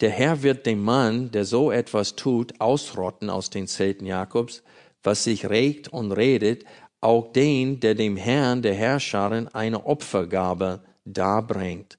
der 0.00 0.10
Herr 0.10 0.42
wird 0.42 0.66
den 0.66 0.80
Mann, 0.80 1.30
der 1.30 1.44
so 1.44 1.72
etwas 1.72 2.14
tut, 2.14 2.60
ausrotten 2.60 3.30
aus 3.30 3.50
den 3.50 3.66
Zelten 3.66 4.06
Jakobs, 4.06 4.62
was 5.02 5.24
sich 5.24 5.48
regt 5.48 5.88
und 5.88 6.12
redet, 6.12 6.64
auch 7.00 7.32
den, 7.32 7.80
der 7.80 7.94
dem 7.94 8.16
Herrn 8.16 8.62
der 8.62 8.74
Herrscherin 8.74 9.48
eine 9.48 9.86
Opfergabe 9.86 10.84
darbringt. 11.04 11.98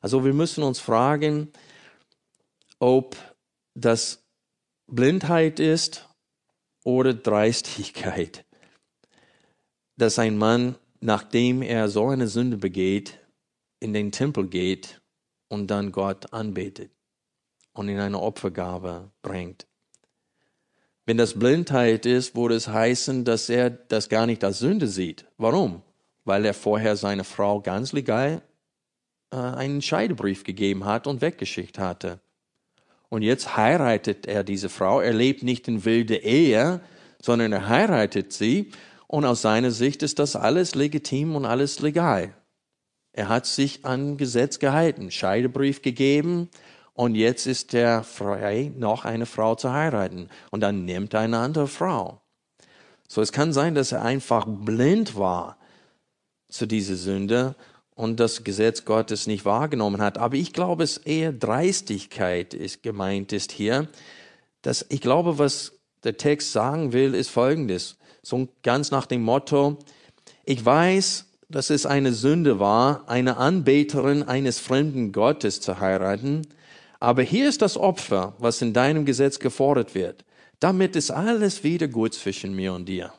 Also 0.00 0.24
wir 0.24 0.32
müssen 0.32 0.62
uns 0.62 0.78
fragen, 0.78 1.52
ob 2.78 3.16
das 3.74 4.24
Blindheit 4.86 5.60
ist 5.60 6.08
oder 6.84 7.14
Dreistigkeit, 7.14 8.44
dass 9.96 10.18
ein 10.18 10.38
Mann, 10.38 10.76
nachdem 11.00 11.62
er 11.62 11.88
so 11.88 12.08
eine 12.08 12.28
Sünde 12.28 12.56
begeht, 12.56 13.18
in 13.80 13.92
den 13.92 14.12
Tempel 14.12 14.48
geht 14.48 15.00
und 15.48 15.68
dann 15.68 15.92
Gott 15.92 16.32
anbetet 16.32 16.97
und 17.78 17.88
in 17.88 18.00
eine 18.00 18.20
Opfergabe 18.20 19.12
bringt. 19.22 19.68
Wenn 21.06 21.16
das 21.16 21.38
Blindheit 21.38 22.06
ist, 22.06 22.34
würde 22.34 22.56
es 22.56 22.66
heißen, 22.66 23.24
dass 23.24 23.48
er 23.48 23.70
das 23.70 24.08
gar 24.08 24.26
nicht 24.26 24.42
als 24.42 24.58
Sünde 24.58 24.88
sieht. 24.88 25.26
Warum? 25.38 25.82
Weil 26.24 26.44
er 26.44 26.54
vorher 26.54 26.96
seine 26.96 27.22
Frau 27.22 27.60
ganz 27.60 27.92
legal 27.92 28.42
äh, 29.30 29.36
einen 29.36 29.80
Scheidebrief 29.80 30.42
gegeben 30.42 30.86
hat 30.86 31.06
und 31.06 31.20
weggeschickt 31.20 31.78
hatte. 31.78 32.18
Und 33.10 33.22
jetzt 33.22 33.56
heiratet 33.56 34.26
er 34.26 34.42
diese 34.42 34.68
Frau. 34.68 35.00
Er 35.00 35.14
lebt 35.14 35.44
nicht 35.44 35.68
in 35.68 35.84
wilde 35.84 36.16
Ehe, 36.16 36.80
sondern 37.22 37.52
er 37.52 37.68
heiratet 37.68 38.32
sie. 38.32 38.72
Und 39.06 39.24
aus 39.24 39.40
seiner 39.40 39.70
Sicht 39.70 40.02
ist 40.02 40.18
das 40.18 40.34
alles 40.34 40.74
legitim 40.74 41.36
und 41.36 41.46
alles 41.46 41.78
legal. 41.78 42.34
Er 43.12 43.28
hat 43.28 43.46
sich 43.46 43.84
an 43.84 44.16
Gesetz 44.16 44.58
gehalten, 44.58 45.12
Scheidebrief 45.12 45.80
gegeben, 45.80 46.50
und 46.98 47.14
jetzt 47.14 47.46
ist 47.46 47.74
er 47.74 48.02
frei, 48.02 48.72
noch 48.76 49.04
eine 49.04 49.24
Frau 49.24 49.54
zu 49.54 49.72
heiraten. 49.72 50.28
Und 50.50 50.62
dann 50.62 50.84
nimmt 50.84 51.14
er 51.14 51.20
eine 51.20 51.38
andere 51.38 51.68
Frau. 51.68 52.20
So, 53.06 53.22
es 53.22 53.30
kann 53.30 53.52
sein, 53.52 53.76
dass 53.76 53.92
er 53.92 54.02
einfach 54.02 54.46
blind 54.48 55.16
war 55.16 55.58
zu 56.48 56.66
dieser 56.66 56.96
Sünde 56.96 57.54
und 57.94 58.18
das 58.18 58.42
Gesetz 58.42 58.84
Gottes 58.84 59.28
nicht 59.28 59.44
wahrgenommen 59.44 60.00
hat. 60.00 60.18
Aber 60.18 60.34
ich 60.34 60.52
glaube, 60.52 60.82
es 60.82 60.96
eher 60.96 61.32
Dreistigkeit 61.32 62.52
ist 62.52 62.82
gemeint 62.82 63.32
ist 63.32 63.52
hier. 63.52 63.86
Dass 64.62 64.84
ich 64.88 65.00
glaube, 65.00 65.38
was 65.38 65.74
der 66.02 66.16
Text 66.16 66.50
sagen 66.50 66.92
will, 66.92 67.14
ist 67.14 67.30
Folgendes. 67.30 67.96
So 68.22 68.48
ganz 68.64 68.90
nach 68.90 69.06
dem 69.06 69.22
Motto, 69.22 69.78
ich 70.44 70.64
weiß, 70.64 71.26
dass 71.48 71.70
es 71.70 71.86
eine 71.86 72.12
Sünde 72.12 72.58
war, 72.58 73.08
eine 73.08 73.36
Anbeterin 73.36 74.24
eines 74.24 74.58
fremden 74.58 75.12
Gottes 75.12 75.60
zu 75.60 75.78
heiraten, 75.78 76.42
aber 77.00 77.22
hier 77.22 77.48
ist 77.48 77.62
das 77.62 77.76
Opfer, 77.76 78.34
was 78.38 78.60
in 78.62 78.72
deinem 78.72 79.04
Gesetz 79.04 79.38
gefordert 79.38 79.94
wird. 79.94 80.24
Damit 80.60 80.96
ist 80.96 81.10
alles 81.10 81.62
wieder 81.62 81.86
gut 81.86 82.14
zwischen 82.14 82.54
mir 82.54 82.72
und 82.72 82.86
dir. 82.86 83.12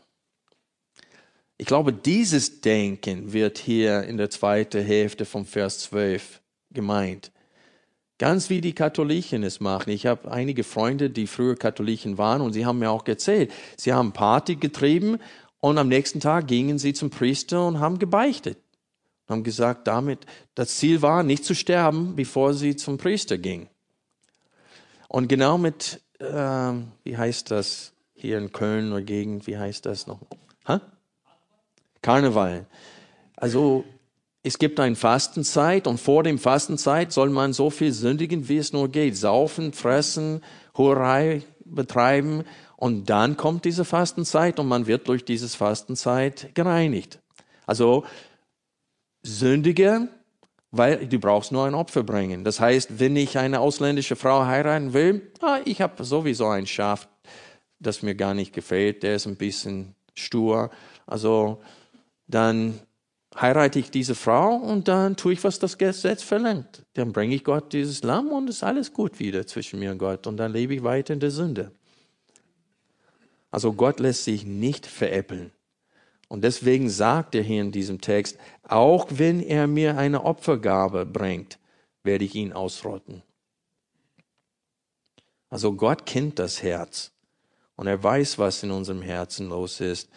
Ich 1.57 1.65
glaube, 1.65 1.93
dieses 1.93 2.61
Denken 2.61 3.33
wird 3.33 3.57
hier 3.57 4.03
in 4.03 4.17
der 4.17 4.29
zweiten 4.29 4.83
Hälfte 4.83 5.25
vom 5.25 5.45
Vers 5.45 5.79
12 5.79 6.41
gemeint. 6.71 7.31
Ganz 8.17 8.49
wie 8.49 8.59
die 8.59 8.73
Katholiken 8.73 9.43
es 9.43 9.61
machen. 9.61 9.91
Ich 9.91 10.05
habe 10.05 10.29
einige 10.29 10.65
Freunde, 10.65 11.09
die 11.09 11.27
früher 11.27 11.55
Katholiken 11.55 12.17
waren 12.17 12.41
und 12.41 12.51
sie 12.51 12.65
haben 12.65 12.79
mir 12.79 12.91
auch 12.91 13.07
erzählt, 13.07 13.53
sie 13.77 13.93
haben 13.93 14.11
Party 14.11 14.55
getrieben 14.55 15.19
und 15.61 15.77
am 15.77 15.87
nächsten 15.87 16.19
Tag 16.19 16.47
gingen 16.47 16.79
sie 16.79 16.93
zum 16.93 17.09
Priester 17.09 17.65
und 17.65 17.79
haben 17.79 17.97
gebeichtet 17.97 18.57
haben 19.29 19.43
gesagt, 19.43 19.87
damit 19.87 20.25
das 20.55 20.77
Ziel 20.77 21.01
war, 21.01 21.23
nicht 21.23 21.45
zu 21.45 21.53
sterben, 21.55 22.15
bevor 22.15 22.53
sie 22.53 22.75
zum 22.75 22.97
Priester 22.97 23.37
ging. 23.37 23.69
Und 25.07 25.27
genau 25.27 25.57
mit, 25.57 26.01
äh, 26.19 26.73
wie 27.03 27.17
heißt 27.17 27.51
das 27.51 27.93
hier 28.13 28.37
in 28.37 28.51
Köln 28.51 28.91
oder 28.91 29.01
Gegend, 29.01 29.47
wie 29.47 29.57
heißt 29.57 29.85
das 29.85 30.07
noch? 30.07 30.19
Ha? 30.67 30.81
Karneval. 32.01 32.67
Also 33.35 33.85
es 34.43 34.57
gibt 34.57 34.79
eine 34.79 34.95
Fastenzeit 34.95 35.87
und 35.87 35.99
vor 35.99 36.23
dem 36.23 36.37
Fastenzeit 36.37 37.11
soll 37.11 37.29
man 37.29 37.53
so 37.53 37.69
viel 37.69 37.91
sündigen, 37.91 38.47
wie 38.47 38.57
es 38.57 38.73
nur 38.73 38.89
geht. 38.89 39.17
Saufen, 39.17 39.73
fressen, 39.73 40.41
Hurerei 40.77 41.43
betreiben 41.65 42.43
und 42.77 43.09
dann 43.09 43.35
kommt 43.35 43.65
diese 43.65 43.83
Fastenzeit 43.83 44.59
und 44.59 44.67
man 44.67 44.87
wird 44.87 45.07
durch 45.07 45.25
diese 45.25 45.49
Fastenzeit 45.49 46.55
gereinigt. 46.55 47.19
Also 47.65 48.05
sündige, 49.23 50.07
weil 50.71 51.07
du 51.07 51.19
brauchst 51.19 51.51
nur 51.51 51.65
ein 51.65 51.73
Opfer 51.73 52.03
bringen. 52.03 52.43
Das 52.43 52.59
heißt, 52.59 52.99
wenn 52.99 53.15
ich 53.15 53.37
eine 53.37 53.59
ausländische 53.59 54.15
Frau 54.15 54.45
heiraten 54.45 54.93
will, 54.93 55.31
ah, 55.41 55.59
ich 55.65 55.81
habe 55.81 56.03
sowieso 56.03 56.47
ein 56.47 56.67
Schaf, 56.67 57.07
das 57.79 58.03
mir 58.03 58.15
gar 58.15 58.33
nicht 58.33 58.53
gefällt, 58.53 59.03
der 59.03 59.15
ist 59.15 59.25
ein 59.25 59.37
bisschen 59.37 59.95
stur. 60.13 60.69
Also 61.07 61.61
dann 62.27 62.79
heirate 63.39 63.79
ich 63.79 63.91
diese 63.91 64.15
Frau 64.15 64.55
und 64.55 64.87
dann 64.87 65.15
tue 65.15 65.33
ich, 65.33 65.43
was 65.43 65.59
das 65.59 65.77
Gesetz 65.77 66.23
verlangt. 66.23 66.83
Dann 66.93 67.13
bringe 67.13 67.35
ich 67.35 67.43
Gott 67.43 67.73
dieses 67.73 68.03
Lamm 68.03 68.29
und 68.29 68.49
es 68.49 68.57
ist 68.57 68.63
alles 68.63 68.93
gut 68.93 69.19
wieder 69.19 69.47
zwischen 69.47 69.79
mir 69.79 69.91
und 69.91 69.97
Gott 69.97 70.27
und 70.27 70.37
dann 70.37 70.51
lebe 70.51 70.75
ich 70.75 70.83
weiter 70.83 71.13
in 71.13 71.19
der 71.19 71.31
Sünde. 71.31 71.71
Also 73.51 73.73
Gott 73.73 73.99
lässt 73.99 74.25
sich 74.25 74.45
nicht 74.45 74.85
veräppeln. 74.85 75.51
Und 76.29 76.43
deswegen 76.43 76.89
sagt 76.89 77.35
er 77.35 77.41
hier 77.41 77.61
in 77.61 77.71
diesem 77.71 77.99
Text, 77.99 78.37
auch 78.63 79.07
wenn 79.09 79.41
er 79.41 79.67
mir 79.67 79.97
eine 79.97 80.23
Opfergabe 80.23 81.05
bringt, 81.05 81.59
werde 82.03 82.23
ich 82.23 82.35
ihn 82.35 82.53
ausrotten. 82.53 83.23
Also 85.49 85.73
Gott 85.73 86.05
kennt 86.05 86.37
das 86.37 86.61
Herz 86.61 87.11
und 87.75 87.87
er 87.87 88.01
weiß, 88.01 88.37
was 88.37 88.61
in 88.61 88.69
unserem 88.69 89.01
Herzen 89.01 89.49
los 89.49 89.81
ist. 89.81 90.09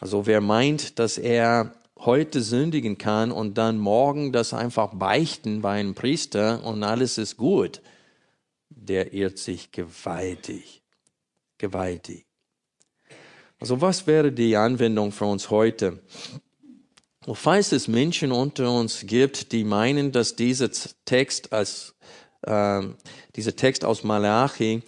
Also 0.00 0.26
wer 0.26 0.40
meint, 0.40 0.98
dass 0.98 1.18
er 1.18 1.74
heute 1.98 2.40
sündigen 2.40 2.96
kann 2.96 3.30
und 3.30 3.58
dann 3.58 3.76
morgen 3.78 4.32
das 4.32 4.54
einfach 4.54 4.94
beichten 4.94 5.60
bei 5.60 5.78
einem 5.78 5.94
Priester 5.94 6.64
und 6.64 6.82
alles 6.82 7.18
ist 7.18 7.36
gut, 7.36 7.82
der 8.70 9.12
irrt 9.12 9.38
sich 9.38 9.70
gewaltig. 9.70 10.82
Gewaltig. 11.58 12.26
Also 13.62 13.80
was 13.80 14.08
wäre 14.08 14.32
die 14.32 14.56
Anwendung 14.56 15.12
für 15.12 15.26
uns 15.26 15.48
heute? 15.48 16.00
Und 17.26 17.36
falls 17.36 17.70
es 17.70 17.86
Menschen 17.86 18.32
unter 18.32 18.68
uns 18.72 19.06
gibt, 19.06 19.52
die 19.52 19.62
meinen, 19.62 20.10
dass 20.10 20.34
dieser 20.34 20.68
Text 21.04 21.52
als 21.52 21.94
äh, 22.42 22.82
dieser 23.36 23.54
Text 23.54 23.84
aus 23.84 24.02
Malachi, 24.02 24.82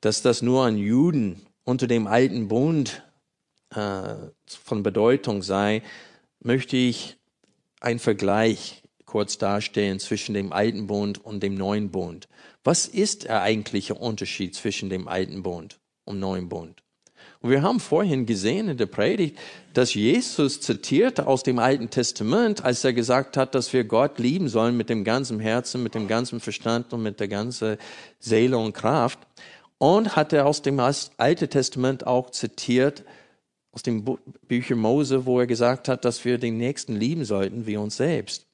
dass 0.00 0.22
das 0.22 0.42
nur 0.42 0.64
an 0.64 0.78
Juden 0.78 1.44
unter 1.64 1.88
dem 1.88 2.06
alten 2.06 2.46
Bund 2.46 3.02
äh, 3.74 4.14
von 4.46 4.84
Bedeutung 4.84 5.42
sei, 5.42 5.82
möchte 6.38 6.76
ich 6.76 7.16
einen 7.80 7.98
Vergleich 7.98 8.84
kurz 9.06 9.38
darstellen 9.38 9.98
zwischen 9.98 10.36
dem 10.36 10.52
alten 10.52 10.86
Bund 10.86 11.18
und 11.18 11.42
dem 11.42 11.56
neuen 11.56 11.90
Bund. 11.90 12.28
Was 12.62 12.86
ist 12.86 13.24
der 13.24 13.42
eigentliche 13.42 13.96
Unterschied 13.96 14.54
zwischen 14.54 14.88
dem 14.88 15.08
alten 15.08 15.42
Bund 15.42 15.80
und 16.04 16.20
neuen 16.20 16.48
Bund? 16.48 16.84
Und 17.42 17.50
wir 17.50 17.62
haben 17.62 17.80
vorhin 17.80 18.26
gesehen 18.26 18.68
in 18.68 18.76
der 18.76 18.86
Predigt, 18.86 19.38
dass 19.72 19.94
Jesus 19.94 20.60
zitierte 20.60 21.26
aus 21.26 21.42
dem 21.42 21.58
Alten 21.58 21.88
Testament, 21.88 22.64
als 22.64 22.84
er 22.84 22.92
gesagt 22.92 23.38
hat, 23.38 23.54
dass 23.54 23.72
wir 23.72 23.84
Gott 23.84 24.18
lieben 24.18 24.48
sollen 24.48 24.76
mit 24.76 24.90
dem 24.90 25.04
ganzen 25.04 25.40
Herzen, 25.40 25.82
mit 25.82 25.94
dem 25.94 26.06
ganzen 26.06 26.40
Verstand 26.40 26.92
und 26.92 27.02
mit 27.02 27.18
der 27.18 27.28
ganzen 27.28 27.78
Seele 28.18 28.58
und 28.58 28.74
Kraft. 28.74 29.18
Und 29.78 30.16
hat 30.16 30.34
er 30.34 30.46
aus 30.46 30.60
dem 30.60 30.78
Alten 30.78 31.48
Testament 31.48 32.06
auch 32.06 32.28
zitiert, 32.30 33.04
aus 33.72 33.82
dem 33.82 34.04
Bücher 34.46 34.76
Mose, 34.76 35.24
wo 35.24 35.40
er 35.40 35.46
gesagt 35.46 35.88
hat, 35.88 36.04
dass 36.04 36.24
wir 36.26 36.36
den 36.36 36.58
Nächsten 36.58 36.94
lieben 36.96 37.24
sollten 37.24 37.66
wie 37.66 37.78
uns 37.78 37.96
selbst. 37.96 38.46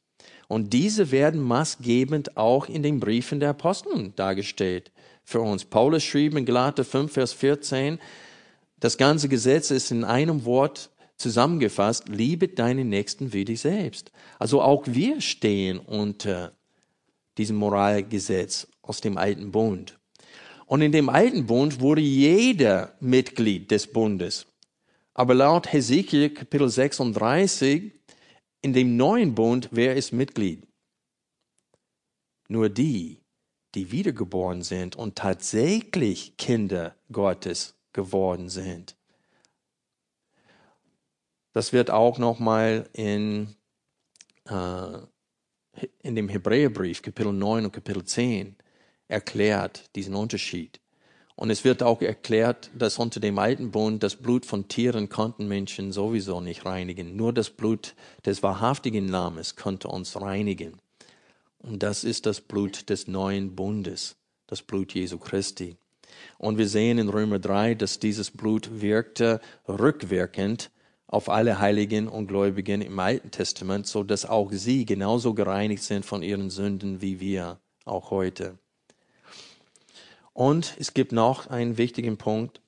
Und 0.46 0.72
diese 0.72 1.10
werden 1.10 1.40
maßgebend 1.40 2.36
auch 2.36 2.68
in 2.68 2.84
den 2.84 3.00
Briefen 3.00 3.40
der 3.40 3.50
Apostel 3.50 4.12
dargestellt 4.14 4.92
für 5.24 5.40
uns. 5.40 5.64
Paulus 5.64 6.04
schrieb 6.04 6.36
in 6.36 6.44
Galater 6.44 6.84
5, 6.84 7.12
Vers 7.12 7.32
14, 7.32 7.98
das 8.78 8.98
ganze 8.98 9.28
Gesetz 9.28 9.70
ist 9.70 9.90
in 9.90 10.04
einem 10.04 10.44
Wort 10.44 10.90
zusammengefasst, 11.16 12.08
liebe 12.08 12.48
deinen 12.48 12.88
Nächsten 12.88 13.32
wie 13.32 13.44
dich 13.44 13.60
selbst. 13.60 14.12
Also 14.38 14.60
auch 14.60 14.84
wir 14.86 15.20
stehen 15.20 15.78
unter 15.78 16.52
diesem 17.38 17.56
Moralgesetz 17.56 18.68
aus 18.82 19.00
dem 19.00 19.16
alten 19.16 19.50
Bund. 19.50 19.98
Und 20.66 20.82
in 20.82 20.92
dem 20.92 21.08
alten 21.08 21.46
Bund 21.46 21.80
wurde 21.80 22.00
jeder 22.00 22.94
Mitglied 23.00 23.70
des 23.70 23.86
Bundes. 23.86 24.46
Aber 25.14 25.34
laut 25.34 25.72
Hesekiel 25.72 26.30
Kapitel 26.30 26.68
36, 26.68 27.92
in 28.60 28.72
dem 28.72 28.96
neuen 28.96 29.34
Bund, 29.34 29.68
wer 29.72 29.96
ist 29.96 30.12
Mitglied? 30.12 30.66
Nur 32.48 32.68
die, 32.68 33.22
die 33.74 33.90
wiedergeboren 33.90 34.62
sind 34.62 34.96
und 34.96 35.16
tatsächlich 35.16 36.36
Kinder 36.36 36.96
Gottes 37.10 37.75
geworden 37.96 38.48
sind. 38.48 38.94
Das 41.52 41.72
wird 41.72 41.90
auch 41.90 42.18
nochmal 42.18 42.88
in, 42.92 43.56
äh, 44.44 44.98
in 46.02 46.14
dem 46.14 46.28
Hebräerbrief, 46.28 47.02
Kapitel 47.02 47.32
9 47.32 47.64
und 47.64 47.72
Kapitel 47.72 48.04
10, 48.04 48.54
erklärt, 49.08 49.90
diesen 49.96 50.14
Unterschied. 50.14 50.80
Und 51.34 51.50
es 51.50 51.64
wird 51.64 51.82
auch 51.82 52.00
erklärt, 52.00 52.70
dass 52.74 52.98
unter 52.98 53.20
dem 53.20 53.38
alten 53.38 53.70
Bund 53.70 54.02
das 54.02 54.16
Blut 54.16 54.46
von 54.46 54.68
Tieren 54.68 55.08
konnten 55.08 55.48
Menschen 55.48 55.92
sowieso 55.92 56.40
nicht 56.40 56.64
reinigen. 56.64 57.16
Nur 57.16 57.32
das 57.32 57.50
Blut 57.50 57.94
des 58.24 58.42
wahrhaftigen 58.42 59.08
Lammes 59.08 59.56
konnte 59.56 59.88
uns 59.88 60.20
reinigen. 60.20 60.80
Und 61.58 61.82
das 61.82 62.04
ist 62.04 62.26
das 62.26 62.40
Blut 62.40 62.90
des 62.90 63.06
neuen 63.06 63.56
Bundes, 63.56 64.16
das 64.46 64.62
Blut 64.62 64.94
Jesu 64.94 65.18
Christi. 65.18 65.76
Und 66.38 66.58
wir 66.58 66.68
sehen 66.68 66.98
in 66.98 67.08
Römer 67.08 67.38
3, 67.38 67.74
dass 67.74 67.98
dieses 67.98 68.30
Blut 68.30 68.80
wirkte 68.80 69.40
rückwirkend 69.68 70.70
auf 71.06 71.28
alle 71.28 71.60
Heiligen 71.60 72.08
und 72.08 72.26
Gläubigen 72.26 72.82
im 72.82 72.98
Alten 72.98 73.30
Testament, 73.30 73.86
so 73.86 74.02
dass 74.02 74.26
auch 74.26 74.50
sie 74.52 74.84
genauso 74.84 75.34
gereinigt 75.34 75.82
sind 75.82 76.04
von 76.04 76.22
ihren 76.22 76.50
Sünden 76.50 77.00
wie 77.00 77.20
wir 77.20 77.60
auch 77.84 78.10
heute. 78.10 78.58
Und 80.32 80.76
es 80.78 80.92
gibt 80.92 81.12
noch 81.12 81.46
einen 81.46 81.78
wichtigen 81.78 82.18
Punkt. 82.18 82.60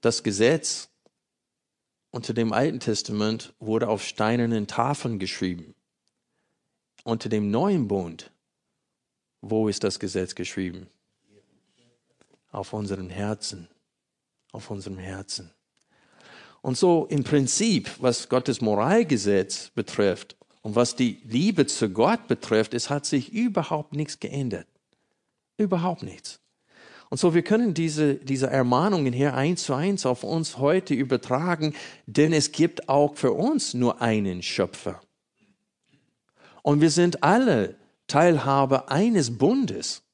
Das 0.00 0.22
Gesetz 0.22 0.90
unter 2.10 2.34
dem 2.34 2.52
Alten 2.52 2.80
Testament 2.80 3.54
wurde 3.60 3.88
auf 3.88 4.04
steinernen 4.04 4.66
Tafeln 4.66 5.18
geschrieben. 5.18 5.74
Unter 7.04 7.28
dem 7.28 7.50
neuen 7.50 7.88
Bund, 7.88 8.30
wo 9.40 9.68
ist 9.68 9.84
das 9.84 10.00
Gesetz 10.00 10.34
geschrieben? 10.34 10.88
Auf 12.56 12.72
unseren 12.72 13.10
Herzen, 13.10 13.68
auf 14.50 14.70
unserem 14.70 14.98
Herzen. 14.98 15.52
Und 16.62 16.78
so 16.78 17.06
im 17.10 17.22
Prinzip, 17.22 17.90
was 18.00 18.28
Gottes 18.28 18.60
Moralgesetz 18.60 19.70
betrifft 19.74 20.36
und 20.62 20.74
was 20.74 20.96
die 20.96 21.20
Liebe 21.24 21.66
zu 21.66 21.90
Gott 21.90 22.26
betrifft, 22.26 22.72
es 22.74 22.88
hat 22.88 23.04
sich 23.04 23.32
überhaupt 23.32 23.92
nichts 23.92 24.18
geändert. 24.18 24.66
Überhaupt 25.58 26.02
nichts. 26.02 26.40
Und 27.08 27.18
so, 27.18 27.34
wir 27.34 27.42
können 27.42 27.72
diese, 27.74 28.16
diese 28.16 28.48
Ermahnungen 28.48 29.12
hier 29.12 29.34
eins 29.34 29.64
zu 29.64 29.74
eins 29.74 30.06
auf 30.06 30.24
uns 30.24 30.56
heute 30.56 30.94
übertragen, 30.94 31.74
denn 32.06 32.32
es 32.32 32.50
gibt 32.50 32.88
auch 32.88 33.14
für 33.14 33.32
uns 33.32 33.74
nur 33.74 34.00
einen 34.00 34.42
Schöpfer. 34.42 35.00
Und 36.62 36.80
wir 36.80 36.90
sind 36.90 37.22
alle 37.22 37.76
Teilhaber 38.08 38.90
eines 38.90 39.36
Bundes. 39.38 40.05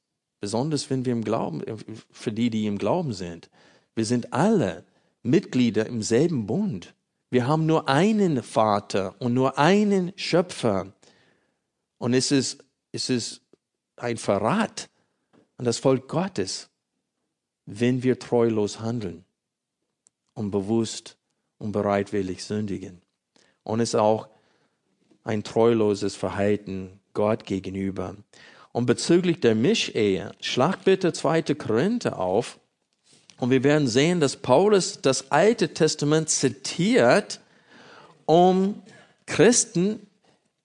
Besonders 0.43 0.89
wenn 0.89 1.05
wir 1.05 1.13
im 1.13 1.23
Glauben, 1.23 1.63
für 2.11 2.33
die, 2.33 2.49
die 2.49 2.65
im 2.65 2.77
Glauben 2.77 3.13
sind. 3.13 3.49
Wir 3.95 4.03
sind 4.03 4.33
alle 4.33 4.83
Mitglieder 5.21 5.85
im 5.85 6.03
selben 6.03 6.47
Bund. 6.47 6.93
Wir 7.29 7.47
haben 7.47 7.65
nur 7.65 7.87
einen 7.87 8.43
Vater 8.43 9.15
und 9.19 9.33
nur 9.33 9.57
einen 9.57 10.11
Schöpfer. 10.17 10.91
Und 11.97 12.13
es 12.13 12.33
ist, 12.33 12.61
es 12.91 13.09
ist 13.09 13.41
ein 13.95 14.17
Verrat 14.17 14.89
an 15.55 15.63
das 15.63 15.77
Volk 15.77 16.09
Gottes, 16.09 16.67
wenn 17.65 18.03
wir 18.03 18.19
treulos 18.19 18.81
handeln 18.81 19.23
und 20.33 20.51
bewusst 20.51 21.15
und 21.57 21.71
bereitwillig 21.71 22.43
sündigen. 22.43 23.01
Und 23.63 23.79
es 23.79 23.91
ist 23.91 23.95
auch 23.95 24.27
ein 25.23 25.41
treuloses 25.41 26.17
Verhalten 26.17 26.99
Gott 27.13 27.45
gegenüber. 27.45 28.17
Und 28.73 28.87
bezüglich 28.87 29.39
der 29.39 29.55
Mischehe, 29.55 30.31
schlag 30.41 30.83
bitte 30.83 31.13
2. 31.13 31.43
Korinther 31.53 32.19
auf. 32.19 32.59
Und 33.37 33.51
wir 33.51 33.63
werden 33.63 33.87
sehen, 33.87 34.19
dass 34.19 34.35
Paulus 34.35 34.99
das 35.01 35.31
Alte 35.31 35.73
Testament 35.73 36.29
zitiert, 36.29 37.39
um 38.25 38.81
Christen 39.27 40.05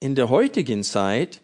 in 0.00 0.14
der 0.14 0.30
heutigen 0.30 0.82
Zeit 0.84 1.40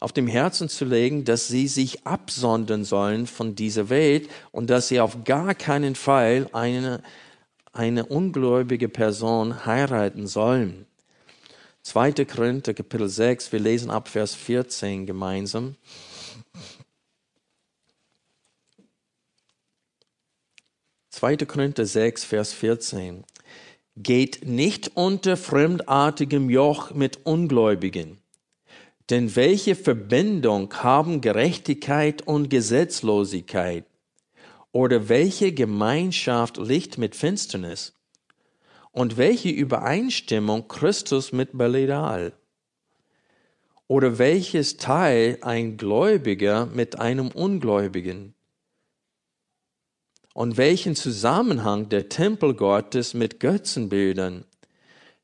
auf 0.00 0.12
dem 0.12 0.26
Herzen 0.26 0.70
zu 0.70 0.86
legen, 0.86 1.24
dass 1.24 1.48
sie 1.48 1.68
sich 1.68 2.06
absondern 2.06 2.84
sollen 2.84 3.26
von 3.26 3.54
dieser 3.54 3.90
Welt 3.90 4.30
und 4.52 4.70
dass 4.70 4.88
sie 4.88 5.00
auf 5.00 5.24
gar 5.24 5.54
keinen 5.54 5.94
Fall 5.94 6.48
eine, 6.52 7.02
eine 7.72 8.06
ungläubige 8.06 8.88
Person 8.88 9.66
heiraten 9.66 10.26
sollen. 10.26 10.86
2. 11.82 12.24
Korinther 12.26 12.74
Kapitel 12.74 13.08
6, 13.08 13.52
wir 13.52 13.58
lesen 13.58 13.90
ab 13.90 14.08
Vers 14.08 14.34
14 14.34 15.06
gemeinsam. 15.06 15.76
Zweite 21.10 21.46
Korinther 21.46 21.86
6, 21.86 22.24
Vers 22.24 22.52
14. 22.52 23.24
Geht 23.96 24.44
nicht 24.44 24.92
unter 24.94 25.36
fremdartigem 25.36 26.50
Joch 26.50 26.92
mit 26.92 27.26
Ungläubigen. 27.26 28.18
Denn 29.10 29.34
welche 29.34 29.74
Verbindung 29.74 30.72
haben 30.74 31.20
Gerechtigkeit 31.20 32.22
und 32.22 32.48
Gesetzlosigkeit? 32.48 33.84
Oder 34.72 35.08
welche 35.08 35.52
Gemeinschaft 35.52 36.56
Licht 36.58 36.96
mit 36.96 37.16
Finsternis? 37.16 37.99
Und 38.92 39.16
welche 39.16 39.50
Übereinstimmung 39.50 40.66
Christus 40.68 41.32
mit 41.32 41.56
Belial? 41.56 42.32
Oder 43.86 44.18
welches 44.18 44.76
Teil 44.76 45.38
ein 45.42 45.76
Gläubiger 45.76 46.66
mit 46.66 46.98
einem 46.98 47.28
Ungläubigen? 47.28 48.34
Und 50.32 50.56
welchen 50.56 50.94
Zusammenhang 50.94 51.88
der 51.88 52.08
Tempel 52.08 52.54
Gottes 52.54 53.14
mit 53.14 53.40
Götzenbildern? 53.40 54.44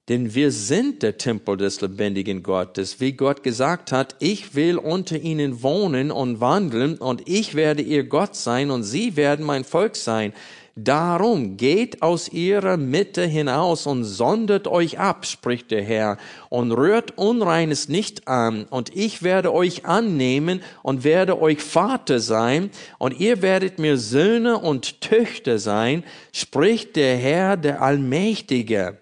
Denn 0.09 0.35
wir 0.35 0.53
sind 0.53 1.03
der 1.03 1.19
Tempel 1.19 1.57
des 1.57 1.81
lebendigen 1.81 2.45
Gottes. 2.45 3.01
Wie 3.01 3.13
Gott 3.13 3.43
gesagt 3.43 3.91
hat, 3.91 4.15
ich 4.21 4.55
will 4.55 4.79
unter 4.79 5.19
ihnen 5.19 5.63
wohnen 5.63 6.13
und 6.13 6.41
wandeln 6.41 6.97
und 6.99 7.29
ich 7.29 7.55
werde 7.55 7.83
ihr 7.83 8.05
Gott 8.05 8.37
sein 8.37 8.71
und 8.71 8.85
sie 8.85 9.17
werden 9.17 9.45
mein 9.45 9.65
Volk 9.65 9.97
sein. 9.97 10.33
Darum 10.79 11.57
geht 11.57 12.03
aus 12.03 12.29
ihrer 12.29 12.77
Mitte 12.77 13.25
hinaus 13.25 13.87
und 13.87 14.05
sondert 14.05 14.69
euch 14.69 14.99
ab, 14.99 15.25
spricht 15.25 15.71
der 15.71 15.83
Herr, 15.83 16.19
und 16.51 16.71
rührt 16.71 17.17
Unreines 17.17 17.89
nicht 17.89 18.29
an, 18.29 18.65
und 18.65 18.95
ich 18.95 19.23
werde 19.23 19.55
euch 19.55 19.87
annehmen 19.87 20.61
und 20.83 21.03
werde 21.03 21.41
euch 21.41 21.63
Vater 21.63 22.21
sein, 22.21 22.69
und 22.99 23.19
ihr 23.19 23.41
werdet 23.41 23.79
mir 23.79 23.97
Söhne 23.97 24.59
und 24.59 25.01
Töchter 25.01 25.59
sein, 25.59 26.05
spricht 26.31 26.97
der 26.97 27.17
Herr, 27.17 27.57
der 27.57 27.81
Allmächtige. 27.81 28.99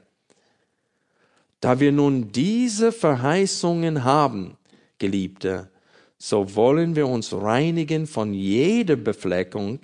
Da 1.61 1.81
wir 1.81 1.91
nun 1.91 2.31
diese 2.31 2.93
Verheißungen 2.93 4.05
haben, 4.05 4.57
Geliebte, 4.99 5.71
so 6.19 6.55
wollen 6.55 6.95
wir 6.95 7.09
uns 7.09 7.33
reinigen 7.33 8.07
von 8.07 8.33
jeder 8.33 8.95
Befleckung, 8.95 9.81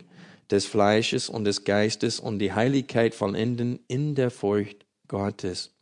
des 0.51 0.67
Fleisches 0.67 1.29
und 1.29 1.45
des 1.45 1.65
Geistes 1.65 2.21
und 2.21 2.39
die 2.39 2.53
Heiligkeit 2.53 3.15
vollenden 3.15 3.81
in 3.89 4.15
der 4.15 4.31
Furcht 4.31 4.85
Gottes. 5.09 5.73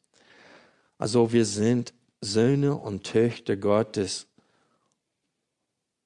Also 0.99 1.33
wir 1.33 1.45
sind 1.45 1.95
Söhne 2.21 2.75
und 2.75 3.05
Töchter 3.05 3.57
Gottes 3.57 4.27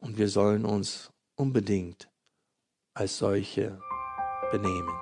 und 0.01 0.19
wir 0.19 0.29
sollen 0.29 0.65
uns 0.65 1.11
unbedingt 1.37 2.09
als 2.95 3.19
solche 3.19 3.81
benehmen. 4.51 5.02